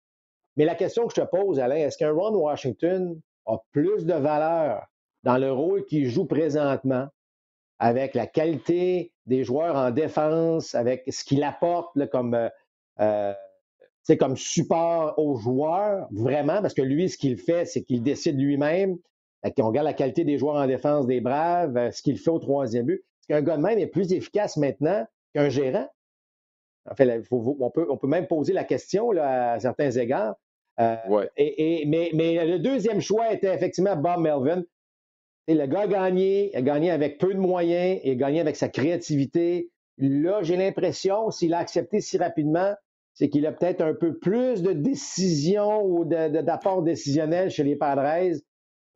Mais 0.57 0.65
la 0.65 0.75
question 0.75 1.07
que 1.07 1.15
je 1.15 1.21
te 1.21 1.27
pose, 1.27 1.61
Alain, 1.61 1.77
est-ce 1.77 1.99
qu'un 1.99 2.13
Ron 2.13 2.35
Washington 2.35 3.21
a 3.47 3.59
plus 3.73 4.07
de 4.07 4.15
valeur 4.15 4.87
dans 5.25 5.39
le 5.39 5.53
rôle 5.53 5.85
qu'il 5.85 6.09
joue 6.09 6.27
présentement, 6.27 7.09
avec 7.79 8.15
la 8.15 8.27
qualité 8.27 9.13
des 9.29 9.45
joueurs 9.45 9.77
en 9.77 9.91
défense, 9.91 10.75
avec 10.75 11.05
ce 11.09 11.23
qu'il 11.23 11.43
apporte 11.45 11.93
comme 12.11 12.37
euh, 13.01 13.33
c'est 14.03 14.17
comme 14.17 14.37
support 14.37 15.15
aux 15.19 15.37
joueurs, 15.37 16.09
vraiment, 16.11 16.63
parce 16.63 16.73
que 16.73 16.83
lui, 16.83 17.11
ce 17.11 17.19
qu'il 17.19 17.37
fait, 17.37 17.67
c'est 17.67 17.83
qu'il 17.83 18.03
décide 18.03 18.41
lui-même. 18.41 18.97
On 19.45 19.67
regarde 19.67 19.85
la 19.85 19.93
qualité 19.93 20.25
des 20.25 20.39
joueurs 20.39 20.57
en 20.57 20.67
défense 20.67 21.07
des 21.07 21.21
Braves, 21.21 21.77
euh, 21.77 21.91
ce 21.91 22.03
qu'il 22.03 22.19
fait 22.19 22.31
au 22.31 22.39
troisième 22.39 22.87
but. 22.87 22.95
Est-ce 22.97 23.29
qu'un 23.29 23.43
gars 23.43 23.57
de 23.59 23.63
même 23.63 23.79
est 23.79 23.87
plus 23.87 24.13
efficace 24.13 24.57
maintenant 24.57 25.07
qu'un 25.35 25.51
gérant? 25.51 25.87
En 26.91 26.95
fait, 26.95 27.23
on, 27.31 27.71
peut, 27.71 27.87
on, 27.91 27.97
peut, 27.99 28.07
même 28.07 28.27
poser 28.27 28.55
la 28.55 28.65
question 28.65 29.13
là, 29.13 29.53
à 29.53 29.61
certains 29.61 29.91
égards. 29.91 30.37
Euh, 30.81 30.97
et, 31.37 31.85
mais, 31.87 32.11
mais, 32.15 32.47
le 32.47 32.59
deuxième 32.59 33.01
choix 33.01 33.31
était 33.33 33.55
effectivement 33.55 33.95
Bob 33.95 34.21
Melvin. 34.21 34.63
Le 35.49 35.67
gars 35.67 35.81
a 35.81 35.87
gagné, 35.87 36.55
a 36.55 36.61
gagné 36.61 36.91
avec 36.91 37.19
peu 37.19 37.33
de 37.33 37.39
moyens, 37.39 38.01
il 38.05 38.13
a 38.13 38.15
gagné 38.15 38.41
avec 38.41 38.57
sa 38.57 38.69
créativité. 38.69 39.71
Là, 39.97 40.43
j'ai 40.43 40.57
l'impression, 40.57 41.31
s'il 41.31 41.55
a 41.55 41.59
accepté 41.59 42.01
si 42.01 42.19
rapidement, 42.19 42.75
c'est 43.15 43.31
qu'il 43.31 43.47
a 43.47 43.53
peut-être 43.53 43.81
un 43.81 43.95
peu 43.95 44.19
plus 44.19 44.63
de 44.63 44.73
décision 44.73 45.83
ou 45.85 46.05
d'apport 46.05 46.83
décisionnel 46.83 47.51
chez 47.51 47.65
les 47.65 47.77
Padres. 47.77 48.39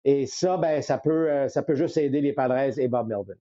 Et 0.04 0.26
ça, 0.26 0.58
ben, 0.58 0.82
ça 0.82 0.98
peut, 0.98 1.30
euh, 1.30 1.48
ça 1.48 1.62
peut 1.62 1.74
juste 1.74 1.96
aider 1.96 2.20
les 2.20 2.32
Padres 2.32 2.78
et 2.78 2.88
Bob 2.88 3.08
Melvin. 3.08 3.34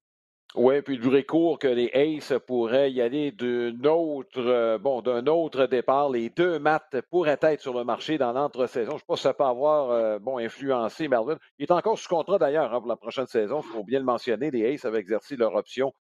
Oui, 0.53 0.81
puis 0.81 0.97
du 0.97 1.25
court 1.25 1.59
que 1.59 1.67
les 1.67 1.89
Aces 1.93 2.33
pourraient 2.45 2.91
y 2.91 3.01
aller 3.01 3.31
d'un 3.31 3.81
autre, 3.85 4.39
euh, 4.39 4.77
bon, 4.77 5.01
d'un 5.01 5.25
autre 5.27 5.65
départ. 5.65 6.09
Les 6.09 6.29
deux 6.29 6.59
maths 6.59 6.99
pourraient 7.09 7.39
être 7.41 7.61
sur 7.61 7.73
le 7.73 7.85
marché 7.85 8.17
dans 8.17 8.33
l'entre-saison. 8.33 8.91
Je 8.91 8.95
ne 8.95 8.99
sais 8.99 9.05
pas 9.07 9.15
si 9.15 9.21
ça 9.23 9.33
peut 9.33 9.45
avoir 9.45 9.91
euh, 9.91 10.19
bon, 10.19 10.39
influencé 10.39 11.07
Melvin. 11.07 11.37
Il 11.57 11.63
est 11.63 11.71
encore 11.71 11.97
sous 11.97 12.09
contrat 12.09 12.37
d'ailleurs 12.37 12.73
hein, 12.73 12.79
pour 12.79 12.89
la 12.89 12.97
prochaine 12.97 13.27
saison. 13.27 13.61
Il 13.61 13.71
faut 13.71 13.85
bien 13.85 13.99
le 13.99 14.05
mentionner. 14.05 14.51
Les 14.51 14.73
Aces 14.73 14.83
avaient 14.83 14.99
exercé 14.99 15.37
leur 15.37 15.55
option 15.55 15.93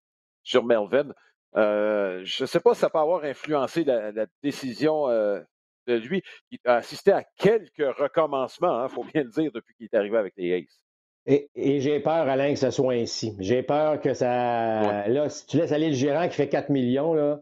sur 0.42 0.64
Melvin. 0.64 1.12
Euh, 1.56 2.22
je 2.24 2.42
ne 2.42 2.46
sais 2.48 2.60
pas 2.60 2.74
si 2.74 2.80
ça 2.80 2.90
peut 2.90 2.98
avoir 2.98 3.22
influencé 3.22 3.84
la, 3.84 4.26
décision 4.42 5.06
de 5.08 5.94
lui, 5.94 6.22
qui 6.50 6.58
a 6.64 6.76
assisté 6.76 7.12
à 7.12 7.22
quelques 7.36 7.96
recommencements, 7.98 8.80
il 8.80 8.84
hein, 8.84 8.88
faut 8.88 9.04
bien 9.04 9.22
le 9.22 9.30
dire, 9.30 9.50
depuis 9.52 9.74
qu'il 9.76 9.86
est 9.86 9.96
arrivé 9.96 10.16
avec 10.18 10.34
les 10.36 10.52
Aces. 10.54 10.80
Et, 11.26 11.80
j'ai 11.80 12.00
peur, 12.00 12.28
Alain, 12.28 12.52
que 12.52 12.58
ce 12.58 12.70
soit 12.70 12.94
ainsi. 12.94 13.36
J'ai 13.38 13.62
peur 13.62 14.00
que 14.00 14.14
ça. 14.14 15.06
Là, 15.06 15.28
si 15.28 15.46
tu 15.46 15.58
laisses 15.58 15.72
aller 15.72 15.88
le 15.88 15.94
gérant 15.94 16.28
qui 16.28 16.34
fait 16.34 16.48
4 16.48 16.70
millions, 16.70 17.14
là, 17.14 17.40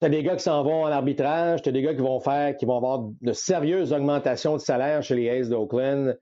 tu 0.00 0.06
as 0.06 0.08
des 0.08 0.22
gars 0.22 0.36
qui 0.36 0.42
s'en 0.42 0.62
vont 0.62 0.84
en 0.84 0.88
arbitrage, 0.88 1.62
tu 1.62 1.68
as 1.68 1.72
des 1.72 1.82
gars 1.82 1.94
qui 1.94 2.02
vont 2.02 2.20
faire, 2.20 2.56
qui 2.56 2.64
vont 2.64 2.76
avoir 2.76 3.00
de 3.20 3.32
sérieuses 3.32 3.92
augmentations 3.92 4.54
de 4.54 4.60
salaire 4.60 5.02
chez 5.02 5.16
les 5.16 5.28
Aces 5.28 5.48
d'Oakland. 5.48 6.18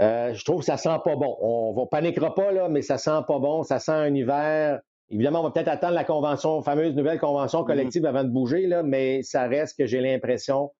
Euh, 0.00 0.34
je 0.34 0.44
trouve 0.44 0.60
que 0.60 0.66
ça 0.66 0.76
sent 0.76 0.98
pas 1.04 1.16
bon. 1.16 1.36
On 1.40 1.80
ne 1.80 1.86
paniquera 1.86 2.34
pas, 2.34 2.52
là, 2.52 2.68
mais 2.68 2.82
ça 2.82 2.98
sent 2.98 3.20
pas 3.26 3.38
bon. 3.38 3.62
Ça 3.62 3.78
sent 3.78 3.92
un 3.92 4.14
hiver 4.14 4.80
Évidemment, 5.10 5.40
on 5.40 5.44
va 5.44 5.50
peut-être 5.50 5.68
attendre 5.68 5.94
la 5.94 6.04
convention, 6.04 6.62
fameuse 6.62 6.94
nouvelle 6.94 7.20
convention 7.20 7.62
mm-hmm. 7.62 7.66
collective 7.66 8.06
avant 8.06 8.24
de 8.24 8.30
bouger, 8.30 8.66
là, 8.66 8.82
mais 8.82 9.22
ça 9.22 9.46
reste 9.46 9.78
que 9.78 9.86
j'ai 9.86 10.00
l'impression. 10.00 10.72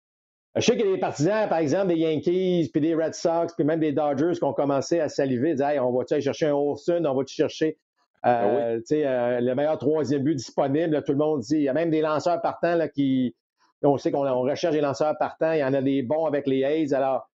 Je 0.56 0.60
sais 0.60 0.76
qu'il 0.76 0.86
y 0.86 0.88
a 0.88 0.92
des 0.92 1.00
partisans, 1.00 1.48
par 1.48 1.58
exemple, 1.58 1.88
des 1.88 1.96
Yankees, 1.96 2.70
puis 2.72 2.80
des 2.80 2.94
Red 2.94 3.14
Sox, 3.14 3.54
puis 3.56 3.64
même 3.64 3.80
des 3.80 3.92
Dodgers 3.92 4.34
qui 4.34 4.44
ont 4.44 4.52
commencé 4.52 5.00
à 5.00 5.08
saliver, 5.08 5.54
dire 5.54 5.66
hey, 5.66 5.80
on 5.80 5.92
va-tu 5.92 6.14
aller 6.14 6.22
chercher 6.22 6.46
un 6.46 6.54
Olsen, 6.54 7.04
on 7.06 7.14
va-tu 7.14 7.34
chercher 7.34 7.76
euh, 8.24 8.80
ah 8.80 8.94
euh, 8.94 9.40
le 9.40 9.54
meilleur 9.54 9.78
troisième 9.78 10.22
but 10.22 10.36
disponible? 10.36 11.02
tout 11.02 11.12
le 11.12 11.18
monde 11.18 11.40
dit. 11.40 11.56
Il 11.56 11.62
y 11.62 11.68
a 11.68 11.72
même 11.72 11.90
des 11.90 12.00
lanceurs 12.00 12.40
partants 12.40 12.76
là, 12.76 12.88
qui. 12.88 13.34
On 13.82 13.98
sait 13.98 14.12
qu'on 14.12 14.22
recherche 14.22 14.72
des 14.72 14.80
lanceurs 14.80 15.18
partants. 15.18 15.52
Il 15.52 15.58
y 15.58 15.64
en 15.64 15.74
a 15.74 15.82
des 15.82 16.02
bons 16.02 16.24
avec 16.24 16.46
les 16.46 16.64
A's. 16.64 16.92
Alors, 16.94 17.28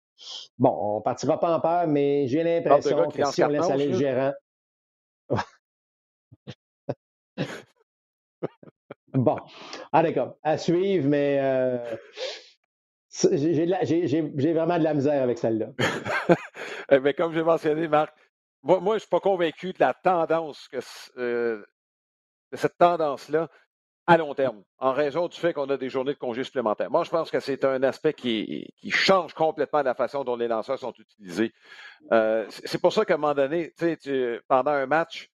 bon, 0.59 0.71
on 0.71 0.97
ne 0.99 1.03
partira 1.03 1.39
pas 1.39 1.55
en 1.55 1.61
peur, 1.61 1.87
mais 1.89 2.27
j'ai 2.29 2.43
l'impression 2.43 3.09
que 3.09 3.25
si 3.27 3.43
on 3.43 3.49
laisse 3.49 3.69
aller 3.69 3.89
le 3.89 3.99
gérant. 3.99 4.33
bon. 9.13 9.37
Ah, 9.93 10.03
d'accord. 10.03 10.37
À 10.43 10.57
suivre, 10.57 11.07
mais 11.07 11.39
euh, 11.41 11.97
j'ai 13.11 14.53
vraiment 14.53 14.79
de 14.79 14.85
la 14.85 14.95
misère 14.95 15.23
avec 15.23 15.39
celle-là. 15.39 15.69
mais 16.91 17.01
ben, 17.01 17.15
comme 17.15 17.33
j'ai 17.33 17.43
mentionné, 17.43 17.89
Marc, 17.89 18.15
moi, 18.63 18.81
je 18.85 18.95
ne 18.95 18.99
suis 18.99 19.09
pas 19.09 19.21
convaincu 19.21 19.73
de 19.73 19.81
la 19.81 19.95
tendance, 19.95 20.69
que, 20.69 20.79
euh, 21.17 21.65
de 22.53 22.57
cette 22.57 22.77
tendance-là 22.77 23.49
à 24.07 24.17
long 24.17 24.35
terme, 24.35 24.63
en 24.79 24.93
raison 24.93 25.29
du 25.29 25.39
fait 25.39 25.53
qu'on 25.53 25.69
a 25.69 25.77
des 25.77 25.91
journées 25.91 26.15
de 26.15 26.19
congés 26.19 26.43
supplémentaires. 26.43 26.91
Moi, 26.91 27.05
je 27.05 27.11
pense 27.11 27.31
que 27.31 27.41
c'est 27.41 27.63
un 27.67 27.83
aspect 27.83 28.15
qui, 28.15 28.73
change 28.89 29.35
complètement 29.35 29.83
la 29.83 29.95
façon 29.95 30.25
dont 30.25 30.37
les 30.37 30.49
lanceurs 30.49 30.79
sont 30.79 30.95
utilisés. 30.99 31.53
Euh, 32.13 32.47
c'est 32.49 32.81
pour 32.81 32.93
ça 32.93 33.05
qu'à 33.05 33.15
un 33.15 33.19
moment 33.19 33.35
donné, 33.35 33.75
pendant 34.49 34.71
un 34.71 34.87
match, 34.87 35.31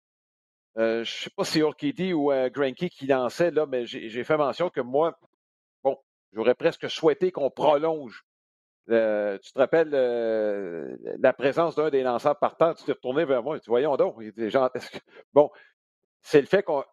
euh, 0.79 1.05
je 1.05 1.19
ne 1.19 1.23
sais 1.25 1.31
pas 1.37 1.45
si 1.45 1.61
Orkidi 1.61 2.15
ou 2.15 2.33
euh, 2.33 2.49
Granky 2.49 2.89
qui 2.89 3.07
lançait, 3.07 3.51
là, 3.51 3.67
mais 3.67 3.85
j'ai 3.85 4.25
fait 4.25 4.39
mention 4.39 4.71
que 4.71 4.81
moi, 4.81 5.19
j'aurais 6.33 6.55
presque 6.55 6.89
souhaité 6.91 7.33
qu'on 7.33 7.51
prolonge. 7.51 8.25
Euh, 8.91 9.39
tu 9.39 9.53
te 9.53 9.59
rappelles 9.59 9.91
la 11.21 11.33
présence 11.33 11.77
d'un 11.77 11.91
des 11.91 12.03
lanceurs 12.03 12.39
partant, 12.39 12.75
tu 12.75 12.85
t'es 12.85 12.93
retourné 12.93 13.25
vers 13.25 13.43
moi 13.43 13.57
et 13.57 13.61
tu 13.61 13.71
voyons 13.71 13.97
donc, 13.97 14.17
bon, 15.33 15.51
c'est 16.21 16.41
le 16.41 16.47
fait 16.47 16.63
qu'on 16.63 16.85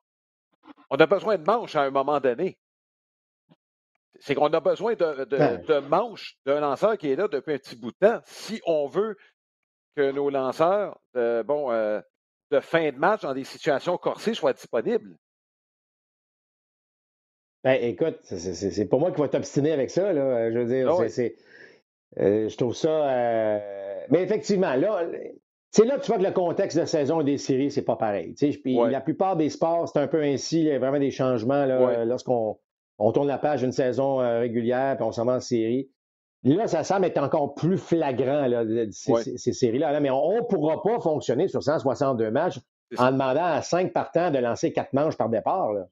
on 0.91 0.97
a 0.97 1.05
besoin 1.07 1.37
de 1.37 1.43
manches 1.43 1.75
à 1.75 1.81
un 1.81 1.89
moment 1.89 2.19
donné. 2.19 2.59
C'est 4.19 4.35
qu'on 4.35 4.53
a 4.53 4.59
besoin 4.59 4.93
de, 4.93 5.25
de, 5.25 5.37
ben. 5.37 5.61
de 5.65 5.79
manches 5.79 6.37
d'un 6.45 6.59
lanceur 6.59 6.97
qui 6.97 7.09
est 7.09 7.15
là 7.15 7.27
depuis 7.27 7.53
un 7.53 7.57
petit 7.57 7.75
bout 7.75 7.91
de 7.91 7.97
temps 8.07 8.21
si 8.25 8.61
on 8.65 8.87
veut 8.87 9.17
que 9.95 10.11
nos 10.11 10.29
lanceurs, 10.29 10.99
bon, 11.13 11.71
de 12.51 12.59
fin 12.59 12.91
de 12.91 12.97
match 12.97 13.21
dans 13.21 13.33
des 13.33 13.43
situations 13.43 13.97
corsées 13.97 14.33
soit 14.33 14.53
disponible. 14.53 15.17
Ben, 17.63 17.77
écoute, 17.81 18.19
c'est 18.23 18.85
pour 18.85 18.99
moi 18.99 19.11
qui 19.11 19.19
va 19.19 19.27
t'obstiner 19.27 19.71
avec 19.71 19.89
ça. 19.89 20.13
Là. 20.13 20.49
Je 20.49 20.57
veux 20.57 20.65
dire, 20.65 20.89
ah 20.89 21.09
c'est, 21.09 21.35
euh, 22.19 22.47
je 22.47 22.57
trouve 22.57 22.73
ça. 22.73 22.89
Euh, 22.89 23.59
mais 24.09 24.23
effectivement, 24.23 24.75
là, 24.75 25.05
c'est 25.71 25.85
là 25.85 25.97
que 25.97 26.01
tu 26.01 26.07
vois 26.07 26.17
que 26.17 26.25
le 26.25 26.31
contexte 26.31 26.79
de 26.79 26.85
saison 26.85 27.21
des 27.21 27.37
séries, 27.37 27.69
c'est 27.69 27.83
pas 27.83 27.95
pareil. 27.95 28.33
Puis 28.33 28.75
la 28.75 29.01
plupart 29.01 29.35
des 29.35 29.49
sports, 29.49 29.89
c'est 29.89 29.99
un 29.99 30.07
peu 30.07 30.21
ainsi. 30.23 30.61
Il 30.61 30.65
y 30.65 30.71
a 30.71 30.79
vraiment 30.79 30.99
des 30.99 31.11
changements 31.11 31.65
lorsqu'on 32.05 32.57
on 32.97 33.11
tourne 33.11 33.27
la 33.27 33.37
page 33.37 33.61
d'une 33.61 33.71
saison 33.71 34.19
euh, 34.19 34.39
régulière 34.39 34.97
puis 34.97 35.05
on 35.05 35.11
s'en 35.11 35.25
va 35.25 35.35
en 35.35 35.39
série. 35.39 35.89
Là, 36.43 36.67
ça 36.67 36.83
semble 36.85 37.05
être 37.05 37.17
encore 37.17 37.53
plus 37.53 37.77
flagrant, 37.77 38.47
là, 38.47 38.63
ces, 38.91 39.53
séries-là. 39.53 39.99
Mais 39.99 40.09
on 40.09 40.37
ne 40.37 40.41
pourra 40.41 40.81
pas 40.81 40.99
fonctionner 41.01 41.49
sur 41.49 41.61
162 41.61 42.31
matchs 42.31 42.59
en 42.97 43.11
demandant 43.11 43.43
à 43.43 43.61
cinq 43.61 43.91
partants 43.91 44.31
de 44.31 44.39
lancer 44.39 44.71
quatre 44.71 44.93
manches 44.93 45.17
par 45.17 45.29
départ. 45.29 45.73
Là. 45.73 45.87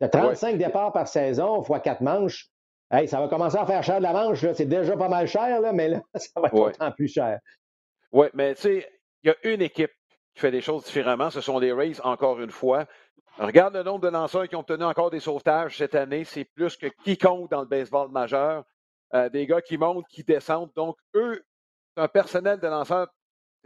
De 0.00 0.06
35 0.06 0.58
départs 0.58 0.92
par 0.92 1.08
saison 1.08 1.62
fois 1.62 1.80
quatre 1.80 2.00
manches. 2.00 2.48
Hey, 2.90 3.06
ça 3.08 3.20
va 3.20 3.28
commencer 3.28 3.58
à 3.58 3.66
faire 3.66 3.82
cher 3.82 3.98
de 3.98 4.04
la 4.04 4.12
manche. 4.12 4.40
C'est 4.52 4.64
déjà 4.64 4.96
pas 4.96 5.08
mal 5.08 5.26
cher, 5.26 5.60
là, 5.60 5.72
mais 5.72 5.88
là, 5.88 6.00
ça 6.14 6.40
va 6.40 6.48
être 6.48 6.54
autant 6.54 6.90
plus 6.92 7.08
cher. 7.08 7.38
Oui, 8.12 8.28
mais 8.32 8.54
tu 8.54 8.62
sais, 8.62 8.88
il 9.22 9.28
y 9.28 9.30
a 9.30 9.36
une 9.52 9.60
équipe 9.60 9.90
qui 10.34 10.40
fait 10.40 10.50
des 10.50 10.60
choses 10.60 10.84
différemment. 10.84 11.30
Ce 11.30 11.40
sont 11.40 11.58
les 11.58 11.72
Rays, 11.72 12.00
encore 12.02 12.40
une 12.40 12.50
fois. 12.50 12.86
Regarde 13.38 13.74
le 13.74 13.82
nombre 13.82 14.00
de 14.00 14.08
lanceurs 14.08 14.48
qui 14.48 14.56
ont 14.56 14.60
obtenu 14.60 14.84
encore 14.84 15.10
des 15.10 15.20
sauvetages 15.20 15.76
cette 15.76 15.94
année. 15.94 16.24
C'est 16.24 16.44
plus 16.44 16.76
que 16.76 16.86
quiconque 17.04 17.50
dans 17.50 17.60
le 17.60 17.66
baseball 17.66 18.10
majeur. 18.10 18.64
Euh, 19.14 19.28
des 19.28 19.46
gars 19.46 19.62
qui 19.62 19.78
montent, 19.78 20.06
qui 20.08 20.24
descendent. 20.24 20.72
Donc, 20.74 20.96
eux, 21.14 21.44
c'est 21.96 22.02
un 22.02 22.08
personnel 22.08 22.60
de 22.60 22.66
lanceurs. 22.66 23.08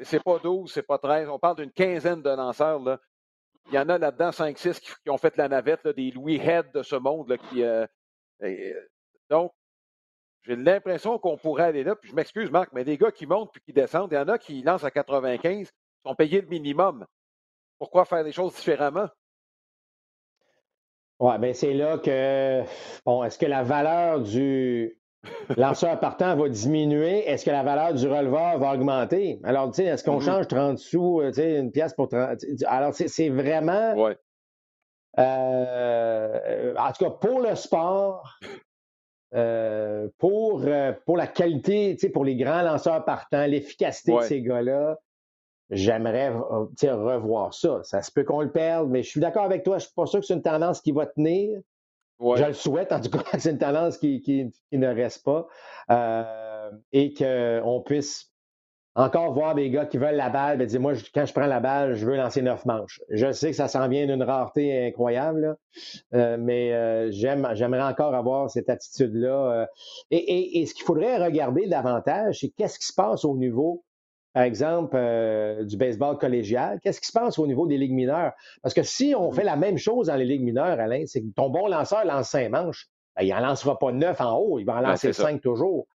C'est 0.00 0.22
pas 0.22 0.38
12, 0.38 0.72
c'est 0.72 0.82
pas 0.82 0.98
13. 0.98 1.28
On 1.28 1.38
parle 1.38 1.56
d'une 1.56 1.72
quinzaine 1.72 2.22
de 2.22 2.30
lanceurs. 2.30 2.80
Là. 2.80 2.98
Il 3.68 3.74
y 3.74 3.78
en 3.78 3.88
a 3.88 3.98
là-dedans 3.98 4.30
5-6 4.30 4.80
qui, 4.80 5.10
ont 5.10 5.18
fait 5.18 5.36
la 5.36 5.48
navette, 5.48 5.86
des 5.88 6.10
Louis 6.10 6.36
Head 6.36 6.72
de 6.72 6.82
ce 6.82 6.96
monde. 6.96 7.36
Euh, 7.56 7.86
donc, 9.30 9.52
j'ai 10.42 10.56
l'impression 10.56 11.18
qu'on 11.18 11.36
pourrait 11.36 11.64
aller 11.64 11.84
là. 11.84 11.94
Puis 11.94 12.10
je 12.10 12.14
m'excuse, 12.14 12.50
Marc, 12.50 12.70
mais 12.72 12.84
des 12.84 12.98
gars 12.98 13.12
qui 13.12 13.26
montent 13.26 13.52
puis 13.52 13.62
qui 13.62 13.72
descendent, 13.72 14.10
il 14.12 14.16
y 14.16 14.18
en 14.18 14.28
a 14.28 14.38
qui 14.38 14.62
lancent 14.62 14.84
à 14.84 14.90
95. 14.90 15.68
Ils 15.68 16.08
sont 16.08 16.14
payés 16.14 16.40
le 16.40 16.48
minimum. 16.48 17.06
Pourquoi 17.78 18.04
faire 18.04 18.22
les 18.22 18.32
choses 18.32 18.54
différemment? 18.54 19.08
Oui, 21.20 21.38
bien 21.38 21.52
c'est 21.52 21.72
là 21.72 21.98
que, 21.98 22.62
bon, 23.04 23.22
est-ce 23.22 23.38
que 23.38 23.46
la 23.46 23.62
valeur 23.62 24.20
du 24.20 24.98
lanceur 25.56 25.98
partant 26.00 26.36
va 26.36 26.48
diminuer? 26.48 27.28
Est-ce 27.28 27.44
que 27.44 27.50
la 27.50 27.62
valeur 27.62 27.94
du 27.94 28.06
releveur 28.06 28.58
va 28.58 28.74
augmenter? 28.74 29.40
Alors, 29.44 29.70
tu 29.70 29.76
sais, 29.76 29.84
est-ce 29.84 30.04
qu'on 30.04 30.18
mm-hmm. 30.18 30.24
change 30.24 30.48
30 30.48 30.78
sous, 30.78 31.20
euh, 31.20 31.28
tu 31.28 31.34
sais, 31.34 31.58
une 31.58 31.70
pièce 31.70 31.94
pour 31.94 32.08
30? 32.08 32.38
Alors, 32.66 32.94
c'est 32.94 33.28
vraiment. 33.28 33.94
Ouais. 33.94 34.16
Euh, 35.18 36.74
en 36.78 36.92
tout 36.92 37.04
cas, 37.04 37.10
pour 37.10 37.40
le 37.40 37.54
sport, 37.54 38.38
euh, 39.34 40.08
pour, 40.18 40.64
pour 41.04 41.16
la 41.16 41.26
qualité, 41.26 41.94
tu 41.94 42.06
sais, 42.06 42.12
pour 42.12 42.24
les 42.24 42.36
grands 42.36 42.62
lanceurs 42.62 43.04
partants, 43.04 43.44
l'efficacité 43.46 44.16
de 44.16 44.22
ces 44.22 44.40
gars-là, 44.40 44.98
j'aimerais 45.70 46.30
revoir 46.30 47.52
ça. 47.52 47.80
Ça 47.82 48.00
se 48.02 48.10
peut 48.10 48.24
qu'on 48.24 48.40
le 48.40 48.50
perde, 48.50 48.88
mais 48.88 49.02
je 49.02 49.10
suis 49.10 49.20
d'accord 49.20 49.44
avec 49.44 49.64
toi. 49.64 49.78
Je 49.78 49.84
ne 49.84 49.86
suis 49.86 49.94
pas 49.94 50.06
sûr 50.06 50.20
que 50.20 50.26
c'est 50.26 50.34
une 50.34 50.42
tendance 50.42 50.80
qui 50.80 50.92
va 50.92 51.06
tenir. 51.06 51.60
Je 52.20 52.44
le 52.44 52.52
souhaite, 52.52 52.92
en 52.92 53.00
tout 53.00 53.10
cas, 53.10 53.22
c'est 53.38 53.50
une 53.50 53.58
tendance 53.58 53.98
qui, 53.98 54.52
ne 54.72 54.86
reste 54.88 55.24
pas. 55.24 55.46
Euh, 55.90 56.70
et 56.92 57.12
qu'on 57.12 57.82
puisse 57.84 58.30
encore 58.94 59.32
voir 59.32 59.54
des 59.54 59.70
gars 59.70 59.86
qui 59.86 59.96
veulent 59.96 60.16
la 60.16 60.28
balle. 60.28 60.58
Ben, 60.58 60.78
moi, 60.78 60.92
quand 61.14 61.24
je 61.24 61.32
prends 61.32 61.46
la 61.46 61.60
balle, 61.60 61.94
je 61.94 62.04
veux 62.04 62.16
lancer 62.16 62.42
neuf 62.42 62.64
manches. 62.66 63.00
Je 63.08 63.32
sais 63.32 63.50
que 63.50 63.56
ça 63.56 63.66
s'en 63.66 63.88
vient 63.88 64.06
d'une 64.06 64.22
rareté 64.22 64.86
incroyable, 64.86 65.56
euh, 66.14 66.36
mais 66.38 66.72
euh, 66.72 67.10
j'aimerais 67.10 67.82
encore 67.82 68.14
avoir 68.14 68.50
cette 68.50 68.68
attitude-là. 68.68 69.66
et, 70.10 70.64
ce 70.66 70.74
qu'il 70.74 70.84
faudrait 70.84 71.22
regarder 71.22 71.66
davantage, 71.66 72.40
c'est 72.40 72.50
qu'est-ce 72.50 72.78
qui 72.78 72.86
se 72.86 72.94
passe 72.94 73.24
au 73.24 73.36
niveau 73.36 73.82
par 74.32 74.44
exemple, 74.44 74.96
euh, 74.96 75.64
du 75.64 75.76
baseball 75.76 76.16
collégial, 76.16 76.80
qu'est-ce 76.80 77.00
qui 77.00 77.06
se 77.06 77.12
passe 77.12 77.38
au 77.38 77.46
niveau 77.46 77.66
des 77.66 77.76
ligues 77.76 77.92
mineures? 77.92 78.32
Parce 78.62 78.74
que 78.74 78.82
si 78.82 79.14
on 79.16 79.30
fait 79.30 79.44
la 79.44 79.56
même 79.56 79.76
chose 79.76 80.06
dans 80.06 80.16
les 80.16 80.24
ligues 80.24 80.42
mineures, 80.42 80.80
Alain, 80.80 81.04
c'est 81.06 81.20
que 81.20 81.32
ton 81.36 81.50
bon 81.50 81.68
lanceur 81.68 82.04
lance 82.04 82.30
cinq 82.30 82.50
manches, 82.50 82.88
ben, 83.14 83.24
il 83.24 83.30
n'en 83.30 83.40
lancera 83.40 83.78
pas 83.78 83.92
neuf 83.92 84.20
en 84.20 84.38
haut, 84.38 84.58
il 84.58 84.64
va 84.64 84.76
en 84.76 84.82
ben, 84.82 84.88
lancer 84.88 85.12
cinq 85.12 85.42
toujours. 85.42 85.86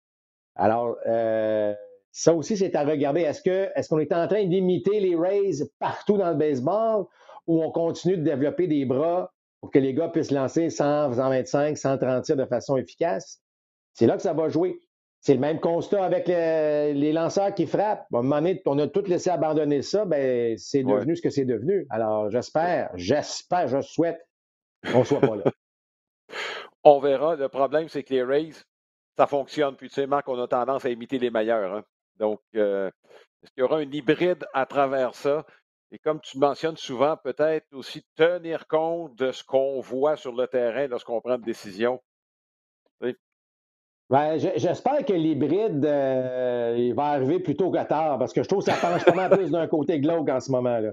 Alors, 0.56 0.98
euh, 1.08 1.74
ça 2.12 2.34
aussi, 2.34 2.58
c'est 2.58 2.76
à 2.76 2.84
regarder. 2.84 3.22
Est-ce 3.22 3.42
que 3.42 3.70
est-ce 3.76 3.90
qu'on 3.90 4.00
est 4.00 4.14
en 4.14 4.28
train 4.28 4.46
d'imiter 4.46 5.00
les 5.00 5.16
Rays 5.16 5.64
partout 5.80 6.18
dans 6.18 6.30
le 6.30 6.36
baseball 6.36 7.06
ou 7.48 7.64
on 7.64 7.72
continue 7.72 8.18
de 8.18 8.24
développer 8.24 8.68
des 8.68 8.86
bras 8.86 9.32
pour 9.62 9.72
que 9.72 9.80
les 9.80 9.94
gars 9.96 10.10
puissent 10.10 10.32
lancer 10.32 10.70
100, 10.70 11.14
125, 11.14 11.78
130 11.78 12.24
tirs 12.24 12.36
de 12.36 12.46
façon 12.46 12.78
efficace? 12.78 13.42
C'est 13.94 14.06
là 14.06 14.16
que 14.16 14.22
ça 14.22 14.34
va 14.34 14.48
jouer. 14.48 14.80
C'est 15.20 15.34
le 15.34 15.40
même 15.40 15.60
constat 15.60 16.04
avec 16.04 16.28
les 16.28 17.12
lanceurs 17.12 17.54
qui 17.54 17.66
frappent. 17.66 18.06
À 18.14 18.18
un 18.18 18.22
moment 18.22 18.38
donné, 18.38 18.62
on 18.66 18.78
a 18.80 18.88
tout 18.88 19.04
laissé 19.08 19.30
abandonner 19.30 19.82
ça, 19.82 20.06
ben, 20.06 20.58
c'est 20.58 20.84
devenu 20.84 21.16
ce 21.16 21.22
que 21.22 21.30
c'est 21.30 21.46
devenu. 21.46 21.86
Alors, 21.90 22.30
j'espère, 22.30 22.92
j'espère, 22.96 23.68
je 23.68 23.82
souhaite 23.82 24.20
qu'on 24.92 25.00
ne 25.00 25.04
soit 25.04 25.20
pas 25.20 25.36
là. 25.36 25.44
On 26.84 27.00
verra. 27.00 27.36
Le 27.36 27.50
problème, 27.50 27.90
c'est 27.90 28.04
que 28.04 28.14
les 28.14 28.24
Rays, 28.24 28.54
ça 29.18 29.28
fonctionne. 29.28 29.76
Puis 29.76 29.90
tu 29.90 29.96
sais, 29.96 30.08
Marc, 30.08 30.30
on 30.30 30.42
a 30.42 30.48
tendance 30.48 30.86
à 30.86 30.90
imiter 30.90 31.20
les 31.20 31.30
meilleurs. 31.30 31.74
Hein. 31.74 31.84
Donc, 32.18 32.40
euh, 32.56 32.90
est-ce 33.44 33.52
qu'il 33.52 33.62
y 33.62 33.64
aura 33.64 33.78
un 33.78 33.92
hybride 33.92 34.46
à 34.54 34.66
travers 34.66 35.14
ça? 35.16 35.46
Et 35.92 36.00
comme 36.00 36.20
tu 36.22 36.38
mentionnes 36.38 36.78
souvent, 36.78 37.18
peut-être 37.18 37.66
aussi 37.74 38.06
tenir 38.16 38.68
compte 38.68 39.16
de 39.16 39.32
ce 39.32 39.44
qu'on 39.44 39.80
voit 39.80 40.18
sur 40.18 40.34
le 40.34 40.48
terrain 40.48 40.88
lorsqu'on 40.88 41.22
prend 41.22 41.36
une 41.36 41.42
décision. 41.42 42.02
Ben, 44.10 44.38
j'espère 44.38 45.04
que 45.04 45.12
l'hybride 45.12 45.84
euh, 45.86 46.94
va 46.96 47.04
arriver 47.08 47.40
plus 47.40 47.58
tôt 47.58 47.70
que 47.72 47.84
tard 47.84 48.18
parce 48.18 48.32
que 48.32 48.42
je 48.42 48.48
trouve 48.48 48.64
que 48.64 48.72
ça 48.72 48.78
penche 48.78 49.04
pas 49.04 49.14
mal 49.14 49.30
plus 49.30 49.52
d'un 49.52 49.68
côté 49.68 50.00
glauque 50.00 50.30
en 50.30 50.40
ce 50.40 50.50
moment-là. 50.52 50.92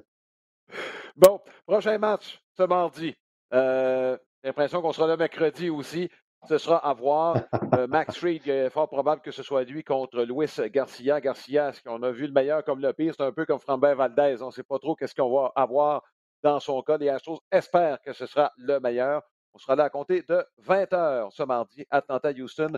Bon, 1.15 1.41
prochain 1.65 1.97
match 1.99 2.43
ce 2.57 2.65
mardi. 2.65 3.15
Euh, 3.53 4.17
J'ai 4.43 4.49
l'impression 4.49 4.83
qu'on 4.83 4.93
sera 4.93 5.07
là 5.07 5.17
mercredi 5.17 5.71
aussi. 5.71 6.09
Ce 6.49 6.59
sera 6.59 6.77
à 6.79 6.93
voir. 6.93 7.37
Euh, 7.75 7.87
Max 7.87 8.21
Reed, 8.21 8.43
il 8.47 8.51
est 8.51 8.71
fort 8.71 8.89
probable 8.89 9.23
que 9.23 9.31
ce 9.31 9.45
soit 9.45 9.63
lui 9.63 9.85
contre 9.85 10.23
Luis 10.23 10.51
Garcia. 10.73 11.21
Garcia, 11.21 11.69
est-ce 11.69 11.83
qu'on 11.83 12.03
a 12.03 12.11
vu 12.11 12.27
le 12.27 12.33
meilleur 12.33 12.65
comme 12.65 12.81
le 12.81 12.93
pire? 12.93 13.15
C'est 13.17 13.25
un 13.25 13.33
peu 13.33 13.47
comme 13.47 13.61
Frambert 13.61 13.95
Valdez. 13.95 14.43
On 14.43 14.47
ne 14.47 14.51
sait 14.51 14.65
pas 14.65 14.81
trop 14.81 14.97
qu'est-ce 14.97 15.15
qu'on 15.15 15.33
va 15.33 15.53
avoir 15.55 16.03
dans 16.43 16.59
son 16.59 16.83
cas. 16.83 16.99
Les 16.99 17.09
Astros 17.11 17.41
espèrent 17.53 18.01
que 18.03 18.13
ce 18.13 18.27
sera 18.27 18.53
le 18.57 18.81
meilleur. 18.81 19.23
On 19.55 19.59
sera 19.59 19.77
là 19.77 19.85
à 19.85 19.91
compter 19.91 20.25
de 20.29 20.45
20 20.59 20.93
heures 20.95 21.33
ce 21.33 21.45
mardi, 21.45 21.87
Atlanta-Houston 21.91 22.73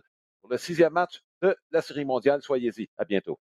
le 0.51 0.59
sixième 0.59 0.92
match 0.92 1.22
de 1.42 1.57
la 1.70 1.82
Série 1.82 2.05
mondiale. 2.05 2.42
Soyez-y. 2.42 2.88
À 2.99 3.05
bientôt. 3.05 3.38